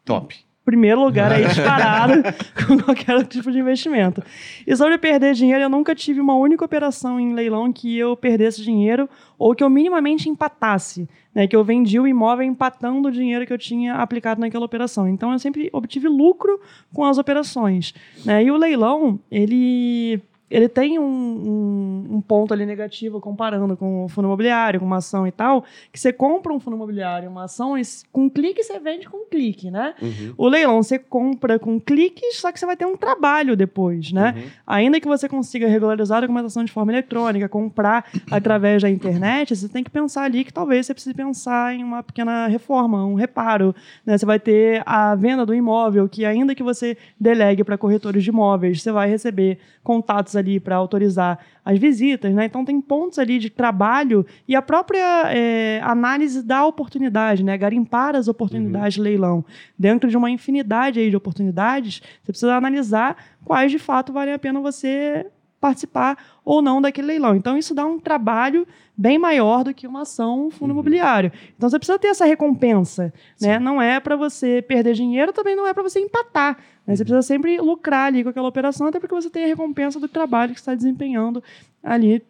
[0.04, 0.36] top.
[0.64, 2.22] Primeiro lugar aí disparado
[2.66, 4.22] com qualquer tipo de investimento.
[4.66, 8.62] E sobre perder dinheiro, eu nunca tive uma única operação em leilão que eu perdesse
[8.62, 11.46] dinheiro ou que eu minimamente empatasse, né?
[11.46, 15.06] Que eu vendi o imóvel empatando o dinheiro que eu tinha aplicado naquela operação.
[15.06, 16.58] Então eu sempre obtive lucro
[16.94, 17.92] com as operações,
[18.24, 18.42] né?
[18.42, 20.22] E o leilão, ele
[20.54, 24.98] ele tem um, um, um, ponto ali negativo comparando com o fundo imobiliário, com uma
[24.98, 27.82] ação e tal, que você compra um fundo imobiliário, uma ação, e
[28.12, 29.96] com clique você vende com clique, né?
[30.00, 30.32] Uhum.
[30.38, 34.32] O leilão você compra com cliques, só que você vai ter um trabalho depois, né?
[34.36, 34.42] Uhum.
[34.64, 39.68] Ainda que você consiga regularizar a documentação de forma eletrônica, comprar através da internet, você
[39.68, 43.74] tem que pensar ali que talvez você precise pensar em uma pequena reforma, um reparo,
[44.06, 44.16] né?
[44.16, 48.30] Você vai ter a venda do imóvel, que ainda que você delegue para corretores de
[48.30, 52.44] imóveis, você vai receber contatos ali ali para autorizar as visitas, né?
[52.44, 57.56] Então tem pontos ali de trabalho e a própria é, análise da oportunidade, né?
[57.56, 59.02] Garimpar as oportunidades uhum.
[59.02, 59.44] de leilão.
[59.78, 64.38] Dentro de uma infinidade aí de oportunidades, você precisa analisar quais de fato valem a
[64.38, 65.26] pena você
[65.64, 67.34] participar ou não daquele leilão.
[67.34, 70.76] Então, isso dá um trabalho bem maior do que uma ação um fundo uhum.
[70.76, 71.32] imobiliário.
[71.56, 73.10] Então, você precisa ter essa recompensa.
[73.40, 73.58] Né?
[73.58, 76.58] Não é para você perder dinheiro, também não é para você empatar.
[76.86, 76.94] Né?
[76.94, 77.06] Você uhum.
[77.06, 80.52] precisa sempre lucrar ali com aquela operação, até porque você tem a recompensa do trabalho
[80.52, 81.42] que está desempenhando
[81.82, 82.22] ali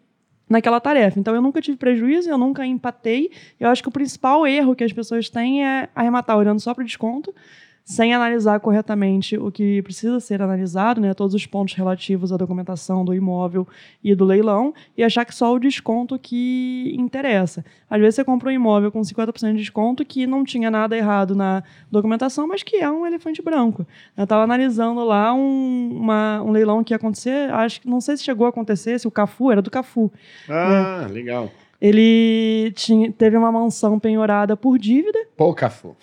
[0.48, 1.18] naquela tarefa.
[1.18, 3.32] Então, eu nunca tive prejuízo, eu nunca empatei.
[3.58, 6.82] Eu acho que o principal erro que as pessoas têm é arrematar olhando só para
[6.82, 7.34] o desconto
[7.84, 13.04] sem analisar corretamente o que precisa ser analisado, né, todos os pontos relativos à documentação
[13.04, 13.68] do imóvel
[14.02, 17.62] e do leilão, e achar que só o desconto que interessa.
[17.88, 21.34] Às vezes você compra um imóvel com 50% de desconto que não tinha nada errado
[21.34, 23.86] na documentação, mas que é um elefante branco.
[24.16, 28.16] Eu estava analisando lá um, uma, um leilão que ia acontecer, acho que não sei
[28.16, 30.10] se chegou a acontecer, se o Cafu era do Cafu.
[30.48, 31.12] Ah, né?
[31.12, 31.50] legal.
[31.86, 35.18] Ele tinha, teve uma mansão penhorada por dívida.
[35.36, 35.94] Pô, Cafu.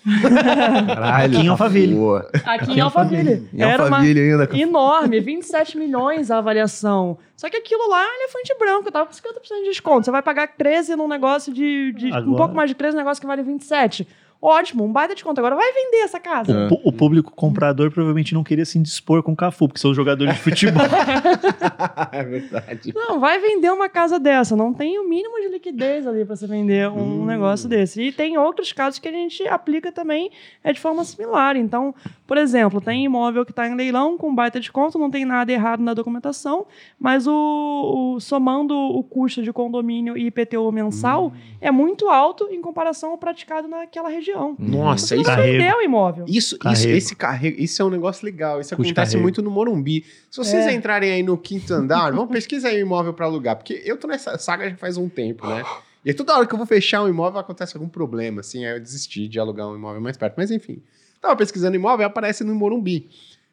[0.86, 1.38] Caralho.
[1.38, 1.96] Aqui em Alphaville.
[2.44, 3.48] Aqui em Alphaville.
[3.52, 4.48] Em Era uma Alphaville ainda.
[4.56, 7.18] enorme, 27 milhões a avaliação.
[7.36, 10.04] Só que aquilo lá é elefante branco, tava com 50% de desconto.
[10.04, 11.90] Você vai pagar 13 num negócio de.
[11.94, 14.06] de um pouco mais de 13 num negócio que vale 27.
[14.44, 15.40] Ótimo, um baita desconto.
[15.40, 16.52] Agora vai vender essa casa.
[16.52, 16.68] É.
[16.68, 20.34] O, o público comprador provavelmente não queria se indispor com o Cafu, porque são jogadores
[20.34, 20.82] de futebol.
[22.10, 22.92] é verdade.
[22.94, 24.56] Não, vai vender uma casa dessa.
[24.56, 27.24] Não tem o mínimo de liquidez ali para você vender um Hum.
[27.24, 28.02] negócio desse.
[28.02, 30.30] E tem outros casos que a gente aplica também
[30.64, 31.56] é de forma similar.
[31.56, 31.94] Então,
[32.26, 35.80] por exemplo, tem imóvel que está em leilão com baita desconto, não tem nada errado
[35.82, 36.66] na documentação,
[36.98, 41.32] mas o, o- somando o custo de condomínio e IPTU mensal Hum.
[41.60, 44.31] é muito alto em comparação ao praticado naquela região.
[44.58, 45.58] Nossa, Você não isso, Carrego.
[45.58, 46.24] vendeu o imóvel.
[46.28, 48.60] isso, isso, esse carrego, isso é um negócio legal.
[48.60, 49.22] Isso acontece carrego.
[49.22, 50.04] muito no Morumbi.
[50.30, 50.72] Se vocês É.
[50.72, 54.06] entrarem aí no quinto andar, vamos pesquisar aí um imóvel para alugar, porque eu tô
[54.06, 55.64] nessa saga já faz um tempo, né?
[56.04, 58.72] E aí, toda hora que eu vou fechar um imóvel acontece algum problema, assim, aí
[58.76, 60.34] eu desisti de alugar um imóvel mais perto.
[60.36, 60.82] Mas enfim,
[61.20, 63.08] tava pesquisando imóvel, aparece no Morumbi.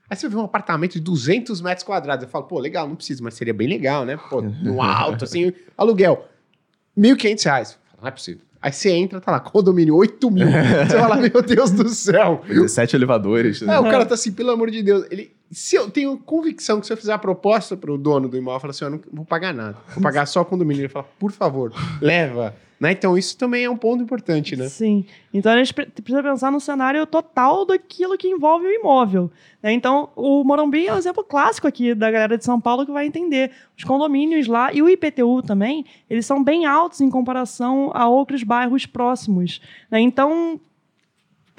[0.09, 2.23] Aí você vê um apartamento de 200 metros quadrados.
[2.23, 4.17] Eu falo, pô, legal, não preciso, mas seria bem legal, né?
[4.31, 6.27] Pô, no alto, assim, aluguel.
[6.97, 7.79] 1.500 reais.
[8.01, 8.41] Não é possível.
[8.61, 10.47] Aí você entra, tá lá, condomínio, 8 mil.
[10.47, 12.43] Você fala, meu Deus do céu.
[12.47, 13.61] 17 elevadores.
[13.61, 15.05] É, o cara tá assim, pelo amor de Deus.
[15.09, 18.55] Ele, se eu tenho convicção que se eu fizer a proposta pro dono do imóvel,
[18.55, 19.77] eu falo assim, eu não vou pagar nada.
[19.93, 20.81] Vou pagar só o condomínio.
[20.81, 22.53] Ele fala, por favor, leva.
[22.79, 22.93] Né?
[22.93, 24.69] Então isso também é um ponto importante, né?
[24.69, 25.05] Sim.
[25.33, 29.29] Então a gente pre- precisa pensar no cenário total daquilo que envolve o imóvel.
[29.61, 29.73] né?
[29.73, 33.05] Então, o Morumbi é um exemplo clássico aqui da galera de São Paulo que vai
[33.05, 33.51] entender.
[33.77, 38.43] Os condomínios lá e o IPTU também, eles são bem altos em comparação a outros
[38.43, 39.59] bairros próximos.
[39.91, 39.99] né?
[39.99, 40.57] Então,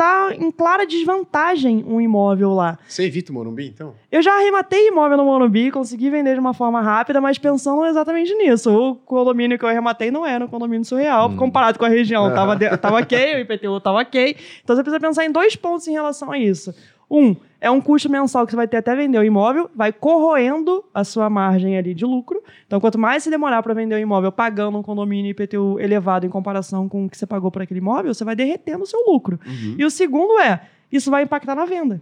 [0.00, 2.78] tá em clara desvantagem um imóvel lá.
[2.88, 3.92] Você evita o Morumbi, então?
[4.10, 8.32] Eu já arrematei imóvel no Morumbi, consegui vender de uma forma rápida, mas pensando exatamente
[8.34, 8.70] nisso.
[8.74, 11.36] O condomínio que eu arrematei não era um condomínio surreal, Hum.
[11.36, 12.32] comparado com a região.
[12.32, 14.36] Tava, de- tava ok, o IPTU tava ok.
[14.64, 16.74] Então você precisa pensar em dois pontos em relação a isso.
[17.10, 20.84] Um, é um custo mensal que você vai ter até vender o imóvel, vai corroendo
[20.94, 22.42] a sua margem ali de lucro.
[22.66, 26.30] Então, quanto mais você demorar para vender o imóvel pagando um condomínio IPTU elevado em
[26.30, 29.38] comparação com o que você pagou por aquele imóvel, você vai derretendo o seu lucro.
[29.78, 32.00] E o segundo é, isso vai impactar na venda.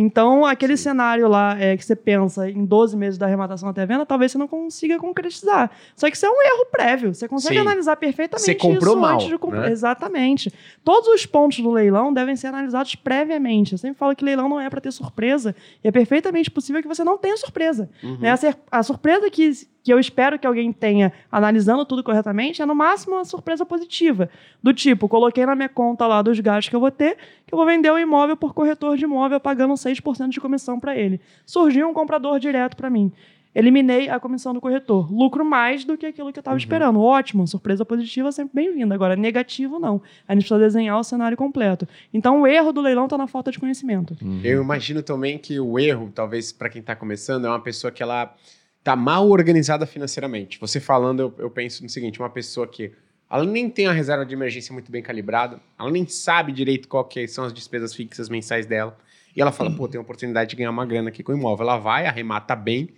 [0.00, 3.84] Então, aquele cenário lá é, que você pensa em 12 meses da arrematação até a
[3.84, 5.72] venda, talvez você não consiga concretizar.
[5.96, 7.12] Só que isso é um erro prévio.
[7.12, 7.62] Você consegue Sim.
[7.62, 9.62] analisar perfeitamente Você comprou isso mal, antes de comprar.
[9.62, 9.72] né?
[9.72, 10.54] Exatamente.
[10.84, 13.72] Todos os pontos do leilão devem ser analisados previamente.
[13.72, 15.52] Eu sempre falo que leilão não é para ter surpresa.
[15.82, 17.90] E é perfeitamente possível que você não tenha surpresa.
[18.00, 18.18] Uhum.
[18.18, 18.30] Né?
[18.30, 19.50] A, a surpresa que,
[19.88, 24.28] que eu espero que alguém tenha analisando tudo corretamente é, no máximo, uma surpresa positiva.
[24.62, 27.16] Do tipo, coloquei na minha conta lá dos gastos que eu vou ter,
[27.46, 30.94] que eu vou vender o imóvel por corretor de imóvel pagando 6% de comissão para
[30.94, 31.22] ele.
[31.46, 33.10] Surgiu um comprador direto para mim.
[33.54, 35.10] Eliminei a comissão do corretor.
[35.10, 37.00] Lucro mais do que aquilo que eu estava esperando.
[37.00, 38.94] Ótimo, surpresa positiva sempre bem-vinda.
[38.94, 40.02] Agora, negativo não.
[40.28, 41.88] A gente precisa desenhar o cenário completo.
[42.12, 44.14] Então, o erro do leilão está na falta de conhecimento.
[44.44, 48.02] Eu imagino também que o erro, talvez para quem tá começando, é uma pessoa que
[48.02, 48.34] ela
[48.82, 50.58] tá mal organizada financeiramente.
[50.60, 52.92] Você falando, eu, eu penso no seguinte, uma pessoa que
[53.30, 57.04] ela nem tem a reserva de emergência muito bem calibrada, ela nem sabe direito qual
[57.04, 58.96] que são as despesas fixas mensais dela,
[59.36, 61.64] e ela fala, pô, tem uma oportunidade de ganhar uma grana aqui com o imóvel.
[61.64, 62.88] Ela vai, arremata bem,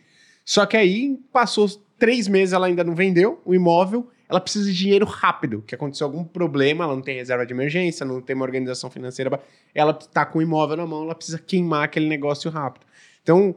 [0.44, 4.78] só que aí passou três meses, ela ainda não vendeu o imóvel, ela precisa de
[4.78, 8.44] dinheiro rápido, que aconteceu algum problema, ela não tem reserva de emergência, não tem uma
[8.44, 9.40] organização financeira,
[9.74, 12.86] ela tá com o imóvel na mão, ela precisa queimar aquele negócio rápido.
[13.23, 13.57] Então,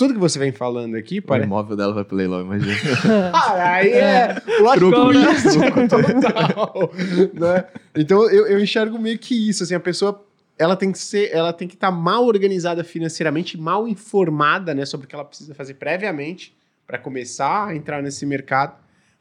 [0.00, 1.46] tudo que você vem falando aqui, O parece...
[1.46, 2.72] imóvel dela vai pro leilão, imagina.
[3.34, 4.28] Ah, aí é
[4.88, 4.96] né?
[4.96, 6.90] turístico total,
[7.34, 7.64] né?
[7.94, 10.24] Então eu, eu enxergo meio que isso, assim, a pessoa
[10.58, 15.04] ela tem que ser, ela tem que estar mal organizada financeiramente, mal informada, né, sobre
[15.04, 16.54] o que ela precisa fazer previamente
[16.86, 18.74] para começar a entrar nesse mercado,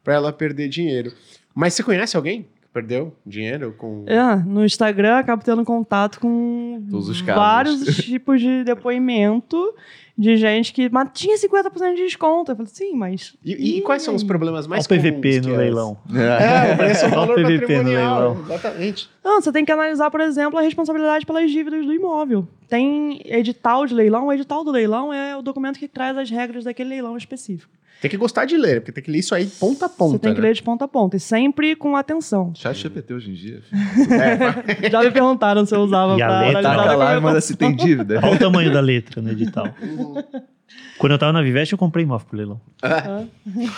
[0.03, 1.11] para ela perder dinheiro.
[1.53, 6.85] Mas você conhece alguém que perdeu dinheiro com É, no Instagram acabo tendo contato com
[6.89, 7.41] Todos os casos.
[7.41, 9.73] vários tipos de depoimento
[10.19, 12.51] de gente que mas tinha 50% de desconto.
[12.51, 13.37] Eu falei, sim, mas.
[13.43, 15.97] E, e quais são os problemas mais Olha o PVP comuns no que leilão.
[16.13, 18.19] É, o preço é o Olha o valor PVP no patrimonial.
[18.19, 18.43] leilão.
[18.43, 19.09] Exatamente.
[19.23, 22.45] Não, você tem que analisar, por exemplo, a responsabilidade pelas dívidas do imóvel.
[22.67, 26.65] Tem edital de leilão, o edital do leilão é o documento que traz as regras
[26.65, 27.71] daquele leilão específico.
[28.01, 30.11] Tem que gostar de ler, porque tem que ler isso aí ponta a ponta.
[30.13, 30.47] você tem que né?
[30.47, 32.53] ler de ponta a ponta e sempre com atenção.
[32.55, 33.61] Chat GPT hoje em dia.
[34.89, 37.55] Já me perguntaram se eu usava E a pra letra- Taca lá e manda se
[37.57, 38.19] tem dívida.
[38.23, 39.67] Olha o tamanho da letra no edital.
[40.97, 42.61] Quando eu tava na Viveste, eu comprei imóvel pro leilão.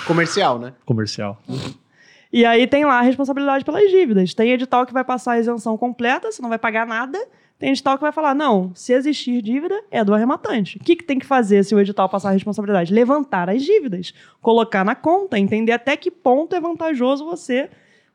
[0.06, 0.73] Comercial, né?
[0.85, 1.41] Comercial.
[2.34, 4.34] E aí tem lá a responsabilidade pelas dívidas.
[4.34, 7.18] Tem edital que vai passar a isenção completa, você não vai pagar nada.
[7.61, 10.77] Tem edital que vai falar, não, se existir dívida, é do arrematante.
[10.77, 12.91] O que, que tem que fazer se o edital passar a responsabilidade?
[12.91, 17.69] Levantar as dívidas, colocar na conta, entender até que ponto é vantajoso você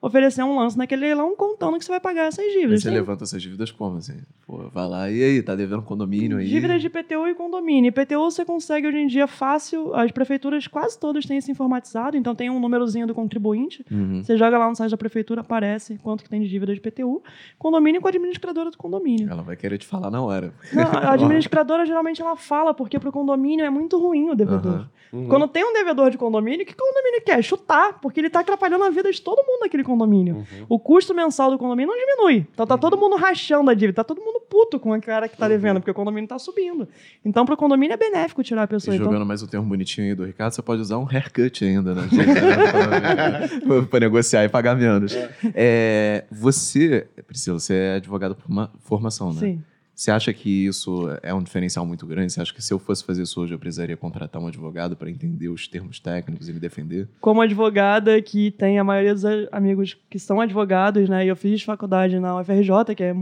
[0.07, 2.70] oferecer um lance naquele leilão contando que você vai pagar essas dívidas.
[2.70, 4.16] Mas você Tem levanta essas dívidas como, assim?
[4.47, 6.47] Pô, vai lá, e aí, tá devendo condomínio aí?
[6.47, 7.89] Dívidas de IPTU e condomínio.
[7.89, 12.35] IPTU você consegue hoje em dia fácil, as prefeituras quase todas têm isso informatizado, então
[12.35, 13.85] tem um númerozinho do contribuinte.
[13.91, 14.23] Uhum.
[14.23, 17.23] Você joga lá no site da prefeitura, aparece quanto que tem de dívida de IPTU.
[17.59, 19.31] Condomínio com a administradora do condomínio.
[19.31, 20.53] Ela vai querer te falar na hora.
[20.73, 24.74] Não, a administradora geralmente ela fala, porque pro condomínio é muito ruim o devedor.
[24.74, 24.91] Aham.
[25.12, 25.28] Uhum.
[25.28, 27.43] Quando tem um devedor de condomínio, o que o condomínio quer?
[27.43, 29.95] Chutar, porque ele tá atrapalhando a vida de todo mundo naquele condomínio.
[30.36, 30.66] Uhum.
[30.68, 32.47] O custo mensal do condomínio não diminui.
[32.52, 35.36] Então tá todo mundo rachando a dívida, tá todo mundo puto com o cara que
[35.36, 36.89] tá devendo, porque o condomínio tá subindo.
[37.24, 38.94] Então pro condomínio é benéfico tirar a E pessoa.
[38.94, 41.94] Então, jogando mais um termo bonitinho aí do Ricardo, você pode usar um haircut ainda,
[41.94, 42.02] né?
[43.66, 45.14] pra, pra negociar e pagar menos.
[45.55, 49.40] É, você, Priscila, você é advogado por uma formação, né?
[49.40, 49.62] sim.
[49.97, 52.31] Você acha que isso é um diferencial muito grande?
[52.31, 55.10] Você acha que se eu fosse fazer isso hoje, eu precisaria contratar um advogado para
[55.10, 57.09] entender os termos técnicos e me defender?
[57.18, 61.24] Como advogada que tem a maioria dos amigos que são advogados, né?
[61.24, 63.14] E eu fiz faculdade na UFRJ, que é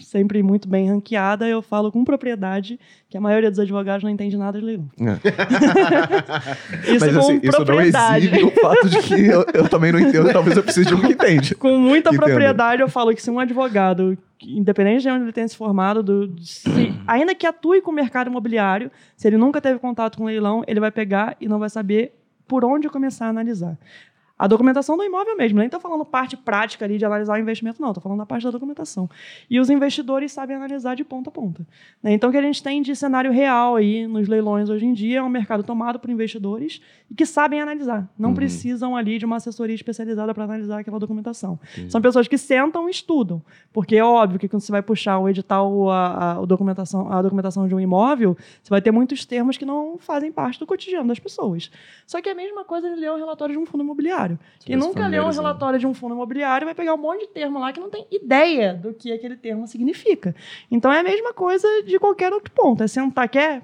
[0.00, 4.36] sempre muito bem ranqueada, eu falo com propriedade que a maioria dos advogados não entende
[4.36, 4.88] nada de leilão.
[6.84, 8.28] Isso Mas com assim, isso não propriedade.
[8.44, 11.12] o fato de que eu, eu também não entendo, talvez eu precise de um que
[11.12, 11.54] entende.
[11.56, 12.24] Com muita Entendo.
[12.24, 16.34] propriedade, eu falo que se um advogado, independente de onde ele tenha se formado, do-
[16.42, 20.62] se- ainda que atue com o mercado imobiliário, se ele nunca teve contato com leilão,
[20.66, 22.12] ele vai pegar e não vai saber
[22.46, 23.78] por onde começar a analisar.
[24.44, 27.80] A documentação do imóvel mesmo, nem estou falando parte prática ali de analisar o investimento,
[27.80, 29.08] não, estou falando da parte da documentação.
[29.48, 31.66] E os investidores sabem analisar de ponta a ponta.
[32.02, 32.12] né?
[32.12, 35.20] Então, o que a gente tem de cenário real aí nos leilões hoje em dia
[35.20, 38.06] é um mercado tomado por investidores e que sabem analisar.
[38.18, 38.34] Não Uhum.
[38.34, 41.58] precisam ali de uma assessoria especializada para analisar aquela documentação.
[41.88, 43.40] São pessoas que sentam e estudam.
[43.72, 47.22] Porque é óbvio que quando você vai puxar o edital, a, a, o documentação, a
[47.22, 51.08] documentação de um imóvel, você vai ter muitos termos que não fazem parte do cotidiano
[51.08, 51.70] das pessoas.
[52.06, 54.33] Só que é a mesma coisa de ler um relatório de um fundo imobiliário.
[54.60, 55.46] Quem vai se nunca leu um familiarizando.
[55.46, 58.06] relatório de um fundo imobiliário vai pegar um monte de termo lá que não tem
[58.10, 60.34] ideia do que aquele termo significa.
[60.70, 62.82] Então é a mesma coisa de qualquer outro ponto.
[62.82, 63.62] É sentar, quer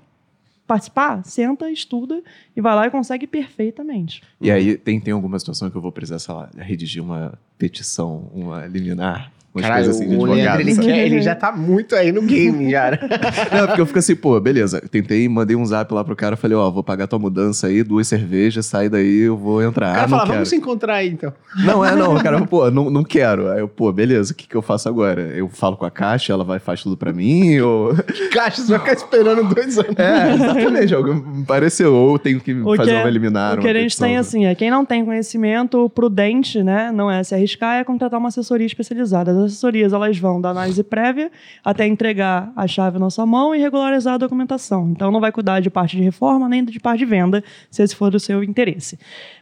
[0.67, 1.25] participar?
[1.25, 2.23] Senta, estuda
[2.55, 4.23] e vai lá e consegue perfeitamente.
[4.41, 8.31] E aí, tem, tem alguma situação que eu vou precisar, sei lá, redigir uma petição,
[8.33, 10.57] uma liminar, umas Caralho, coisas assim de o advogado.
[10.59, 12.91] Leandro, ele, quer- ele já tá muito aí no game, já.
[13.53, 14.81] Não, porque eu fico assim, pô, beleza.
[14.91, 18.07] Tentei, mandei um zap lá pro cara, falei, ó, vou pagar tua mudança aí, duas
[18.07, 19.91] cervejas, sai daí, eu vou entrar.
[19.91, 21.33] O cara ah, fala, vamos se encontrar aí, então.
[21.65, 23.49] Não, é não, o cara, pô, não, não quero.
[23.51, 25.21] Aí eu, pô, beleza, o que, que eu faço agora?
[25.23, 27.95] Eu falo com a caixa, ela vai e faz tudo pra mim, ou...
[28.33, 29.99] Caixa, você vai ficar esperando dois anos.
[29.99, 30.95] É, exatamente,
[31.29, 31.93] me pareceu.
[31.95, 34.07] Ou tenho que O fazer que é- uma eliminar, O que a gente petição.
[34.07, 38.19] tem assim é quem não tem conhecimento prudente, né, não é se arriscar, é contratar
[38.19, 39.40] uma assessoria especializada.
[39.41, 41.31] As assessorias elas vão da análise prévia
[41.65, 44.91] até entregar a chave na sua mão e regularizar a documentação.
[44.91, 47.97] Então não vai cuidar de parte de reforma nem de parte de venda, se esse
[47.97, 48.99] for do seu interesse.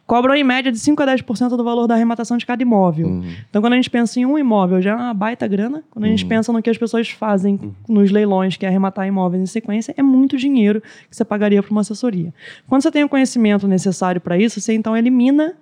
[0.09, 3.09] Cobram em média de 5 a 10% do valor da arrematação de cada imóvel.
[3.09, 3.31] Uhum.
[3.51, 5.85] Então, quando a gente pensa em um imóvel, já é uma baita grana.
[5.91, 6.31] Quando a gente Uhum.
[6.31, 10.03] pensa no que as pessoas fazem nos leilões, que é arrematar imóveis em sequência, é
[10.03, 10.81] muito dinheiro
[11.11, 12.33] que você pagaria para uma assessoria.
[12.67, 15.55] Quando você tem o conhecimento necessário para isso, você então elimina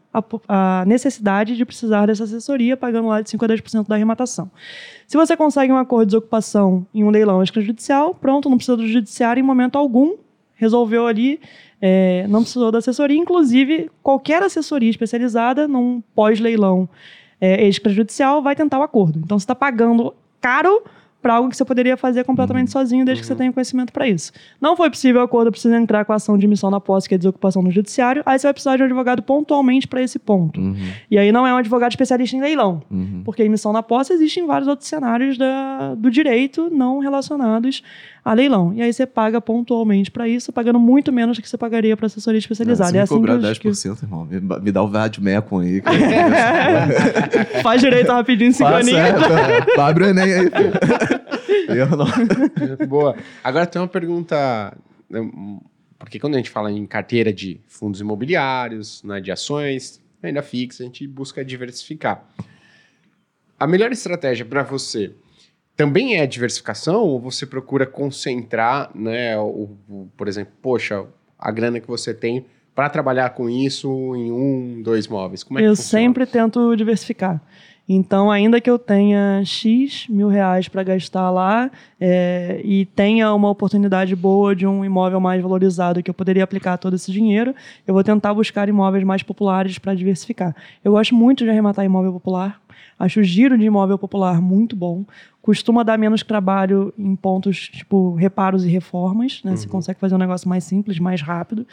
[0.48, 4.48] a necessidade de precisar dessa assessoria, pagando lá de 5 a 10% da arrematação.
[5.08, 8.86] Se você consegue um acordo de desocupação em um leilão extrajudicial, pronto, não precisa do
[8.86, 10.14] judiciário em momento algum,
[10.54, 11.38] resolveu ali,
[11.80, 13.16] é, não precisou da assessoria.
[13.18, 16.88] Inclusive, qualquer assessoria especializada num pós-leilão
[17.40, 19.20] é, extrajudicial vai tentar o acordo.
[19.22, 20.82] Então, você está pagando caro
[21.20, 24.30] para algo que você poderia fazer completamente sozinho, desde que você tenha conhecimento para isso.
[24.60, 27.16] Não foi possível o acordo, precisa entrar com a ação de emissão na posse, que
[27.16, 30.60] é desocupação no judiciário, aí você vai precisar de um advogado pontualmente para esse ponto.
[30.60, 30.76] Uhum,
[31.10, 32.80] E aí não é um advogado especialista em leilão.
[32.88, 33.22] uhum.
[33.24, 37.82] Porque a emissão na posse existe em vários outros cenários da- do direito não relacionados
[38.28, 38.74] a leilão.
[38.74, 42.06] E aí você paga pontualmente para isso, pagando muito menos do que você pagaria para
[42.06, 42.90] assessoria especializada.
[42.90, 45.60] Se é me assim cobrar que, os- que 10%, irmão, me, me dá o Vadmecum
[45.60, 45.80] aí.
[45.80, 45.86] Que
[47.62, 48.98] faz direito rapidinho, cinco aninhos.
[48.98, 50.72] é, abre o Enem aí, filho.
[51.76, 52.06] Eu não...
[52.88, 53.16] Boa.
[53.42, 54.76] Agora tem uma pergunta.
[55.10, 55.20] né,
[55.98, 60.82] Porque quando a gente fala em carteira de fundos imobiliários, né, de ações, renda fixa,
[60.82, 62.24] a gente busca diversificar.
[63.58, 65.12] A melhor estratégia para você
[65.76, 71.04] também é diversificação ou você procura concentrar, né, o, o- por exemplo, poxa,
[71.38, 75.42] a grana que você tem para trabalhar com isso em um, dois móveis?
[75.42, 77.40] Como é que eu sempre tento diversificar.
[77.88, 81.70] Então, ainda que eu tenha X mil reais para gastar lá
[82.00, 86.78] é, e tenha uma oportunidade boa de um imóvel mais valorizado que eu poderia aplicar
[86.78, 87.54] todo esse dinheiro,
[87.86, 90.54] eu vou tentar buscar imóveis mais populares para diversificar.
[90.84, 92.60] Eu gosto muito de arrematar imóvel popular.
[92.98, 95.04] Acho o giro de imóvel popular muito bom
[95.46, 99.52] costuma dar menos trabalho em pontos tipo reparos e reformas, né?
[99.52, 99.56] Uhum.
[99.56, 101.64] Você consegue fazer um negócio mais simples, mais rápido.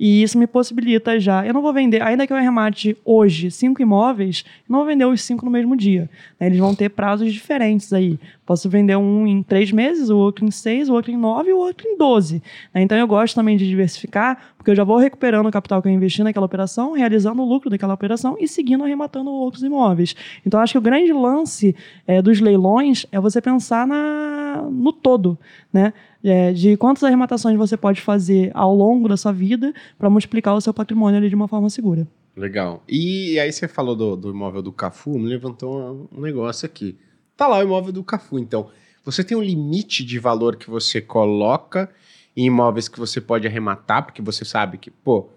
[0.00, 1.46] E isso me possibilita já.
[1.46, 5.20] Eu não vou vender, ainda que eu remate hoje cinco imóveis, não vou vender os
[5.20, 6.08] cinco no mesmo dia.
[6.40, 6.46] Né?
[6.46, 8.18] Eles vão ter prazos diferentes aí.
[8.48, 11.52] Posso vender um em três meses, o outro em seis, o outro em nove e
[11.52, 12.42] o outro em doze.
[12.72, 12.80] Né?
[12.80, 15.92] Então eu gosto também de diversificar, porque eu já vou recuperando o capital que eu
[15.92, 20.16] investi naquela operação, realizando o lucro daquela operação e seguindo arrematando outros imóveis.
[20.46, 21.76] Então acho que o grande lance
[22.06, 25.38] é, dos leilões é você pensar na, no todo,
[25.70, 25.92] né?
[26.24, 30.60] É, de quantas arrematações você pode fazer ao longo da sua vida para multiplicar o
[30.62, 32.08] seu patrimônio ali de uma forma segura.
[32.34, 32.82] Legal.
[32.88, 36.96] E aí você falou do, do imóvel do Cafu, me levantou um negócio aqui.
[37.38, 38.68] Tá lá o imóvel do Cafu, então.
[39.04, 41.88] Você tem um limite de valor que você coloca
[42.36, 45.28] em imóveis que você pode arrematar, porque você sabe que, pô,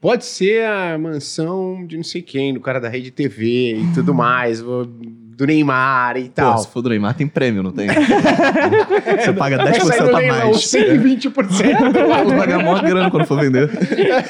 [0.00, 4.14] pode ser a mansão de não sei quem, do cara da rede TV e tudo
[4.16, 4.62] mais,
[5.36, 6.54] do Neymar e tal.
[6.54, 7.88] Pô, se for do Neymar, tem prêmio, não tem?
[9.18, 10.56] você paga 10% a mais.
[10.56, 11.32] 120%.
[12.24, 13.70] Vou pagar maior grana quando for vender.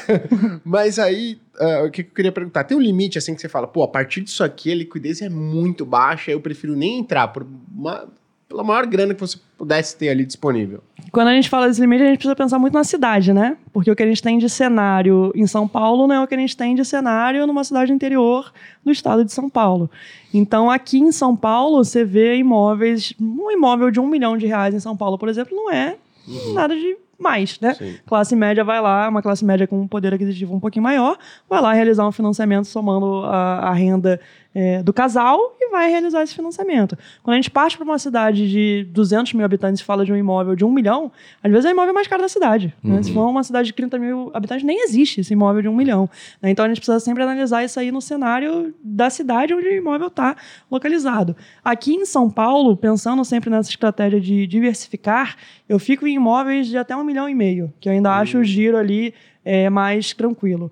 [0.63, 2.63] Mas aí, uh, o que eu queria perguntar?
[2.63, 5.29] Tem um limite, assim, que você fala, pô, a partir disso aqui a liquidez é
[5.29, 7.45] muito baixa, eu prefiro nem entrar por
[7.75, 8.07] uma
[8.51, 10.83] pela maior grana que você pudesse ter ali disponível.
[11.11, 13.57] Quando a gente fala desse limite, a gente precisa pensar muito na cidade, né?
[13.73, 16.35] Porque o que a gente tem de cenário em São Paulo não é o que
[16.35, 18.51] a gente tem de cenário numa cidade interior
[18.83, 19.89] do estado de São Paulo.
[20.33, 24.75] Então, aqui em São Paulo, você vê imóveis, um imóvel de um milhão de reais
[24.75, 25.95] em São Paulo, por exemplo, não é
[26.27, 26.53] uhum.
[26.53, 27.73] nada de mais, né?
[27.75, 27.95] Sim.
[28.05, 31.17] Classe média vai lá, uma classe média com um poder aquisitivo um pouquinho maior,
[31.49, 34.19] vai lá realizar um financiamento somando a, a renda
[34.53, 36.97] é, do casal e vai realizar esse financiamento.
[37.23, 40.15] Quando a gente parte para uma cidade de 200 mil habitantes e fala de um
[40.15, 41.11] imóvel de um milhão,
[41.41, 42.73] às vezes é o imóvel mais caro da cidade.
[42.83, 42.97] Né?
[42.97, 43.03] Uhum.
[43.03, 46.09] Se for uma cidade de 30 mil habitantes, nem existe esse imóvel de um milhão.
[46.41, 46.49] Né?
[46.49, 50.07] Então a gente precisa sempre analisar isso aí no cenário da cidade onde o imóvel
[50.07, 50.35] está
[50.69, 51.35] localizado.
[51.63, 55.37] Aqui em São Paulo, pensando sempre nessa estratégia de diversificar,
[55.69, 58.15] eu fico em imóveis de até um milhão e meio, que eu ainda uhum.
[58.15, 59.13] acho o giro ali
[59.45, 60.69] é, mais tranquilo.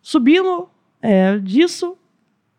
[0.00, 0.68] Subindo
[1.02, 1.97] é, disso,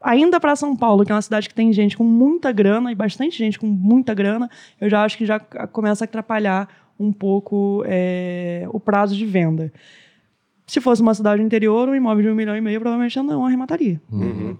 [0.01, 2.95] ainda para São Paulo, que é uma cidade que tem gente com muita grana e
[2.95, 4.49] bastante gente com muita grana,
[4.79, 6.67] eu já acho que já começa a atrapalhar
[6.99, 9.71] um pouco é, o prazo de venda.
[10.67, 13.43] Se fosse uma cidade interior, um imóvel de um milhão e meio, provavelmente eu não
[13.43, 13.99] arremataria.
[14.11, 14.55] Uhum.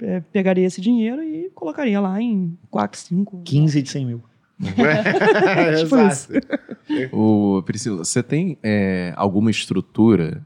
[0.00, 3.42] É, pegaria esse dinheiro e colocaria lá em 4, 5.
[3.44, 4.22] 15 de 100 mil.
[4.62, 6.32] é, tipo Exato.
[7.12, 10.44] O, Priscila, você tem é, alguma estrutura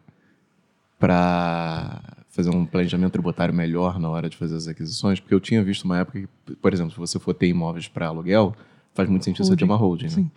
[0.99, 5.19] para fazer um planejamento tributário melhor na hora de fazer as aquisições?
[5.19, 8.07] Porque eu tinha visto uma época que, por exemplo, se você for ter imóveis para
[8.07, 8.55] aluguel,
[8.95, 9.55] faz muito sentido holding.
[9.55, 10.05] você ter uma holding.
[10.05, 10.11] Né?
[10.11, 10.31] Sim.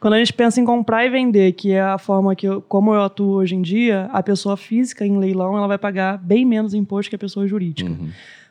[0.00, 2.94] Quando a gente pensa em comprar e vender, que é a forma que eu, como
[2.94, 6.74] eu atuo hoje em dia, a pessoa física em leilão ela vai pagar bem menos
[6.74, 7.90] imposto que a pessoa jurídica.
[7.90, 8.10] Uhum.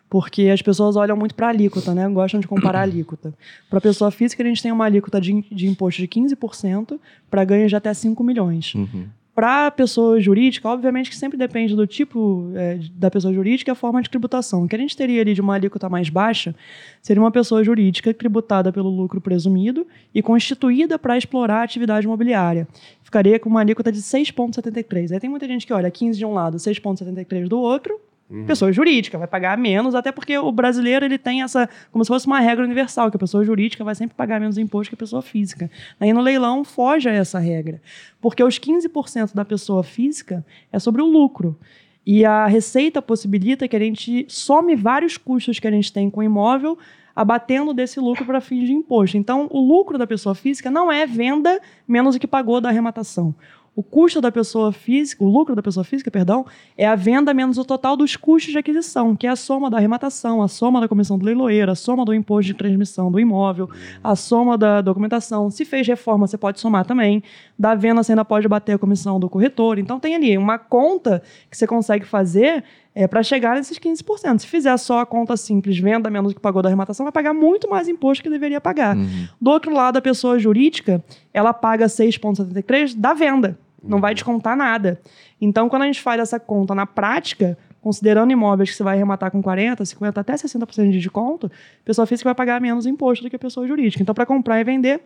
[0.09, 2.07] Porque as pessoas olham muito para a alíquota, né?
[2.09, 3.33] Gostam de comparar a alíquota.
[3.69, 6.99] Para a pessoa física, a gente tem uma alíquota de, de imposto de 15%
[7.29, 8.75] para ganhos de até 5 milhões.
[8.75, 9.07] Uhum.
[9.35, 13.73] Para a pessoa jurídica, obviamente que sempre depende do tipo é, da pessoa jurídica e
[13.73, 14.63] a forma de tributação.
[14.63, 16.55] O que a gente teria ali de uma alíquota mais baixa
[17.01, 22.65] seria uma pessoa jurídica tributada pelo lucro presumido e constituída para explorar a atividade imobiliária.
[23.03, 25.11] Ficaria com uma alíquota de 6,73.
[25.11, 27.99] Aí tem muita gente que olha 15 de um lado, 6,73 do outro,
[28.29, 28.45] Uhum.
[28.45, 32.25] Pessoa jurídica vai pagar menos, até porque o brasileiro ele tem essa, como se fosse
[32.25, 35.21] uma regra universal, que a pessoa jurídica vai sempre pagar menos imposto que a pessoa
[35.21, 35.69] física.
[35.99, 37.81] Aí no leilão foge a essa regra,
[38.19, 41.57] porque os 15% da pessoa física é sobre o lucro.
[42.05, 46.19] E a receita possibilita que a gente some vários custos que a gente tem com
[46.19, 46.77] o imóvel,
[47.15, 49.17] abatendo desse lucro para fins de imposto.
[49.17, 53.33] Então, o lucro da pessoa física não é venda menos o que pagou da arrematação.
[53.75, 56.45] O custo da pessoa física, o lucro da pessoa física, perdão,
[56.77, 59.75] é a venda menos o total dos custos de aquisição, que é a soma da
[59.75, 63.69] arrematação, a soma da comissão do leiloeiro, a soma do imposto de transmissão do imóvel,
[64.01, 65.49] a soma da documentação.
[65.49, 67.21] Se fez reforma, você pode somar também.
[67.59, 69.77] Da venda, você ainda pode bater a comissão do corretor.
[69.77, 71.21] Então, tem ali uma conta
[71.51, 74.39] que você consegue fazer é, para chegar nesses 15%.
[74.39, 77.33] Se fizer só a conta simples, venda menos do que pagou da arrematação, vai pagar
[77.33, 78.95] muito mais imposto que deveria pagar.
[78.95, 79.27] Uhum.
[79.39, 81.03] Do outro lado, a pessoa jurídica,
[81.33, 84.99] ela paga 6,73% da venda não vai descontar nada.
[85.39, 89.29] Então, quando a gente faz essa conta na prática, considerando imóveis que você vai arrematar
[89.31, 93.29] com 40%, 50%, até 60% de desconto, a pessoa física vai pagar menos imposto do
[93.29, 94.01] que a pessoa jurídica.
[94.01, 95.01] Então, para comprar e vender,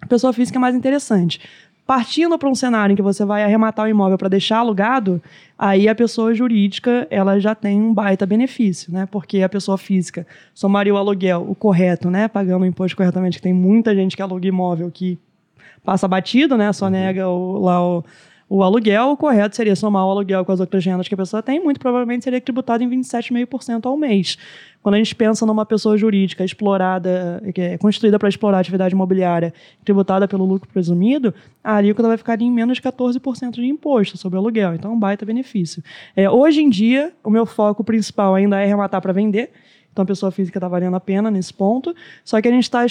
[0.00, 1.40] a pessoa física é mais interessante.
[1.86, 5.22] Partindo para um cenário em que você vai arrematar o imóvel para deixar alugado,
[5.58, 9.08] aí a pessoa jurídica ela já tem um baita benefício, né?
[9.10, 12.28] Porque a pessoa física somaria o aluguel, o correto, né?
[12.28, 15.18] Pagando o imposto corretamente, que tem muita gente que aluga imóvel que
[15.88, 16.70] passa batido, né?
[16.70, 16.90] Só uhum.
[16.90, 18.04] nega o, lá o,
[18.46, 21.42] o aluguel, o correto seria somar o aluguel com as outras rendas que a pessoa
[21.42, 24.36] tem, muito provavelmente seria tributado em 27,5% ao mês.
[24.82, 28.94] Quando a gente pensa numa pessoa jurídica explorada, que é constituída para explorar a atividade
[28.94, 31.32] imobiliária, tributada pelo lucro presumido,
[31.64, 34.74] a alíquota vai ficar em menos de 14% de imposto sobre o aluguel.
[34.74, 35.82] Então, um baita benefício.
[36.14, 39.52] É, hoje em dia, o meu foco principal ainda é arrematar para vender.
[39.90, 41.96] Então, a pessoa física está valendo a pena nesse ponto.
[42.22, 42.84] Só que a gente está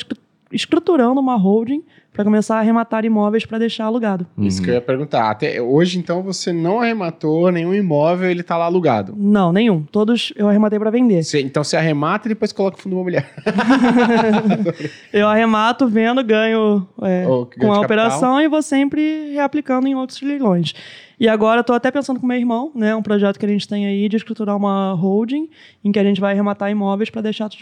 [0.52, 1.84] estruturando uma holding
[2.18, 4.26] para começar a arrematar imóveis para deixar alugado.
[4.40, 5.30] Isso que eu ia perguntar.
[5.30, 9.14] Até hoje, então, você não arrematou nenhum imóvel, ele está lá alugado?
[9.16, 9.84] Não, nenhum.
[9.84, 11.22] Todos eu arrematei para vender.
[11.22, 13.30] Você, então você arremata e depois coloca o fundo imobiliário.
[15.14, 17.24] eu arremato, vendo, ganho é,
[17.60, 20.74] com a operação e vou sempre reaplicando em outros leilões.
[21.20, 23.88] E agora estou até pensando com meu irmão, né, um projeto que a gente tem
[23.88, 25.50] aí de escriturar uma holding
[25.84, 27.58] em que a gente vai arrematar imóveis para deixar, de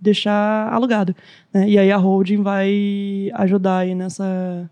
[0.00, 1.14] deixar alugado.
[1.52, 1.68] Né?
[1.68, 4.68] E aí a holding vai ajudar aí nessa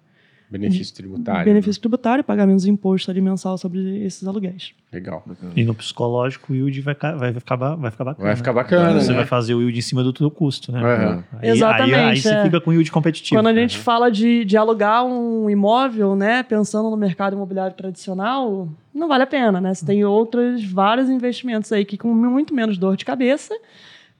[0.52, 1.44] Benefício tributário.
[1.46, 1.80] Benefício né?
[1.80, 4.74] tributário, pagar menos imposto ali mensal sobre esses aluguéis.
[4.92, 5.24] Legal.
[5.56, 8.26] E no psicológico, o yield vai, vai, ficar, vai ficar bacana.
[8.26, 9.00] Vai ficar bacana.
[9.00, 9.16] Você né?
[9.16, 10.82] vai fazer o yield em cima do teu custo, né?
[10.82, 11.22] Uhum.
[11.40, 11.94] Aí, Exatamente.
[11.94, 12.42] Aí, aí você é.
[12.42, 13.38] fica com yield competitivo.
[13.38, 13.82] Quando a gente uhum.
[13.82, 19.26] fala de, de alugar um imóvel, né, pensando no mercado imobiliário tradicional, não vale a
[19.26, 19.72] pena, né?
[19.72, 23.58] Você tem outros vários investimentos aí que com muito menos dor de cabeça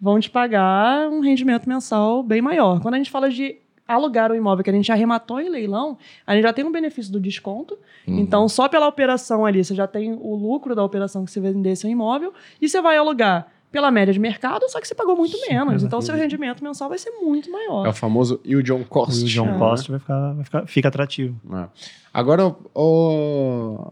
[0.00, 2.80] vão te pagar um rendimento mensal bem maior.
[2.80, 3.56] Quando a gente fala de
[3.92, 5.96] alugar o imóvel que a gente arrematou em leilão,
[6.26, 7.78] a gente já tem um benefício do desconto.
[8.06, 8.18] Uhum.
[8.18, 11.76] Então, só pela operação ali, você já tem o lucro da operação que você vender
[11.76, 15.38] seu imóvel e você vai alugar pela média de mercado, só que você pagou muito
[15.48, 15.80] menos.
[15.80, 17.86] Sim, então, seu rendimento mensal vai ser muito maior.
[17.86, 19.24] É o famoso yield on cost.
[19.24, 19.58] O yield on é.
[19.58, 21.40] cost vai ficar, vai ficar, fica atrativo.
[21.56, 21.68] É.
[22.12, 23.90] Agora, o...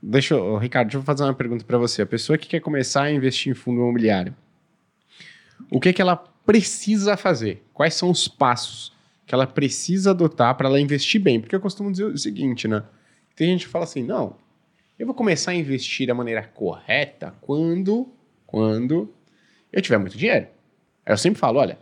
[0.00, 2.02] Deixa eu, Ricardo, deixa eu fazer uma pergunta para você.
[2.02, 4.32] A pessoa que quer começar a investir em fundo imobiliário,
[5.68, 7.66] o que, que ela precisa fazer?
[7.74, 8.92] Quais são os passos
[9.26, 11.40] que ela precisa adotar para ela investir bem?
[11.40, 12.84] Porque eu costumo dizer o seguinte, né?
[13.34, 14.36] Tem gente que fala assim, não,
[14.98, 18.08] eu vou começar a investir da maneira correta quando,
[18.46, 19.12] quando
[19.72, 20.46] eu tiver muito dinheiro.
[21.04, 21.78] Aí eu sempre falo, olha,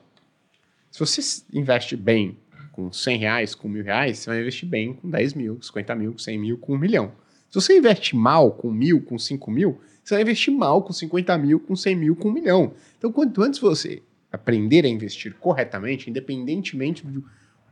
[0.90, 2.36] se você investe bem
[2.72, 6.18] com 100 reais, com mil reais, você vai investir bem com 10 mil, 50 mil,
[6.18, 7.12] 100 mil, com um milhão.
[7.48, 11.38] Se você investe mal com mil, com 5 mil, você vai investir mal com 50
[11.38, 12.74] mil, com 100 mil, com um milhão.
[12.98, 14.02] Então, quanto antes você
[14.34, 17.24] aprender a investir corretamente, independentemente do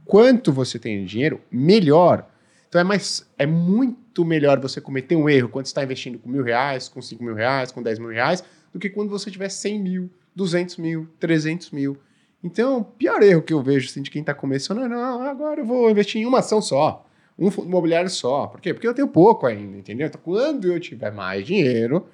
[0.04, 2.28] quanto você tem de dinheiro, melhor.
[2.68, 6.42] Então é mais, é muito melhor você cometer um erro quando está investindo com mil
[6.42, 9.78] reais, com cinco mil reais, com dez mil reais, do que quando você tiver cem
[9.78, 11.98] mil, duzentos mil, trezentos mil.
[12.42, 15.60] Então, o pior erro que eu vejo assim, de quem está começando é, não, agora
[15.60, 17.06] eu vou investir em uma ação só,
[17.38, 18.46] um fundo imobiliário só.
[18.46, 18.74] Por quê?
[18.74, 20.06] Porque eu tenho pouco ainda, entendeu?
[20.06, 22.06] Então, quando eu tiver mais dinheiro,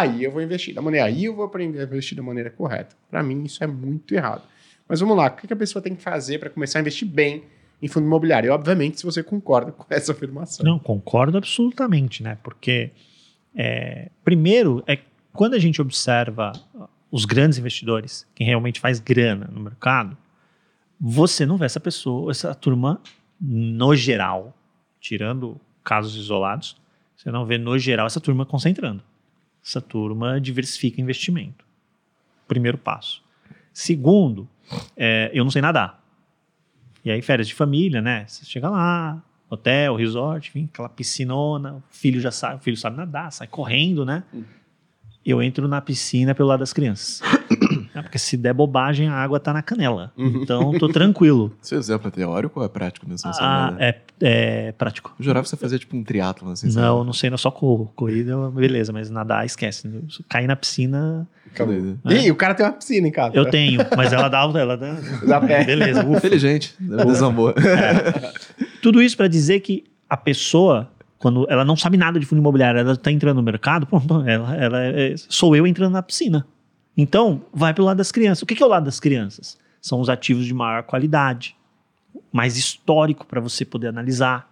[0.00, 2.96] aí eu vou investir da maneira, aí eu vou aprender a investir da maneira correta.
[3.10, 4.42] Para mim, isso é muito errado.
[4.88, 7.44] Mas vamos lá, o que a pessoa tem que fazer para começar a investir bem
[7.80, 8.48] em fundo imobiliário?
[8.48, 10.64] E, obviamente, se você concorda com essa afirmação.
[10.64, 12.36] Não, concordo absolutamente, né?
[12.42, 12.90] Porque,
[13.54, 14.98] é, primeiro, é
[15.32, 16.52] quando a gente observa
[17.10, 20.16] os grandes investidores, quem realmente faz grana no mercado,
[21.00, 23.00] você não vê essa pessoa, essa turma,
[23.40, 24.56] no geral,
[25.00, 26.76] tirando casos isolados,
[27.16, 29.02] você não vê no geral essa turma concentrando
[29.64, 31.64] essa turma diversifica investimento.
[32.46, 33.22] Primeiro passo.
[33.72, 34.48] Segundo,
[34.96, 36.04] é, eu não sei nadar.
[37.04, 38.24] E aí, férias de família, né?
[38.26, 42.96] Você chega lá, hotel, resort, enfim, aquela piscinona, o filho já sabe, o filho sabe
[42.96, 44.22] nadar, sai correndo, né?
[44.32, 44.44] Hum.
[45.24, 47.22] Eu entro na piscina pelo lado das crianças.
[47.94, 50.12] É, porque se der bobagem, a água tá na canela.
[50.16, 50.42] Uhum.
[50.42, 51.52] Então, tô tranquilo.
[51.62, 53.30] Seu exemplo é teórico ou é prático mesmo?
[53.38, 55.14] Ah, é, é prático.
[55.18, 56.66] Eu jurava que você fazia tipo um triatlo assim.
[56.66, 57.06] Não, sabe?
[57.06, 57.92] não sei, não só corro.
[57.94, 59.88] Corrida, beleza, mas nadar, esquece.
[60.28, 61.28] Cair na piscina...
[61.52, 61.74] Acabou.
[62.06, 62.26] É.
[62.26, 63.36] E o cara tem uma piscina em casa.
[63.36, 64.40] Eu tenho, mas ela dá...
[64.42, 65.64] Ela dá, dá pé.
[65.64, 66.04] Beleza.
[66.04, 66.16] Ufa.
[66.16, 66.74] Inteligente.
[66.80, 67.50] Desambou.
[67.50, 68.32] É.
[68.82, 70.90] Tudo isso para dizer que a pessoa
[71.24, 73.88] quando ela não sabe nada de fundo imobiliário, ela está entrando no mercado,
[74.28, 76.46] ela, ela é, sou eu entrando na piscina.
[76.96, 78.42] Então, vai para o lado das crianças.
[78.42, 79.58] O que, que é o lado das crianças?
[79.80, 81.56] São os ativos de maior qualidade,
[82.32, 84.50] mais histórico para você poder analisar.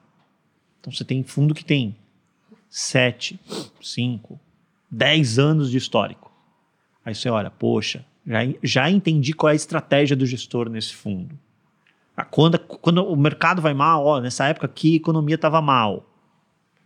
[0.80, 1.96] Então, você tem fundo que tem
[2.68, 3.38] 7,
[3.80, 4.40] 5,
[4.90, 6.32] 10 anos de histórico.
[7.04, 11.38] Aí você olha, poxa, já, já entendi qual é a estratégia do gestor nesse fundo.
[12.16, 16.06] Ah, quando, quando o mercado vai mal, ó, nessa época aqui a economia estava mal,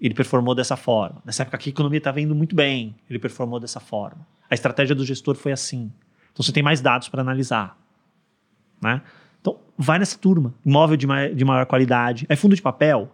[0.01, 1.23] ele performou dessa forma.
[1.24, 4.27] Nessa época aqui a economia estava indo muito bem, ele performou dessa forma.
[4.51, 5.90] A estratégia do gestor foi assim.
[6.32, 7.78] Então você tem mais dados para analisar.
[8.82, 9.01] Né?
[9.40, 10.55] Então vai nessa turma.
[10.64, 12.27] Imóvel de, ma de maior qualidade.
[12.28, 13.10] É fundo de papel?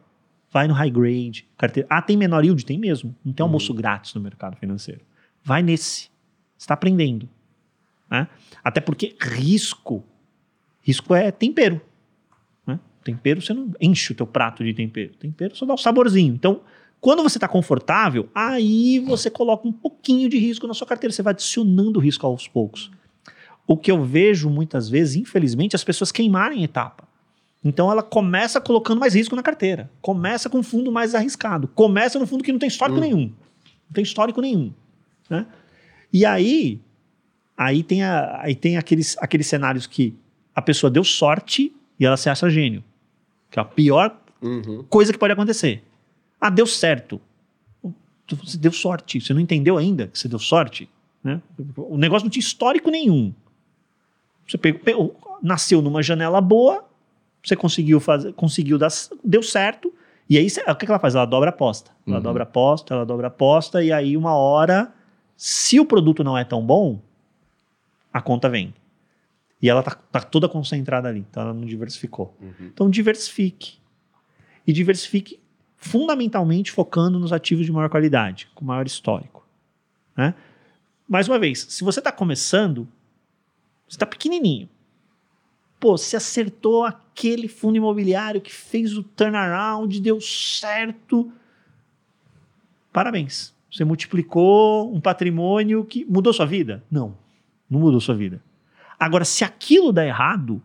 [0.50, 1.48] Vai no high grade.
[1.56, 1.88] Carteira.
[1.90, 2.64] Ah, tem menor yield?
[2.64, 3.14] Tem mesmo.
[3.24, 3.78] Não tem almoço uhum.
[3.78, 5.00] grátis no mercado financeiro.
[5.42, 6.10] Vai nesse.
[6.56, 7.28] Você está aprendendo.
[8.10, 8.28] Né?
[8.62, 10.04] Até porque risco.
[10.82, 11.80] Risco é tempero.
[13.04, 15.12] Tempero, você não enche o teu prato de tempero.
[15.14, 16.34] Tempero só dá um saborzinho.
[16.34, 16.60] Então,
[17.00, 21.12] quando você está confortável, aí você coloca um pouquinho de risco na sua carteira.
[21.12, 22.90] Você vai adicionando risco aos poucos.
[23.66, 27.08] O que eu vejo muitas vezes, infelizmente, as pessoas queimarem etapa.
[27.64, 29.90] Então ela começa colocando mais risco na carteira.
[30.00, 31.68] Começa com um fundo mais arriscado.
[31.68, 33.02] Começa no fundo que não tem histórico hum.
[33.02, 33.26] nenhum.
[33.26, 34.72] Não tem histórico nenhum.
[35.30, 35.46] Né?
[36.12, 36.80] E aí,
[37.56, 40.14] aí tem, a, aí tem aqueles, aqueles cenários que
[40.54, 42.82] a pessoa deu sorte e ela se acha gênio.
[43.52, 44.84] Que é a pior uhum.
[44.88, 45.84] coisa que pode acontecer.
[46.40, 47.20] Ah, deu certo.
[48.28, 49.20] Você deu sorte.
[49.20, 50.88] Você não entendeu ainda que você deu sorte?
[51.22, 51.40] Né?
[51.76, 53.32] O negócio não tinha histórico nenhum.
[54.48, 56.84] Você pegou, pegou, nasceu numa janela boa,
[57.44, 58.88] você conseguiu fazer, conseguiu dar,
[59.22, 59.92] deu certo.
[60.28, 61.14] E aí, o que ela faz?
[61.14, 61.90] Ela dobra a aposta.
[62.06, 62.22] Ela uhum.
[62.22, 64.92] dobra a aposta, ela dobra a aposta, e aí, uma hora,
[65.36, 67.00] se o produto não é tão bom,
[68.12, 68.72] a conta vem.
[69.62, 72.36] E ela tá, tá toda concentrada ali, então ela não diversificou.
[72.40, 72.66] Uhum.
[72.66, 73.78] Então, diversifique.
[74.66, 75.40] E diversifique
[75.76, 79.46] fundamentalmente focando nos ativos de maior qualidade, com maior histórico.
[80.16, 80.34] Né?
[81.08, 82.88] Mais uma vez, se você está começando,
[83.88, 84.68] você está pequenininho,
[85.78, 91.32] pô, você acertou aquele fundo imobiliário que fez o turnaround, deu certo.
[92.92, 93.52] Parabéns.
[93.70, 96.84] Você multiplicou um patrimônio que mudou sua vida?
[96.90, 97.16] Não,
[97.70, 98.42] não mudou sua vida.
[99.02, 100.62] Agora, se aquilo dá errado,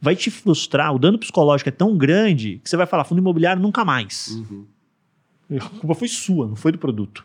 [0.00, 0.92] vai te frustrar.
[0.92, 4.28] O dano psicológico é tão grande que você vai falar fundo imobiliário nunca mais.
[4.28, 4.66] Uhum.
[5.56, 7.24] A culpa foi sua, não foi do produto.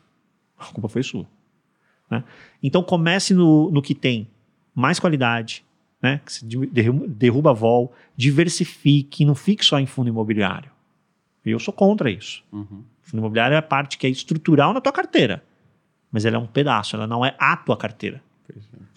[0.58, 1.26] A culpa foi sua.
[2.10, 2.24] Né?
[2.62, 4.28] Então comece no, no que tem
[4.76, 5.66] mais qualidade,
[6.02, 6.22] né?
[6.24, 10.72] Que se derruba, derruba a vol, diversifique, não fique só em fundo imobiliário.
[11.44, 12.44] Eu sou contra isso.
[12.52, 12.84] Uhum.
[13.02, 15.44] Fundo imobiliário é a parte que é estrutural na tua carteira,
[16.12, 18.22] mas ela é um pedaço, ela não é a tua carteira.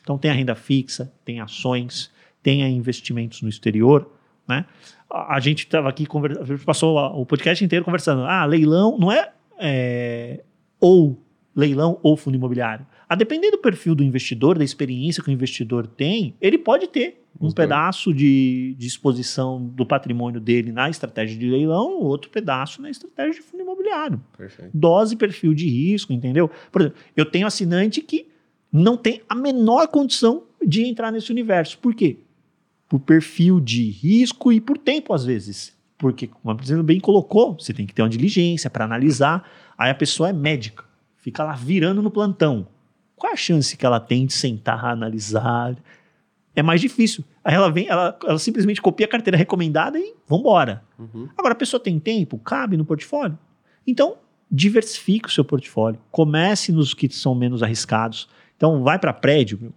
[0.06, 4.08] Então tem a renda fixa, tem ações, tem investimentos no exterior,
[4.46, 4.64] né?
[5.10, 8.22] A, gente estava aqui conversando, passou o podcast inteiro conversando.
[8.22, 10.44] Ah, leilão não é, é
[10.78, 11.20] ou
[11.56, 12.86] leilão ou fundo imobiliário.
[13.08, 17.20] A depender do perfil do investidor, da experiência que o investidor tem, ele pode ter
[17.40, 22.90] um pedaço de, de exposição do patrimônio dele na estratégia de leilão, outro pedaço na
[22.90, 24.20] estratégia de fundo imobiliário.
[24.38, 24.70] Perfeito.
[24.72, 26.48] Dose, perfil de risco, entendeu?
[26.70, 28.28] Por exemplo, eu tenho assinante que
[28.72, 31.78] não tem a menor condição de entrar nesse universo.
[31.78, 32.18] Por quê?
[32.88, 35.76] Por perfil de risco e por tempo, às vezes.
[35.98, 39.48] Porque, como a Priscila bem colocou, você tem que ter uma diligência para analisar.
[39.78, 40.84] Aí a pessoa é médica,
[41.16, 42.68] fica lá virando no plantão
[43.16, 45.74] qual a chance que ela tem de sentar, analisar?
[46.54, 47.24] É mais difícil.
[47.42, 50.84] Aí ela vem, ela, ela simplesmente copia a carteira recomendada e vambora.
[50.98, 51.28] Uhum.
[51.36, 53.38] Agora, a pessoa tem tempo, cabe no portfólio.
[53.86, 54.16] Então,
[54.50, 55.98] diversifique o seu portfólio.
[56.10, 58.28] Comece nos que são menos arriscados.
[58.56, 59.72] Então, vai para prédio, meu.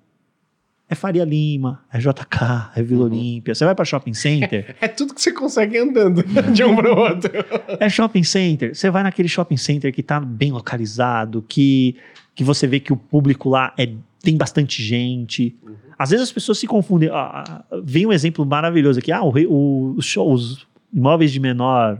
[0.91, 3.12] É Faria Lima, é JK, é Vila uhum.
[3.12, 3.54] Olímpia.
[3.54, 4.76] Você vai para shopping center.
[4.82, 7.32] É, é, tudo que você consegue andando de um para o outro.
[7.80, 8.74] É shopping center.
[8.74, 11.96] Você vai naquele shopping center que está bem localizado, que
[12.40, 13.91] que você vê que o público lá é,
[14.24, 15.54] tem bastante gente.
[15.62, 15.76] Uhum.
[15.98, 17.10] Às vezes as pessoas se confundem.
[17.10, 19.12] Ah, ah, vem um exemplo maravilhoso aqui.
[19.12, 22.00] Ah, o, o, os, imóveis de menor,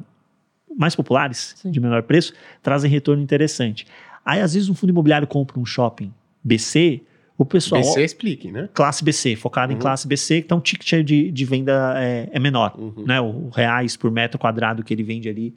[0.78, 1.72] mais populares, Sim.
[1.72, 3.86] de menor preço, trazem retorno interessante.
[4.26, 6.14] Aí, às vezes, um fundo imobiliário compra um shopping
[6.44, 7.02] BC,
[7.38, 7.82] o pessoal.
[7.82, 8.70] BC explique, né?
[8.74, 9.78] Classe BC, focado uhum.
[9.78, 12.76] em classe BC, então o ticket de, de venda é, é menor.
[12.78, 13.06] Uhum.
[13.06, 13.20] Né?
[13.22, 15.56] O reais por metro quadrado que ele vende ali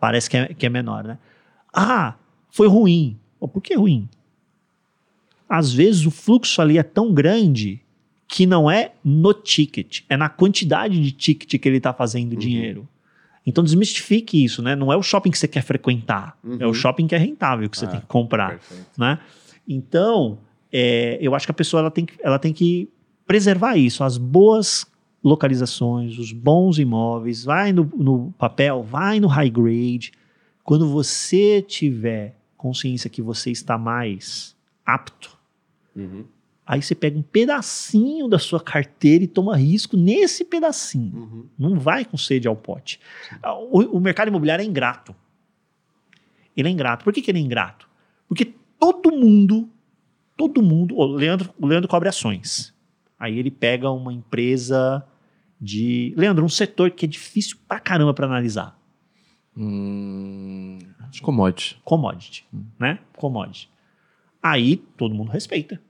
[0.00, 1.18] parece que é, que é menor, né?
[1.72, 2.14] Ah,
[2.50, 3.18] foi ruim.
[3.52, 4.08] por que ruim?
[5.48, 7.80] às vezes o fluxo ali é tão grande
[8.28, 12.38] que não é no ticket, é na quantidade de ticket que ele está fazendo uhum.
[12.38, 12.88] dinheiro.
[13.46, 14.74] Então desmistifique isso, né?
[14.74, 16.56] Não é o shopping que você quer frequentar, uhum.
[16.60, 16.74] é o uhum.
[16.74, 18.58] shopping que é rentável que você ah, tem que comprar,
[18.98, 19.18] né?
[19.68, 20.38] Então,
[20.72, 22.88] é, eu acho que a pessoa ela tem, que, ela tem que
[23.26, 24.86] preservar isso, as boas
[25.22, 30.12] localizações, os bons imóveis, vai no, no papel, vai no high grade.
[30.62, 34.54] Quando você tiver consciência que você está mais
[34.84, 35.36] apto
[35.96, 36.24] Uhum.
[36.66, 41.16] Aí você pega um pedacinho da sua carteira e toma risco nesse pedacinho.
[41.16, 41.46] Uhum.
[41.56, 42.98] Não vai com sede ao pote.
[43.70, 45.14] O, o, mercado imobiliário é ingrato.
[46.56, 47.04] Ele é ingrato.
[47.04, 47.88] Por que, que ele é ingrato?
[48.28, 49.68] Porque todo mundo,
[50.36, 50.96] todo mundo.
[50.96, 52.74] O Leandro, o Leandro cobre ações.
[53.16, 55.06] Aí ele pega uma empresa
[55.60, 56.12] de.
[56.16, 58.76] Leandro, um setor que é difícil pra caramba para analisar.
[59.56, 60.78] Hum,
[61.22, 61.80] commodity.
[61.84, 62.64] Commodity, hum.
[62.78, 62.98] né?
[63.16, 63.70] Commodity.
[64.42, 65.80] Aí todo mundo respeita.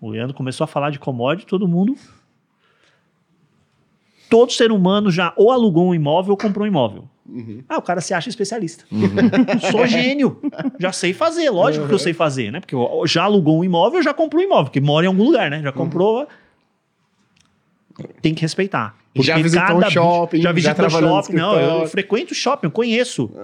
[0.00, 1.96] O Leandro começou a falar de commodity, todo mundo.
[4.28, 7.08] Todo ser humano já ou alugou um imóvel ou comprou um imóvel.
[7.28, 7.62] Uhum.
[7.68, 8.84] Ah, o cara se acha especialista.
[8.90, 9.08] Uhum.
[9.70, 10.40] Sou gênio.
[10.78, 11.88] Já sei fazer, lógico uhum.
[11.88, 12.60] que eu sei fazer, né?
[12.60, 15.60] Porque já alugou um imóvel, já comprou um imóvel, porque mora em algum lugar, né?
[15.62, 16.26] Já comprou.
[18.20, 18.96] Tem que respeitar.
[19.16, 21.32] Porque já visitou cada um shopping, já visitou no shopping.
[21.34, 23.30] Não, eu frequento shopping, eu conheço.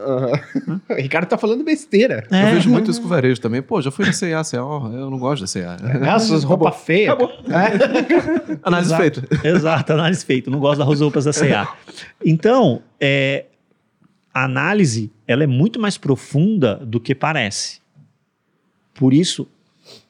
[0.88, 2.26] O Ricardo tá falando besteira.
[2.30, 2.54] Eu É.
[2.54, 3.62] vejo muito isso com o varejo também.
[3.62, 5.76] Pô, já fui na C&A, C&A, eu não gosto da C&A.
[6.14, 7.16] Essas roupas feias.
[8.62, 9.02] Análise Exato.
[9.02, 9.48] feita.
[9.48, 10.50] Exato, análise feita.
[10.50, 11.68] Não gosto das roupas da CA.
[12.24, 13.46] Então, é,
[14.32, 17.80] a análise ela é muito mais profunda do que parece.
[18.94, 19.48] Por isso,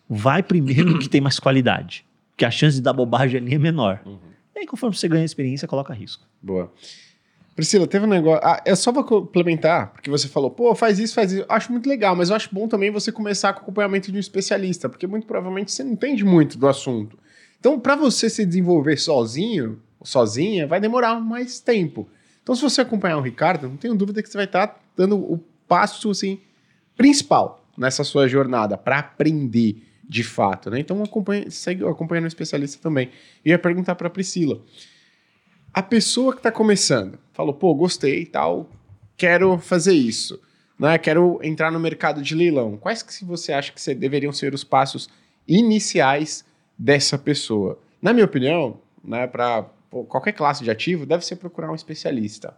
[0.08, 2.04] vai primeiro no que tem mais qualidade.
[2.30, 4.00] Porque a chance de dar bobagem ali é menor.
[4.06, 4.21] E
[4.62, 6.26] aí, conforme você ganha experiência, coloca risco.
[6.40, 6.72] Boa.
[7.54, 8.40] Priscila, teve um negócio.
[8.42, 11.44] Ah, é só pra complementar, porque você falou, pô, faz isso, faz isso.
[11.48, 14.20] Acho muito legal, mas eu acho bom também você começar com o acompanhamento de um
[14.20, 17.18] especialista, porque muito provavelmente você não entende muito do assunto.
[17.60, 22.08] Então, pra você se desenvolver sozinho, sozinha, vai demorar mais tempo.
[22.42, 25.38] Então, se você acompanhar o Ricardo, não tenho dúvida que você vai estar dando o
[25.68, 26.40] passo assim,
[26.96, 29.76] principal nessa sua jornada para aprender
[30.08, 30.80] de fato, né?
[30.80, 33.10] Então, acompanha, segue acompanhando especialista também.
[33.44, 34.60] E ia perguntar para Priscila.
[35.72, 38.68] A pessoa que está começando, falou, pô, gostei e tal,
[39.16, 40.40] quero fazer isso,
[40.78, 40.98] né?
[40.98, 42.76] Quero entrar no mercado de leilão.
[42.76, 45.08] Quais que você acha que deveriam ser os passos
[45.48, 46.44] iniciais
[46.76, 47.78] dessa pessoa?
[48.02, 49.62] Na minha opinião, né, para
[50.08, 52.56] qualquer classe de ativo, deve ser procurar um especialista.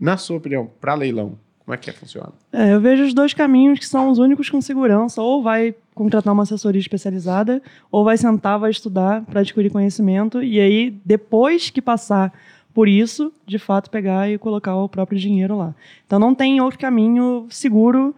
[0.00, 2.30] Na sua opinião, para leilão, como é que é, funciona?
[2.52, 5.22] É, eu vejo os dois caminhos que são os únicos com segurança.
[5.22, 10.42] Ou vai contratar uma assessoria especializada, ou vai sentar, vai estudar para adquirir conhecimento.
[10.42, 12.32] E aí, depois que passar
[12.74, 15.74] por isso, de fato, pegar e colocar o próprio dinheiro lá.
[16.06, 18.14] Então, não tem outro caminho seguro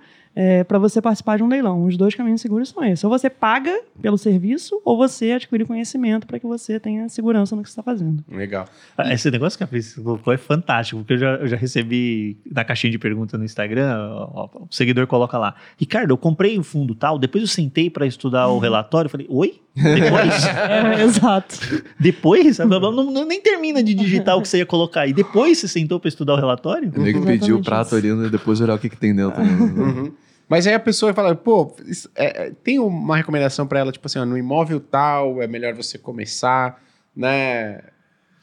[0.69, 1.85] para você participar de um leilão.
[1.85, 3.03] Os dois caminhos seguros são esses.
[3.05, 7.63] Ou você paga pelo serviço, ou você adquire conhecimento para que você tenha segurança no
[7.63, 8.23] que você está fazendo.
[8.31, 8.67] Legal.
[8.99, 12.37] Ah, Esse negócio que a Priscila colocou é fantástico, porque eu já, eu já recebi
[12.51, 16.59] na caixinha de pergunta no Instagram, ó, ó, o seguidor coloca lá, Ricardo, eu comprei
[16.59, 19.61] um fundo tal, depois eu sentei para estudar o relatório, eu falei, oi?
[19.75, 20.45] Depois?
[20.67, 21.57] É, exato.
[21.99, 22.59] depois?
[22.59, 25.13] Não, não- nem termina de digitar o que você ia colocar aí.
[25.13, 26.91] Depois você sentou para estudar o relatório?
[26.97, 29.43] O nego pediu o prato ali né, e depois olhar o que, que tem dentro.
[29.43, 29.51] né?
[29.51, 30.13] Uhum.
[30.49, 34.07] Mas aí a pessoa fala, pô, isso- é, é, tem uma recomendação para ela, tipo
[34.07, 36.81] assim, ó, no imóvel tal, é melhor você começar,
[37.15, 37.81] né?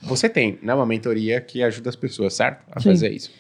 [0.02, 2.62] Você tem, né, uma mentoria que ajuda as pessoas, certo?
[2.72, 2.90] A Sim.
[2.90, 3.32] fazer isso.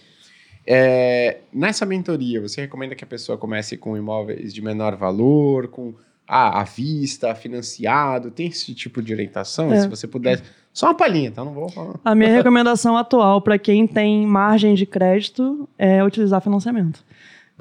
[0.66, 5.94] É, nessa mentoria, você recomenda que a pessoa comece com imóveis de menor valor, com
[6.26, 8.32] ah, à vista, financiado?
[8.32, 9.74] Tem esse tipo de orientação?
[9.74, 9.82] É.
[9.82, 10.42] Se você pudesse.
[10.72, 11.44] Só uma palhinha, tá?
[11.44, 12.00] Não vou falar.
[12.04, 17.04] A minha recomendação atual para quem tem margem de crédito é utilizar financiamento.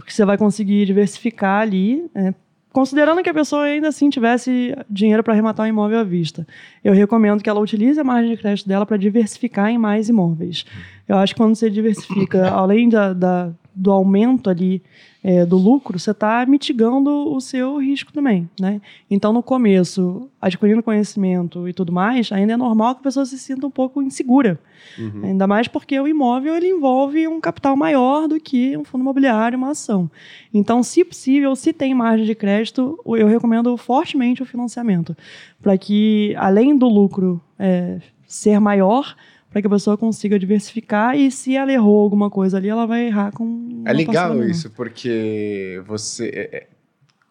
[0.02, 2.34] Porque você vai conseguir diversificar ali, é,
[2.72, 6.44] considerando que a pessoa ainda assim tivesse dinheiro para arrematar um imóvel à vista.
[6.82, 10.66] Eu recomendo que ela utilize a margem de crédito dela para diversificar em mais imóveis.
[11.12, 14.82] Eu acho que quando você diversifica, além da, da- do aumento ali
[15.24, 18.82] é, do lucro, você está mitigando o seu risco também, né?
[19.10, 23.38] Então, no começo, adquirindo conhecimento e tudo mais, ainda é normal que a pessoa se
[23.38, 24.58] sinta um pouco insegura.
[24.98, 25.24] Uhum.
[25.24, 29.56] Ainda mais porque o imóvel ele envolve um capital maior do que um fundo imobiliário,
[29.56, 30.10] uma ação.
[30.52, 35.16] Então, se possível, se tem margem de crédito, eu recomendo fortemente o financiamento,
[35.62, 39.14] para que, além do lucro é, ser maior,
[39.52, 43.06] para que a pessoa consiga diversificar e se ela errou alguma coisa ali, ela vai
[43.06, 43.82] errar com.
[43.84, 46.66] É legal isso, porque você é, é,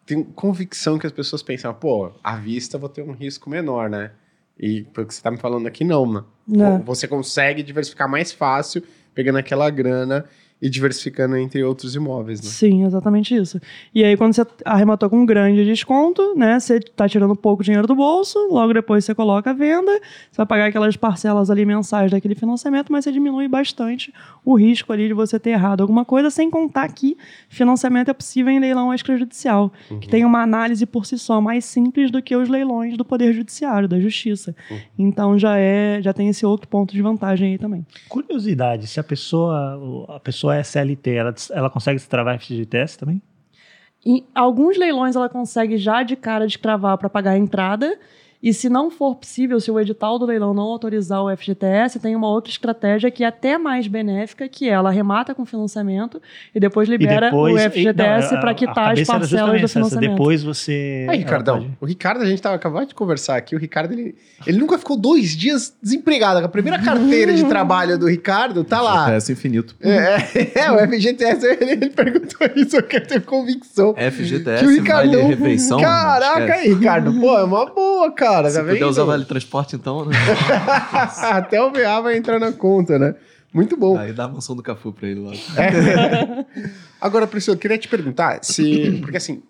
[0.06, 4.12] tem convicção que as pessoas pensam, pô, à vista vou ter um risco menor, né?
[4.58, 6.82] E pelo que você tá me falando aqui, não, né?
[6.84, 10.24] Você consegue diversificar mais fácil, pegando aquela grana
[10.62, 12.48] e diversificando entre outros imóveis, né?
[12.48, 13.60] Sim, exatamente isso.
[13.92, 16.60] E aí, quando você arrematou com um grande desconto, né?
[16.60, 19.90] Você está tirando pouco dinheiro do bolso, logo depois você coloca a venda,
[20.30, 24.14] você vai pagar aquelas parcelas ali mensais daquele financiamento, mas você diminui bastante
[24.44, 27.16] o risco ali de você ter errado alguma coisa, sem contar que
[27.48, 32.08] financiamento é possível em leilão extrajudicial, que tem uma análise por si só mais simples
[32.08, 34.54] do que os leilões do Poder Judiciário, da Justiça.
[34.96, 37.84] Então já é, já tem esse outro ponto de vantagem aí também.
[38.08, 43.20] Curiosidade, se a pessoa, a pessoa é CLT, ela, ela consegue destravar FGTS também?
[44.04, 47.98] Em alguns leilões ela consegue já de cara descravar para pagar a entrada.
[48.42, 52.16] E se não for possível, se o edital do leilão não autorizar o FGTS, tem
[52.16, 56.20] uma outra estratégia que é até mais benéfica, que é ela arremata com financiamento
[56.52, 60.10] e depois libera o FGTS para quitar as parcelas do essa, financiamento.
[60.10, 61.06] Depois você.
[61.08, 64.16] Aí, Ricardão, pode- o Ricardo, a gente tava acabando de conversar aqui, o Ricardo, ele,
[64.44, 66.44] ele nunca ficou dois dias desempregado.
[66.44, 69.04] A primeira carteira de trabalho do Ricardo tá lá.
[69.04, 69.76] FGTS infinito.
[69.80, 73.52] É, é, o FGTS, ele, ele perguntou isso, eu quero ter convão.
[73.96, 75.28] FGTS, Que o vale Ricardão.
[75.28, 75.80] refeição.
[75.80, 77.12] Caraca aí, Ricardo.
[77.20, 78.31] Pô, é uma boa, cara.
[78.36, 78.88] Se tá puder vendo?
[78.88, 80.16] usar vale transporte, então, né?
[81.30, 83.14] Até o VA vai entrar na conta, né?
[83.52, 83.98] Muito bom.
[83.98, 85.32] Aí dá a mansão do Cafu pra ele lá.
[87.00, 88.98] Agora, Priscila, eu queria te perguntar se.
[89.00, 89.42] Porque assim,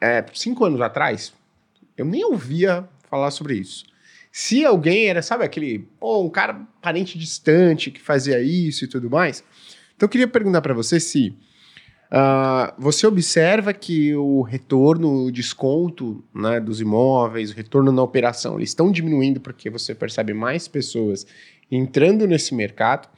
[0.00, 1.32] é, cinco anos atrás,
[1.96, 3.84] eu nem ouvia falar sobre isso.
[4.32, 9.08] Se alguém era, sabe, aquele, pô, um cara parente distante que fazia isso e tudo
[9.08, 9.44] mais.
[9.94, 11.32] Então eu queria perguntar para você se
[12.14, 18.54] Uh, você observa que o retorno, o desconto né, dos imóveis, o retorno na operação,
[18.54, 21.26] eles estão diminuindo porque você percebe mais pessoas
[21.68, 23.08] entrando nesse mercado.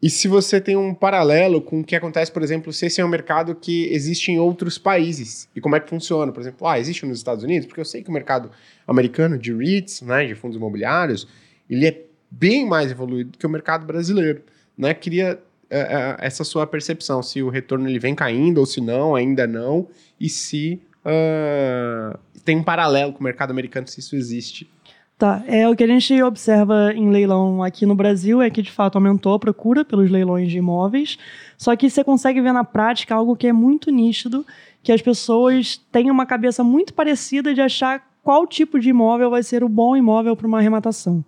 [0.00, 3.04] E se você tem um paralelo com o que acontece, por exemplo, se esse é
[3.04, 6.78] um mercado que existe em outros países e como é que funciona, por exemplo, ah,
[6.78, 8.48] existe nos Estados Unidos, porque eu sei que o mercado
[8.86, 11.26] americano de REITs, né, de fundos imobiliários,
[11.68, 12.00] ele é
[12.30, 14.42] bem mais evoluído que o mercado brasileiro,
[14.78, 14.94] né?
[14.94, 15.40] Queria
[15.70, 19.88] uh, essa sua percepção, se o retorno ele vem caindo ou se não, ainda não,
[20.20, 24.68] e se uh, tem um paralelo com o mercado americano, se isso existe.
[25.16, 28.72] Tá, é o que a gente observa em leilão aqui no Brasil é que de
[28.72, 31.18] fato aumentou a procura pelos leilões de imóveis,
[31.58, 34.46] só que você consegue ver na prática algo que é muito nítido,
[34.82, 39.42] que as pessoas têm uma cabeça muito parecida de achar qual tipo de imóvel vai
[39.42, 41.22] ser o bom imóvel para uma arrematação.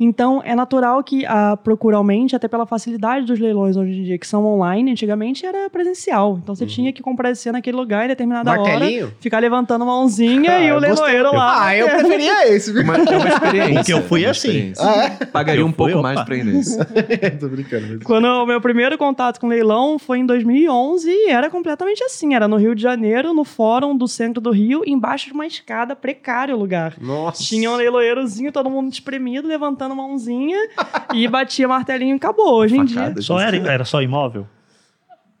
[0.00, 4.18] Então, é natural que a procura aumente, até pela facilidade dos leilões hoje em dia,
[4.18, 4.92] que são online.
[4.92, 6.38] Antigamente era presencial.
[6.42, 6.70] Então, você uhum.
[6.70, 9.06] tinha que comparecer naquele lugar em determinada Martelinho?
[9.06, 11.66] hora, ficar levantando mãozinha ah, e o leiloeiro lá.
[11.66, 12.72] Ah, eu preferia esse.
[12.72, 12.84] Viu?
[12.84, 13.74] Mas é uma experiência.
[13.74, 14.72] Porque eu fui assim.
[14.78, 15.24] Ah, é?
[15.26, 16.78] Pagaria eu um pouco mais pra ir nesse.
[17.40, 18.00] Tô brincando.
[18.04, 22.34] Quando o meu primeiro contato com leilão foi em 2011 e era completamente assim.
[22.34, 25.96] Era no Rio de Janeiro, no fórum do centro do Rio, embaixo de uma escada,
[25.96, 26.94] precário o lugar.
[27.00, 27.42] Nossa.
[27.42, 30.68] Tinha um leiloeirozinho, todo mundo espremido, levantando levantando mãozinha
[31.14, 32.54] e batia martelinho e acabou.
[32.54, 33.14] Hoje em dia.
[33.20, 34.46] Só era, era só imóvel?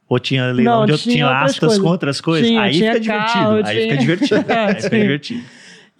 [0.08, 1.78] Ou tinha leilão onde tinha, tinha astas coisas.
[1.78, 2.48] com outras coisas?
[2.48, 4.44] Tinha, aí, tinha fica carro, aí fica divertido.
[4.48, 5.44] aí fica divertido.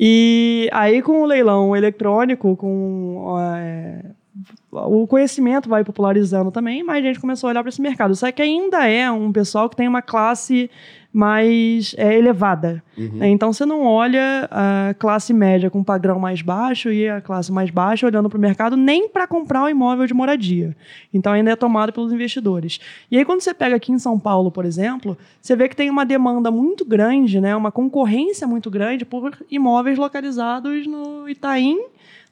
[0.01, 4.05] E aí, com o leilão eletrônico, com é,
[4.71, 8.15] o conhecimento vai popularizando também, mais gente começou a olhar para esse mercado.
[8.15, 10.71] Só que ainda é um pessoal que tem uma classe
[11.13, 12.83] mais é, elevada.
[12.97, 13.11] Uhum.
[13.15, 13.29] Né?
[13.29, 17.51] Então você não olha a classe média com um padrão mais baixo e a classe
[17.51, 20.77] mais baixa olhando para o mercado nem para comprar um imóvel de moradia.
[21.13, 22.79] Então ainda é tomado pelos investidores.
[23.11, 25.89] E aí quando você pega aqui em São Paulo, por exemplo, você vê que tem
[25.89, 27.57] uma demanda muito grande, né?
[27.57, 31.79] uma concorrência muito grande por imóveis localizados no Itaim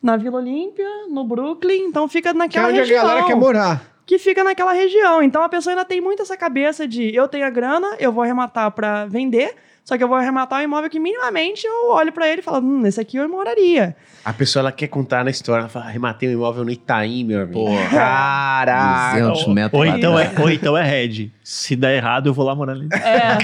[0.02, 3.04] na Vila Olímpia, no Brooklyn, então fica naquela que é onde região.
[3.04, 3.95] a galera quer morar.
[4.06, 5.20] Que fica naquela região.
[5.20, 8.22] Então a pessoa ainda tem muito essa cabeça de eu tenho a grana, eu vou
[8.22, 9.54] arrematar para vender,
[9.86, 12.58] só que eu vou arrematar um imóvel que minimamente eu olho para ele e falo,
[12.58, 13.94] hum, esse aqui eu moraria.
[14.24, 17.42] A pessoa ela quer contar na história, ela fala, arrematei um imóvel no Itaim, meu
[17.42, 17.64] amigo.
[17.66, 17.88] Porra.
[17.90, 19.20] Caraca.
[19.20, 19.80] 200 metros.
[19.80, 21.30] Ou então, é, ou então é Red.
[21.44, 22.88] Se der errado, eu vou lá morar ali.
[22.92, 23.38] É.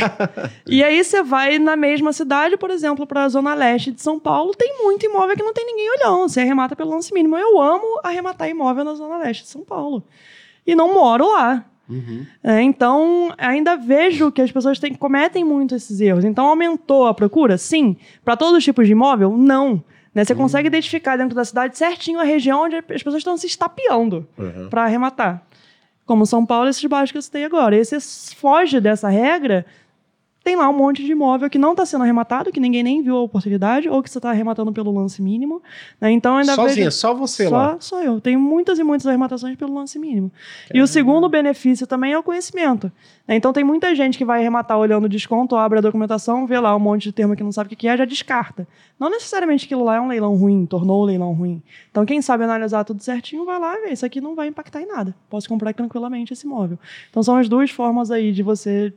[0.66, 4.18] e aí você vai na mesma cidade, por exemplo, para a zona leste de São
[4.18, 6.28] Paulo, tem muito imóvel que não tem ninguém olhando.
[6.28, 7.36] Você arremata pelo lance mínimo.
[7.36, 10.02] Eu amo arrematar imóvel na zona leste de São Paulo.
[10.66, 11.64] E não moro lá.
[11.89, 12.24] Uhum.
[12.43, 16.24] É, então, ainda vejo que as pessoas têm, cometem muito esses erros.
[16.24, 17.59] Então, aumentou a procura?
[17.59, 17.97] Sim.
[18.24, 19.36] Para todos os tipos de imóvel?
[19.36, 19.82] Não.
[20.14, 20.24] Né?
[20.24, 20.40] Você uhum.
[20.40, 24.68] consegue identificar dentro da cidade certinho a região onde as pessoas estão se estapeando uhum.
[24.68, 25.43] para arrematar.
[26.05, 27.76] Como São Paulo, esses bairros que eu citei agora.
[27.76, 27.98] E você
[28.34, 29.64] foge dessa regra,
[30.43, 33.16] tem lá um monte de imóvel que não está sendo arrematado, que ninguém nem viu
[33.16, 35.62] a oportunidade, ou que você está arrematando pelo lance mínimo.
[36.01, 36.10] Né?
[36.10, 36.97] Então ainda Sozinha, vejo...
[36.97, 37.77] só você só, lá?
[37.78, 38.20] Só eu.
[38.20, 40.31] Tenho muitas e muitas arrematações pelo lance mínimo.
[40.31, 40.78] Caramba.
[40.78, 42.90] E o segundo benefício também é o conhecimento.
[43.27, 43.36] Né?
[43.36, 46.74] Então tem muita gente que vai arrematar olhando o desconto, abre a documentação, vê lá
[46.74, 48.66] um monte de termo que não sabe o que é, já descarta.
[48.98, 51.62] Não necessariamente aquilo lá é um leilão ruim, tornou o leilão ruim.
[51.90, 54.82] Então quem sabe analisar tudo certinho, vai lá e vê, isso aqui não vai impactar
[54.82, 55.14] em nada.
[55.31, 56.78] Posso comprar tranquilamente esse imóvel.
[57.10, 58.93] Então são as duas formas aí de você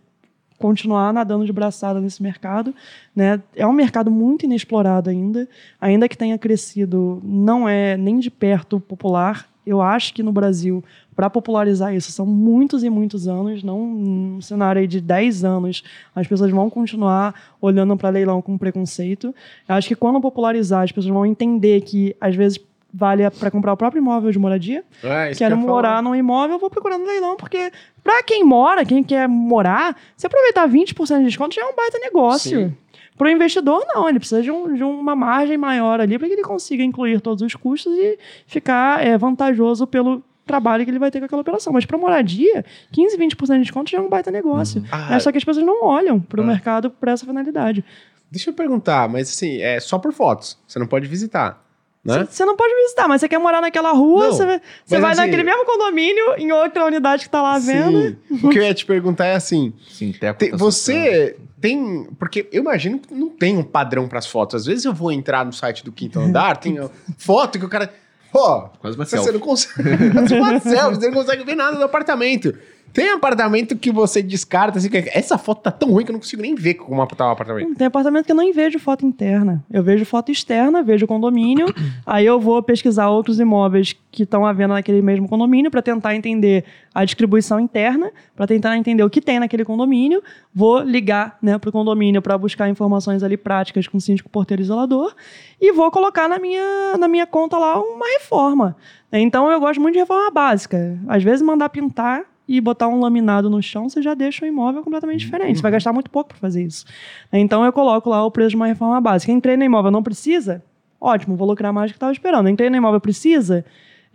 [0.58, 2.74] continuar nadando de braçada nesse mercado.
[3.16, 3.42] Né?
[3.56, 5.48] É um mercado muito inexplorado ainda,
[5.80, 9.48] ainda que tenha crescido, não é nem de perto popular.
[9.66, 10.84] Eu acho que no Brasil,
[11.16, 15.84] para popularizar isso, são muitos e muitos anos, não um cenário de 10 anos,
[16.14, 19.34] as pessoas vão continuar olhando para leilão com preconceito.
[19.68, 22.60] Eu acho que quando popularizar, as pessoas vão entender que, às vezes,
[22.96, 24.84] vale para comprar o próprio imóvel de moradia.
[25.04, 29.28] É, Quero que morar num imóvel, vou procurando leilão, porque para quem mora, quem quer
[29.28, 32.76] morar, se aproveitar 20% de desconto já é um baita negócio.
[33.18, 36.34] Para o investidor, não, ele precisa de, um, de uma margem maior ali para que
[36.34, 41.10] ele consiga incluir todos os custos e ficar é, vantajoso pelo trabalho que ele vai
[41.10, 41.74] ter com aquela operação.
[41.74, 44.82] Mas para moradia, 15, 20% de desconto já é um baita negócio.
[44.82, 44.88] Uhum.
[44.92, 46.48] Ah, é só que as pessoas não olham para o ah.
[46.48, 47.84] mercado para essa finalidade.
[48.30, 50.58] Deixa eu perguntar, mas assim, é só por fotos.
[50.68, 51.65] Você não pode visitar.
[52.06, 52.46] Você né?
[52.46, 55.66] não pode visitar, mas você quer morar naquela rua, você, você vai assim, naquele mesmo
[55.66, 58.18] condomínio, em outra unidade que tá lá sim, vendo.
[58.44, 62.08] O que eu ia te perguntar é assim: sim, tem você tem.
[62.20, 64.62] Porque eu imagino que não tem um padrão para as fotos.
[64.62, 66.78] Às vezes eu vou entrar no site do quinto andar, tem
[67.18, 67.92] foto que o cara.
[68.32, 69.32] Pô, quase uma você selfie.
[69.32, 69.90] não consegue.
[70.36, 72.54] uma selfie, você não consegue ver nada do apartamento.
[72.96, 76.20] Tem apartamento que você descarta, assim, que essa foto tá tão ruim que eu não
[76.22, 77.76] consigo nem ver como tá o apartamento.
[77.76, 79.62] Tem apartamento que eu nem vejo foto interna.
[79.70, 81.66] Eu vejo foto externa, vejo condomínio,
[82.08, 86.16] aí eu vou pesquisar outros imóveis que estão à venda naquele mesmo condomínio para tentar
[86.16, 86.64] entender
[86.94, 90.24] a distribuição interna, para tentar entender o que tem naquele condomínio,
[90.54, 95.14] vou ligar né, para o condomínio para buscar informações ali práticas com síndico, porteiro isolador
[95.60, 98.78] e vou colocar na minha, na minha conta lá uma reforma.
[99.12, 100.98] Então eu gosto muito de reforma básica.
[101.10, 104.84] Às vezes mandar pintar e botar um laminado no chão, você já deixa o imóvel
[104.84, 105.58] completamente diferente.
[105.58, 106.86] Você vai gastar muito pouco para fazer isso.
[107.34, 109.32] Então eu coloco lá o preço de uma reforma básica.
[109.32, 110.64] Entrei no imóvel, não precisa?
[111.00, 112.50] Ótimo, vou lucrar mais do que estava esperando.
[112.50, 113.66] Entrei no imóvel, precisa?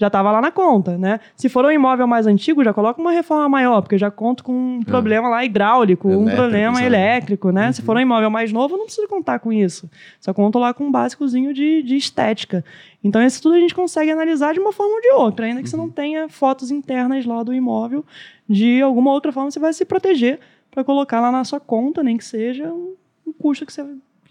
[0.01, 1.21] Já estava lá na conta, né?
[1.37, 4.43] Se for um imóvel mais antigo, já coloca uma reforma maior, porque eu já conto
[4.43, 4.85] com um é.
[4.87, 6.87] problema lá hidráulico, elétrico, um problema sabe?
[6.87, 7.67] elétrico, né?
[7.67, 7.73] Uhum.
[7.75, 9.91] Se for um imóvel mais novo, não precisa contar com isso.
[10.19, 12.65] Só conto lá com um básicozinho de, de estética.
[13.05, 15.67] Então, isso tudo a gente consegue analisar de uma forma ou de outra, ainda que
[15.67, 15.71] uhum.
[15.71, 15.91] você não uhum.
[15.91, 18.03] tenha fotos internas lá do imóvel,
[18.49, 20.41] de alguma outra forma você vai se proteger
[20.71, 22.95] para colocar lá na sua conta, nem que seja um,
[23.27, 23.85] um custo que você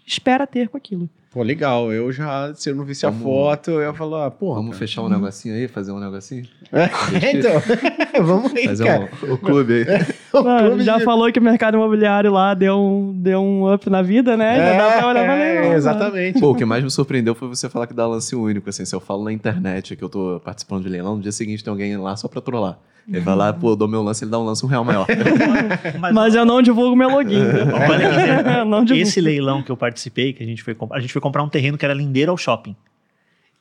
[0.04, 1.08] espera ter com aquilo.
[1.32, 1.92] Pô, legal.
[1.92, 4.56] Eu já, se eu não visse vamos, a foto, eu ia falar, ah, porra.
[4.56, 4.80] Vamos cara.
[4.80, 6.44] fechar um negocinho aí, fazer um negocinho?
[6.72, 6.90] É,
[7.30, 7.52] então,
[8.24, 9.08] vamos aí, fazer cara.
[9.22, 9.84] Um, o clube aí.
[10.34, 11.04] o clube já de...
[11.04, 14.58] falou que o mercado imobiliário lá deu um, deu um up na vida, né?
[14.58, 15.74] É, já dá pra olhar é, né?
[15.76, 16.40] Exatamente.
[16.40, 18.84] Pô, o que mais me surpreendeu foi você falar que dá lance único, assim.
[18.84, 21.70] Se eu falo na internet que eu tô participando de leilão, no dia seguinte tem
[21.70, 22.76] alguém lá só pra trollar.
[23.10, 25.04] Ele vai lá, pô, dou meu lance, ele dá um lance um real maior.
[25.98, 27.42] Mas, Mas eu não divulgo meu login.
[28.68, 29.02] não divulgo.
[29.02, 31.48] Esse leilão que eu participei, que a gente foi comprar, a gente foi comprar um
[31.48, 32.76] terreno que era lindeiro ao shopping.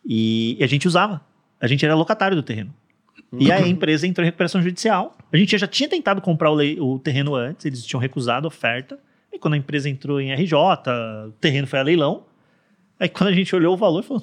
[0.05, 1.21] E, e a gente usava.
[1.59, 2.71] A gente era locatário do terreno.
[3.37, 5.17] E a empresa entrou em recuperação judicial.
[5.31, 6.79] A gente já tinha tentado comprar o, le...
[6.79, 8.99] o terreno antes, eles tinham recusado a oferta.
[9.33, 10.53] E quando a empresa entrou em RJ,
[11.27, 12.23] o terreno foi a leilão.
[12.99, 14.21] Aí quando a gente olhou o valor, falou: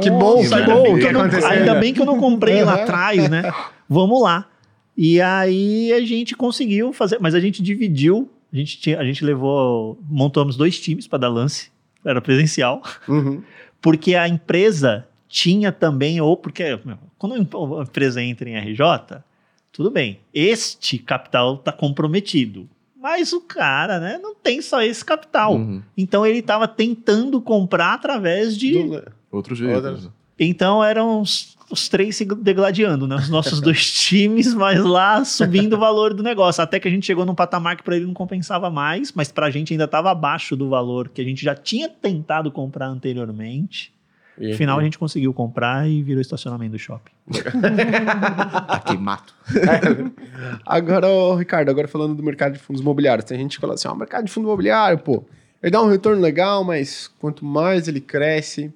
[0.00, 1.48] Que bom, que bom, que aconteceu.
[1.48, 3.50] Ainda bem que eu não comprei lá atrás, né?
[3.88, 4.48] Vamos lá.
[4.96, 9.24] E aí a gente conseguiu fazer, mas a gente dividiu, a gente, tinha, a gente
[9.24, 11.70] levou, montamos dois times para dar lance,
[12.04, 13.42] era presencial, uhum.
[13.80, 16.80] porque a empresa tinha também, ou porque
[17.16, 19.22] quando a empresa entra em RJ,
[19.70, 22.68] tudo bem, este capital está comprometido.
[23.00, 25.54] Mas o cara, né, não tem só esse capital.
[25.54, 25.80] Uhum.
[25.96, 28.82] Então ele estava tentando comprar através de.
[28.82, 29.12] Do...
[29.30, 30.10] Outros jeitos.
[30.36, 33.16] Então eram os, os, três se degladiando, né?
[33.16, 36.62] Os nossos dois times, mas lá subindo o valor do negócio.
[36.62, 39.46] Até que a gente chegou num patamar que para ele não compensava mais, mas para
[39.46, 43.92] a gente ainda estava abaixo do valor que a gente já tinha tentado comprar anteriormente.
[44.40, 47.10] E Final a gente conseguiu comprar e virou estacionamento do shopping.
[48.68, 49.34] Aqui mato.
[49.52, 50.58] É.
[50.64, 53.88] Agora, oh, Ricardo, agora falando do mercado de fundos imobiliários, tem gente que fala assim:
[53.88, 55.24] ó, oh, mercado de fundo imobiliário, pô,
[55.60, 58.72] ele dá um retorno legal, mas quanto mais ele cresce,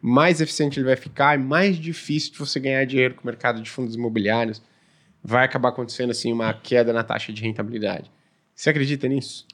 [0.00, 3.60] mais eficiente ele vai ficar e mais difícil de você ganhar dinheiro com o mercado
[3.60, 4.62] de fundos imobiliários.
[5.22, 8.10] Vai acabar acontecendo assim uma queda na taxa de rentabilidade.
[8.54, 9.46] Você acredita nisso?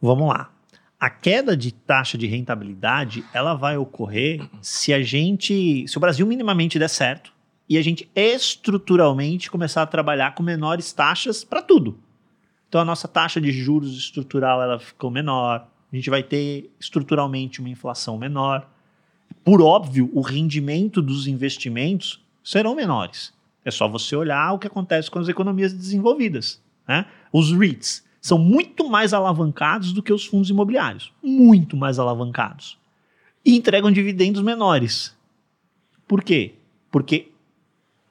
[0.00, 0.50] Vamos lá
[0.98, 6.26] a queda de taxa de rentabilidade ela vai ocorrer se a gente, se o Brasil
[6.26, 7.32] minimamente der certo
[7.68, 11.98] e a gente estruturalmente começar a trabalhar com menores taxas para tudo.
[12.68, 17.60] Então a nossa taxa de juros estrutural ela ficou menor, a gente vai ter estruturalmente
[17.60, 18.68] uma inflação menor.
[19.44, 23.32] Por óbvio, o rendimento dos investimentos serão menores.
[23.64, 26.60] É só você olhar o que acontece com as economias desenvolvidas.
[26.86, 27.06] Né?
[27.32, 31.12] Os REITs, são muito mais alavancados do que os fundos imobiliários.
[31.22, 32.76] Muito mais alavancados.
[33.44, 35.16] E entregam dividendos menores.
[36.08, 36.54] Por quê?
[36.90, 37.30] Porque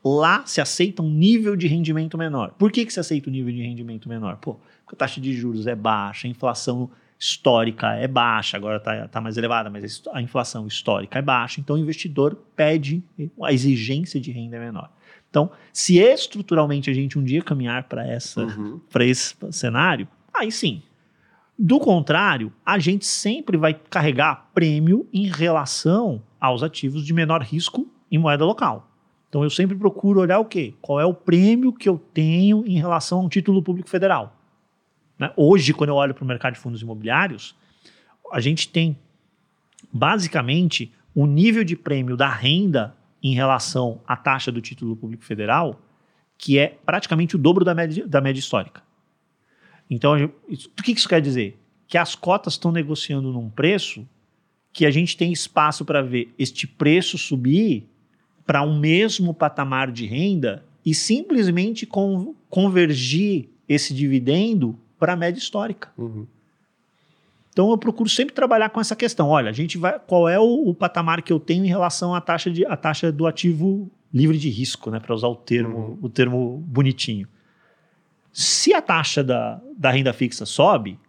[0.01, 2.51] lá se aceita um nível de rendimento menor.
[2.57, 4.37] Por que, que se aceita um nível de rendimento menor?
[4.37, 4.53] Pô,
[4.85, 9.21] porque a taxa de juros é baixa, a inflação histórica é baixa, agora está tá
[9.21, 13.03] mais elevada, mas a inflação histórica é baixa, então o investidor pede,
[13.41, 14.89] a exigência de renda é menor.
[15.29, 18.03] Então, se estruturalmente a gente um dia caminhar para
[18.37, 18.79] uhum.
[18.91, 20.81] para esse cenário, aí sim.
[21.57, 27.87] Do contrário, a gente sempre vai carregar prêmio em relação aos ativos de menor risco
[28.11, 28.89] em moeda local.
[29.29, 30.73] Então eu sempre procuro olhar o quê?
[30.81, 34.33] Qual é o prêmio que eu tenho em relação a um título público federal.
[35.17, 35.31] Né?
[35.35, 37.55] Hoje, quando eu olho para o mercado de fundos imobiliários,
[38.31, 38.97] a gente tem
[39.91, 45.81] basicamente o nível de prêmio da renda em relação à taxa do título público federal,
[46.37, 48.83] que é praticamente o dobro da média, da média histórica.
[49.89, 51.57] Então, o que isso quer dizer?
[51.87, 54.07] Que as cotas estão negociando num preço
[54.73, 57.87] que a gente tem espaço para ver este preço subir
[58.45, 61.87] para um mesmo patamar de renda e simplesmente
[62.49, 65.89] convergir esse dividendo para a média histórica.
[65.95, 66.25] Uhum.
[67.51, 69.29] Então eu procuro sempre trabalhar com essa questão.
[69.29, 69.99] Olha, a gente vai.
[69.99, 73.11] Qual é o, o patamar que eu tenho em relação à taxa, de, à taxa
[73.11, 74.99] do ativo livre de risco, né?
[74.99, 75.99] Para usar o termo, uhum.
[76.01, 77.27] o termo bonitinho.
[78.33, 80.99] Se a taxa da, da renda fixa sobe,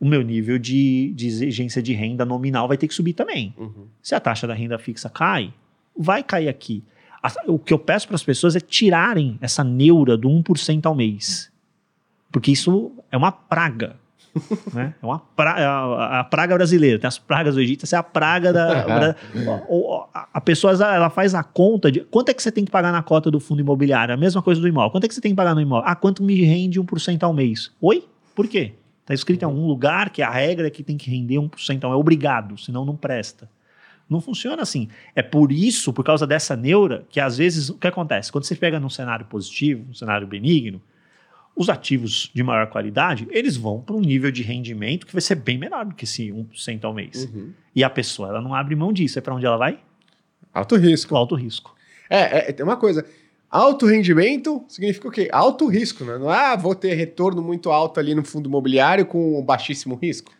[0.00, 3.54] o meu nível de, de exigência de renda nominal vai ter que subir também.
[3.58, 3.86] Uhum.
[4.00, 5.52] Se a taxa da renda fixa cai,
[5.94, 6.82] vai cair aqui.
[7.46, 11.51] O que eu peço para as pessoas é tirarem essa neura do 1% ao mês.
[12.32, 13.96] Porque isso é uma praga.
[14.72, 14.94] né?
[15.00, 16.98] É uma pra, é a, a, praga brasileira.
[16.98, 18.86] Tem as pragas do Egito, essa é a praga da.
[20.14, 22.90] a, a pessoa ela faz a conta de quanto é que você tem que pagar
[22.90, 24.14] na cota do fundo imobiliário.
[24.14, 24.90] A mesma coisa do imóvel.
[24.90, 25.88] Quanto é que você tem que pagar no imóvel?
[25.88, 27.70] Ah, quanto me rende 1% ao mês?
[27.80, 28.04] Oi?
[28.34, 28.72] Por quê?
[29.02, 31.92] Está escrito em algum lugar que a regra é que tem que render 1%, então
[31.92, 33.50] é obrigado, senão não presta.
[34.08, 34.88] Não funciona assim.
[35.14, 38.30] É por isso, por causa dessa neura, que às vezes o que acontece?
[38.30, 40.80] Quando você pega num cenário positivo, um cenário benigno,
[41.54, 45.34] os ativos de maior qualidade, eles vão para um nível de rendimento que vai ser
[45.34, 47.24] bem menor do que esse 1% ao mês.
[47.24, 47.52] Uhum.
[47.74, 49.18] E a pessoa, ela não abre mão disso.
[49.18, 49.78] É para onde ela vai?
[50.52, 51.14] Alto risco.
[51.14, 51.74] O alto risco.
[52.08, 53.04] É, é, tem uma coisa.
[53.50, 55.28] Alto rendimento significa o quê?
[55.30, 56.16] Alto risco, né?
[56.16, 60.32] Não é, ah, vou ter retorno muito alto ali no fundo imobiliário com baixíssimo risco.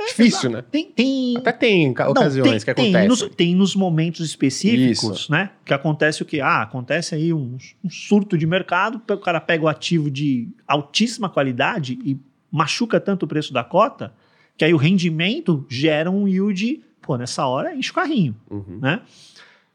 [0.00, 0.62] É, Difícil, né?
[0.62, 1.36] Tem, tem...
[1.36, 2.92] Até tem ocasiões não, tem, que acontecem.
[2.92, 5.32] Tem nos, tem nos momentos específicos, Isso.
[5.32, 5.50] né?
[5.62, 6.40] Que acontece o quê?
[6.40, 11.28] Ah, acontece aí um, um surto de mercado, o cara pega o ativo de altíssima
[11.28, 12.18] qualidade e
[12.50, 14.14] machuca tanto o preço da cota,
[14.56, 18.78] que aí o rendimento gera um yield, pô, nessa hora enche o carrinho, uhum.
[18.80, 19.02] né?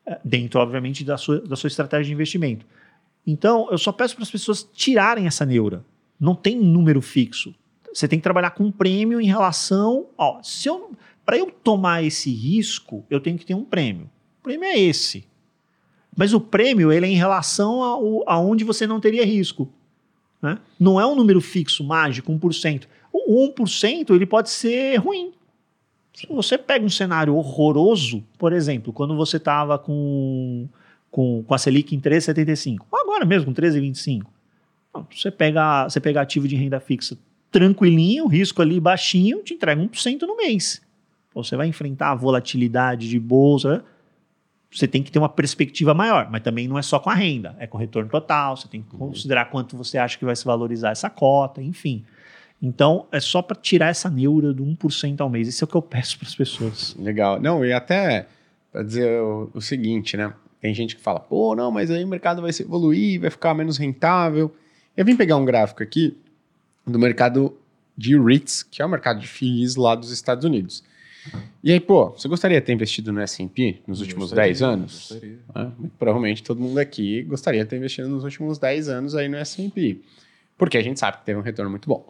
[0.07, 2.65] É, dentro, obviamente, da sua, da sua estratégia de investimento.
[3.26, 5.84] Então, eu só peço para as pessoas tirarem essa neura.
[6.19, 7.53] Não tem número fixo.
[7.95, 10.07] Você tem que trabalhar com um prêmio em relação.
[10.17, 10.91] Ó, se eu,
[11.26, 14.09] para eu tomar esse risco, eu tenho que ter um prêmio.
[14.39, 15.26] O prêmio é esse.
[16.15, 19.72] Mas o prêmio ele é em relação a, aonde você não teria risco.
[20.41, 20.59] Né?
[20.77, 22.85] Não é um número fixo, mágico, 1%.
[23.13, 25.31] O 1% ele pode ser ruim.
[26.13, 30.67] Se você pega um cenário horroroso, por exemplo, quando você estava com
[31.15, 32.88] com, com a Selic em 3,75.
[32.91, 34.23] Agora mesmo, com 13,25.
[35.09, 37.17] Você pega, você pega ativo de renda fixa
[37.51, 40.81] tranquilinho, risco ali baixinho, te entrega 1% no mês.
[41.34, 43.84] Você vai enfrentar a volatilidade de bolsa,
[44.72, 47.55] você tem que ter uma perspectiva maior, mas também não é só com a renda,
[47.59, 50.43] é com o retorno total, você tem que considerar quanto você acha que vai se
[50.43, 52.03] valorizar essa cota, enfim.
[52.61, 55.47] Então, é só para tirar essa neura do 1% ao mês.
[55.47, 56.95] Isso é o que eu peço para as pessoas.
[56.97, 57.39] Legal.
[57.39, 58.27] Não, e até
[58.72, 60.34] para dizer o, o, seguinte, né?
[60.59, 63.53] Tem gente que fala, pô, não, mas aí o mercado vai se evoluir, vai ficar
[63.53, 64.53] menos rentável.
[64.97, 66.17] Eu vim pegar um gráfico aqui
[66.86, 67.57] do mercado
[67.98, 70.84] de REITs, que é o mercado de FIIs lá dos Estados Unidos.
[71.64, 75.07] E aí, pô, você gostaria de ter investido no S&P nos últimos gostaria, 10 anos?
[75.10, 75.40] Gostaria.
[75.56, 75.68] É,
[75.98, 80.02] provavelmente todo mundo aqui gostaria de ter investido nos últimos 10 anos aí no S&P.
[80.57, 82.07] Porque a gente sabe que teve um retorno muito bom.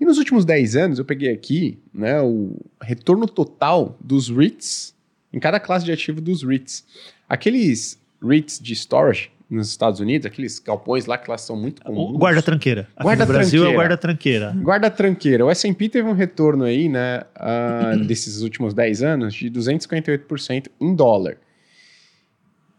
[0.00, 4.94] E nos últimos 10 anos, eu peguei aqui né, o retorno total dos REITs
[5.32, 6.84] em cada classe de ativo dos REITs.
[7.28, 12.18] Aqueles REITs de storage nos Estados Unidos, aqueles galpões lá que lá são muito comuns.
[12.18, 12.88] Guarda-tranqueira.
[13.00, 14.50] Guarda no Brasil é guarda-tranqueira.
[14.50, 15.46] Guarda-tranqueira.
[15.46, 20.92] O S&P teve um retorno aí, né, uh, desses últimos 10 anos de 258% em
[20.94, 21.38] dólar.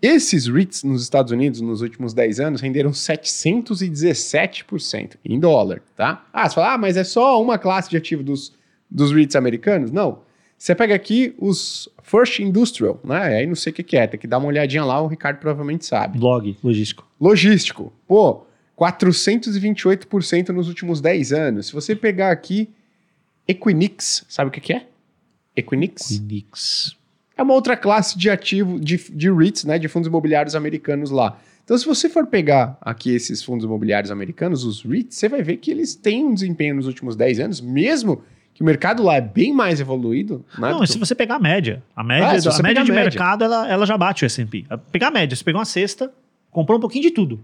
[0.01, 6.23] Esses REITs nos Estados Unidos nos últimos 10 anos renderam 717% em dólar, tá?
[6.31, 8.53] Ah, você fala, ah, mas é só uma classe de ativo dos,
[8.91, 9.91] dos REITs americanos?
[9.91, 10.26] Não.
[10.57, 13.37] Você pega aqui os First Industrial, né?
[13.37, 15.37] Aí não sei o que, que é, tem que dar uma olhadinha lá, o Ricardo
[15.37, 16.17] provavelmente sabe.
[16.17, 17.07] Log, logístico.
[17.21, 17.93] Logístico.
[18.07, 18.45] Pô,
[18.77, 21.67] 428% nos últimos 10 anos.
[21.67, 22.69] Se você pegar aqui
[23.47, 24.87] Equinix, sabe o que, que é?
[25.55, 26.11] Equinix?
[26.11, 26.95] Equinix.
[27.37, 29.77] É uma outra classe de ativo, de, de REITs, né?
[29.77, 31.39] De fundos imobiliários americanos lá.
[31.63, 35.57] Então, se você for pegar aqui esses fundos imobiliários americanos, os REITs, você vai ver
[35.57, 38.23] que eles têm um desempenho nos últimos 10 anos, mesmo
[38.57, 40.43] que o mercado lá é bem mais evoluído.
[40.57, 43.03] Né, não, se você pegar a média, a média, ah, do, a média de média.
[43.03, 44.65] mercado, ela, ela já bate o S&P.
[44.91, 46.11] Pegar a média, você pegou uma cesta,
[46.49, 47.39] comprou um pouquinho de tudo,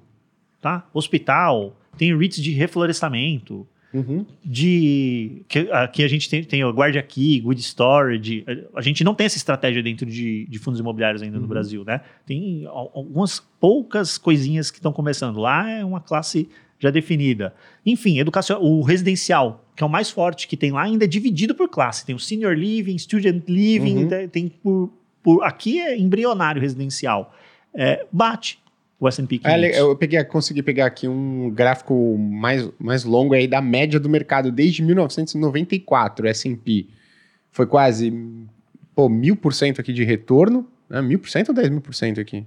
[0.60, 0.88] tá?
[0.92, 4.26] Hospital, tem REITs de reflorestamento, uhum.
[4.44, 5.44] de...
[5.48, 8.44] Que, aqui a gente tem, tem o Guardia Key, Good Storage,
[8.76, 11.44] a gente não tem essa estratégia dentro de, de fundos imobiliários ainda uhum.
[11.44, 12.02] no Brasil, né?
[12.26, 15.40] Tem algumas poucas coisinhas que estão começando.
[15.40, 16.50] Lá é uma classe
[16.84, 17.54] já definida.
[17.86, 21.56] Enfim, educação, o residencial, que é o mais forte que tem lá, ainda é dividido
[21.56, 22.06] por classe.
[22.06, 24.08] Tem o senior living, student living, uhum.
[24.10, 24.92] tem, tem por,
[25.24, 27.34] por, Aqui é embrionário residencial.
[27.74, 28.60] É, bate
[29.00, 29.64] o S&P 500.
[29.64, 34.10] É, eu peguei, consegui pegar aqui um gráfico mais, mais longo aí da média do
[34.10, 36.88] mercado desde 1994, S&P.
[37.50, 38.14] Foi quase,
[38.94, 40.68] pô, mil por cento aqui de retorno.
[40.90, 41.02] Né?
[41.02, 42.46] Mil por cento ou dez mil por cento aqui?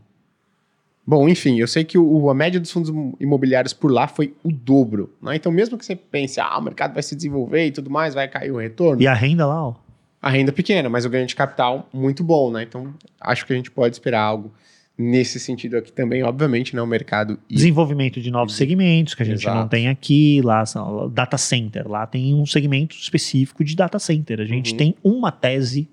[1.07, 4.51] Bom, enfim, eu sei que o, a média dos fundos imobiliários por lá foi o
[4.51, 5.15] dobro.
[5.23, 5.37] Né?
[5.37, 8.27] Então, mesmo que você pense, ah, o mercado vai se desenvolver e tudo mais, vai
[8.27, 9.01] cair o retorno.
[9.01, 9.74] E a renda lá, ó?
[10.20, 12.65] A renda pequena, mas o ganho de capital muito bom, né?
[12.65, 14.53] Então, acho que a gente pode esperar algo
[14.99, 17.39] nesse sentido aqui também, obviamente, né, o mercado...
[17.49, 19.59] Desenvolvimento de novos segmentos que a gente Exato.
[19.59, 24.41] não tem aqui, lá são data center, lá tem um segmento específico de data center.
[24.41, 24.77] A gente Uhum.
[24.78, 25.87] tem uma tese,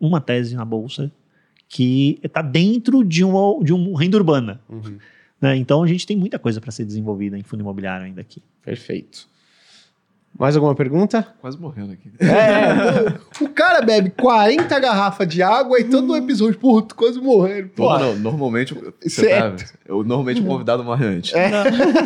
[0.00, 1.10] uma tese na bolsa
[1.68, 4.60] que está dentro de um, de um renda urbana.
[4.68, 4.98] Uhum.
[5.40, 5.56] né?
[5.56, 8.42] Então a gente tem muita coisa para ser desenvolvida em fundo imobiliário ainda aqui.
[8.62, 9.28] Perfeito.
[10.36, 11.26] Mais alguma pergunta?
[11.40, 12.12] Quase morrendo aqui.
[12.20, 13.12] É,
[13.44, 17.70] o cara bebe 40 garrafas de água e todo episódio, porra, tô quase morrendo.
[17.70, 18.72] Pô, Não, não, normalmente,
[19.02, 19.64] você Certo.
[19.64, 21.34] tá, eu, normalmente o convidado morre antes.
[21.34, 21.50] É.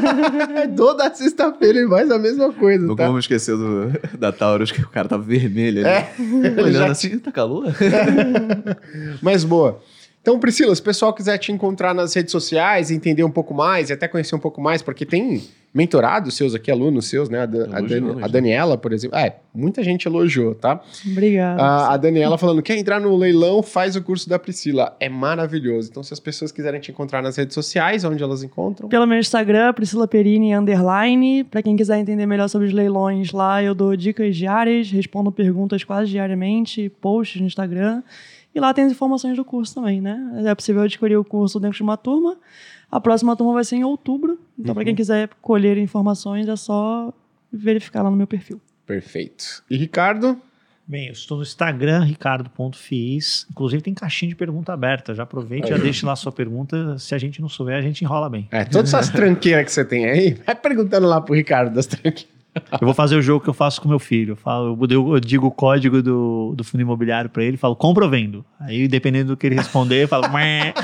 [0.75, 3.07] toda sexta-feira ele faz a mesma coisa, Nunca tá?
[3.09, 5.89] vamos esquecer do, da Taurus, que o cara tá vermelho ali.
[5.91, 6.15] É.
[6.63, 7.67] Olhando Já- assim, tá calor?
[9.21, 9.81] Mas boa.
[10.23, 13.91] Então, Priscila, se o pessoal quiser te encontrar nas redes sociais, entender um pouco mais
[13.91, 15.43] e até conhecer um pouco mais, porque tem
[15.75, 17.41] mentorados seus aqui, alunos seus, né?
[17.41, 18.29] A, Dan- a Dan- a.
[18.29, 19.17] Daniela, por exemplo.
[19.17, 20.81] É, muita gente elogiou, tá?
[21.11, 21.63] Obrigada.
[21.63, 24.95] A, a Daniela falando, quer entrar no leilão, faz o curso da Priscila.
[25.01, 25.89] É maravilhoso.
[25.91, 28.89] Então, se as pessoas quiserem te encontrar nas redes sociais, onde elas encontram?
[28.89, 31.45] Pelo meu Instagram, Priscila Perini, underline.
[31.45, 35.83] Pra quem quiser entender melhor sobre os leilões lá, eu dou dicas diárias, respondo perguntas
[35.85, 38.03] quase diariamente, posts no Instagram.
[38.55, 40.43] E lá tem as informações do curso também, né?
[40.45, 42.37] É possível adquirir o curso dentro de uma turma.
[42.93, 44.39] A próxima turma vai ser em outubro.
[44.59, 47.11] Então, pra quem quiser colher informações, é só
[47.51, 48.61] verificar lá no meu perfil.
[48.85, 49.65] Perfeito.
[49.71, 50.39] E Ricardo?
[50.87, 53.47] Bem, eu estou no Instagram, ricardo.fiz.
[53.51, 55.15] Inclusive tem caixinha de pergunta aberta.
[55.15, 56.99] Já aproveite e já deixe lá a sua pergunta.
[56.99, 58.47] Se a gente não souber, a gente enrola bem.
[58.51, 62.27] É, todas essas tranqueiras que você tem aí, vai perguntando lá pro Ricardo das tranqueiras.
[62.55, 64.33] Eu vou fazer o jogo que eu faço com meu filho.
[64.33, 68.11] Eu, falo, eu, digo o código do, do fundo imobiliário para ele, falo, compra ou
[68.11, 68.45] vendo?
[68.61, 70.75] Aí, dependendo do que ele responder, eu falo, "Mé".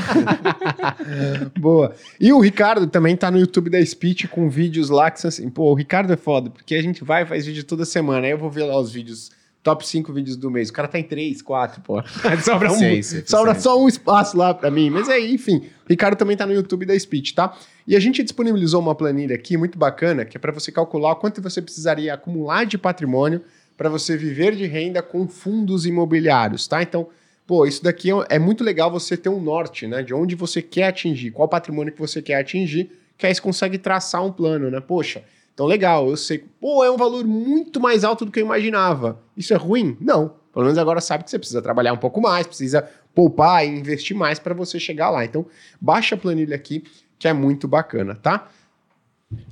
[1.58, 1.94] Boa.
[2.18, 5.50] E o Ricardo também tá no YouTube da Speech com vídeos lá que são assim,
[5.50, 8.26] pô, o Ricardo é foda, porque a gente vai e faz vídeo toda semana.
[8.26, 9.30] Aí eu vou ver lá os vídeos,
[9.68, 10.70] top 5 vídeos do mês.
[10.70, 12.02] O cara tá em 3, 4, pô.
[12.42, 14.88] sobra, um, sobra só um espaço lá pra mim.
[14.88, 17.54] Mas aí, enfim, o Ricardo também tá no YouTube da Speech, tá?
[17.86, 21.16] E a gente disponibilizou uma planilha aqui muito bacana, que é para você calcular o
[21.16, 23.42] quanto você precisaria acumular de patrimônio
[23.76, 26.82] para você viver de renda com fundos imobiliários, tá?
[26.82, 27.08] Então,
[27.46, 30.02] pô, isso daqui é- é muito legal você ter um norte, né?
[30.02, 33.76] De onde você quer atingir, qual patrimônio que você quer atingir, que aí você consegue
[33.76, 34.80] traçar um plano, né?
[34.80, 35.22] Poxa,
[35.58, 39.20] então legal, eu sei, pô, é um valor muito mais alto do que eu imaginava.
[39.36, 39.96] Isso é ruim?
[40.00, 40.36] Não.
[40.52, 44.16] Pelo menos agora sabe que você precisa trabalhar um pouco mais, precisa poupar e investir
[44.16, 45.24] mais para você chegar lá.
[45.24, 45.44] Então,
[45.80, 46.84] baixa a planilha aqui,
[47.18, 48.48] que é muito bacana, tá?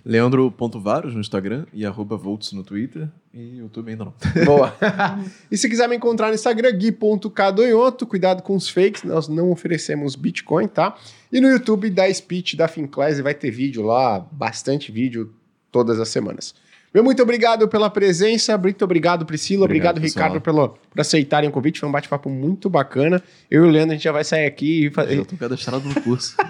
[0.04, 3.08] Leandro.varos no Instagram e arroba Volts no Twitter.
[3.34, 4.14] E YouTube ainda não.
[4.46, 4.72] Boa.
[5.50, 10.14] e se quiser me encontrar no Instagram, gui.cadonhoto, cuidado com os fakes, nós não oferecemos
[10.14, 10.96] Bitcoin, tá?
[11.32, 15.34] E no YouTube da Speech da Finclass vai ter vídeo lá, bastante vídeo
[15.76, 16.54] todas as semanas.
[16.94, 20.14] Meu muito obrigado pela presença, muito obrigado Priscila, obrigado, Obrigado.
[20.14, 23.22] Ricardo pelo, por aceitarem o convite, foi um bate-papo muito bacana.
[23.50, 25.16] Eu e o Leandro, a gente já vai sair aqui e Eu fazer...
[25.16, 26.34] já tô cadastrado no curso.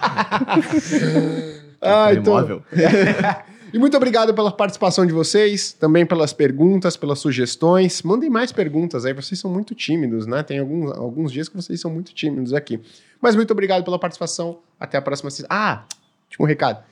[1.82, 2.62] Ah, então- Imóvel.
[3.74, 8.00] E muito obrigado pela participação de vocês, também pelas perguntas, pelas sugestões.
[8.02, 10.42] Mandem mais perguntas aí, vocês são muito tímidos, né?
[10.42, 12.80] Tem alguns, alguns dias que vocês são muito tímidos aqui.
[13.20, 14.60] Mas muito obrigado pela participação.
[14.80, 15.28] Até a próxima.
[15.50, 15.84] Ah,
[16.26, 16.82] último recado.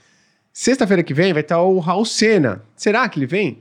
[0.57, 2.63] Sexta-feira que vem vai estar o Raul Sena.
[2.77, 3.61] Será que ele vem?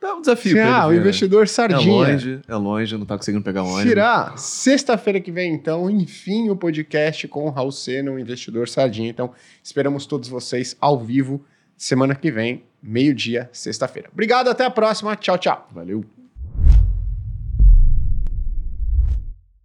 [0.00, 0.86] Tá um desafio Será?
[0.86, 0.96] O né?
[0.96, 1.92] investidor É sardinha.
[1.92, 3.82] longe, é longe, não tá conseguindo pegar ônibus.
[3.82, 4.34] Será?
[4.38, 9.10] Sexta-feira que vem, então, enfim, o podcast com o Raul Sena, o investidor sardinha.
[9.10, 11.44] Então, esperamos todos vocês ao vivo
[11.76, 14.08] semana que vem, meio-dia, sexta-feira.
[14.10, 15.14] Obrigado, até a próxima.
[15.16, 15.68] Tchau, tchau.
[15.70, 16.02] Valeu.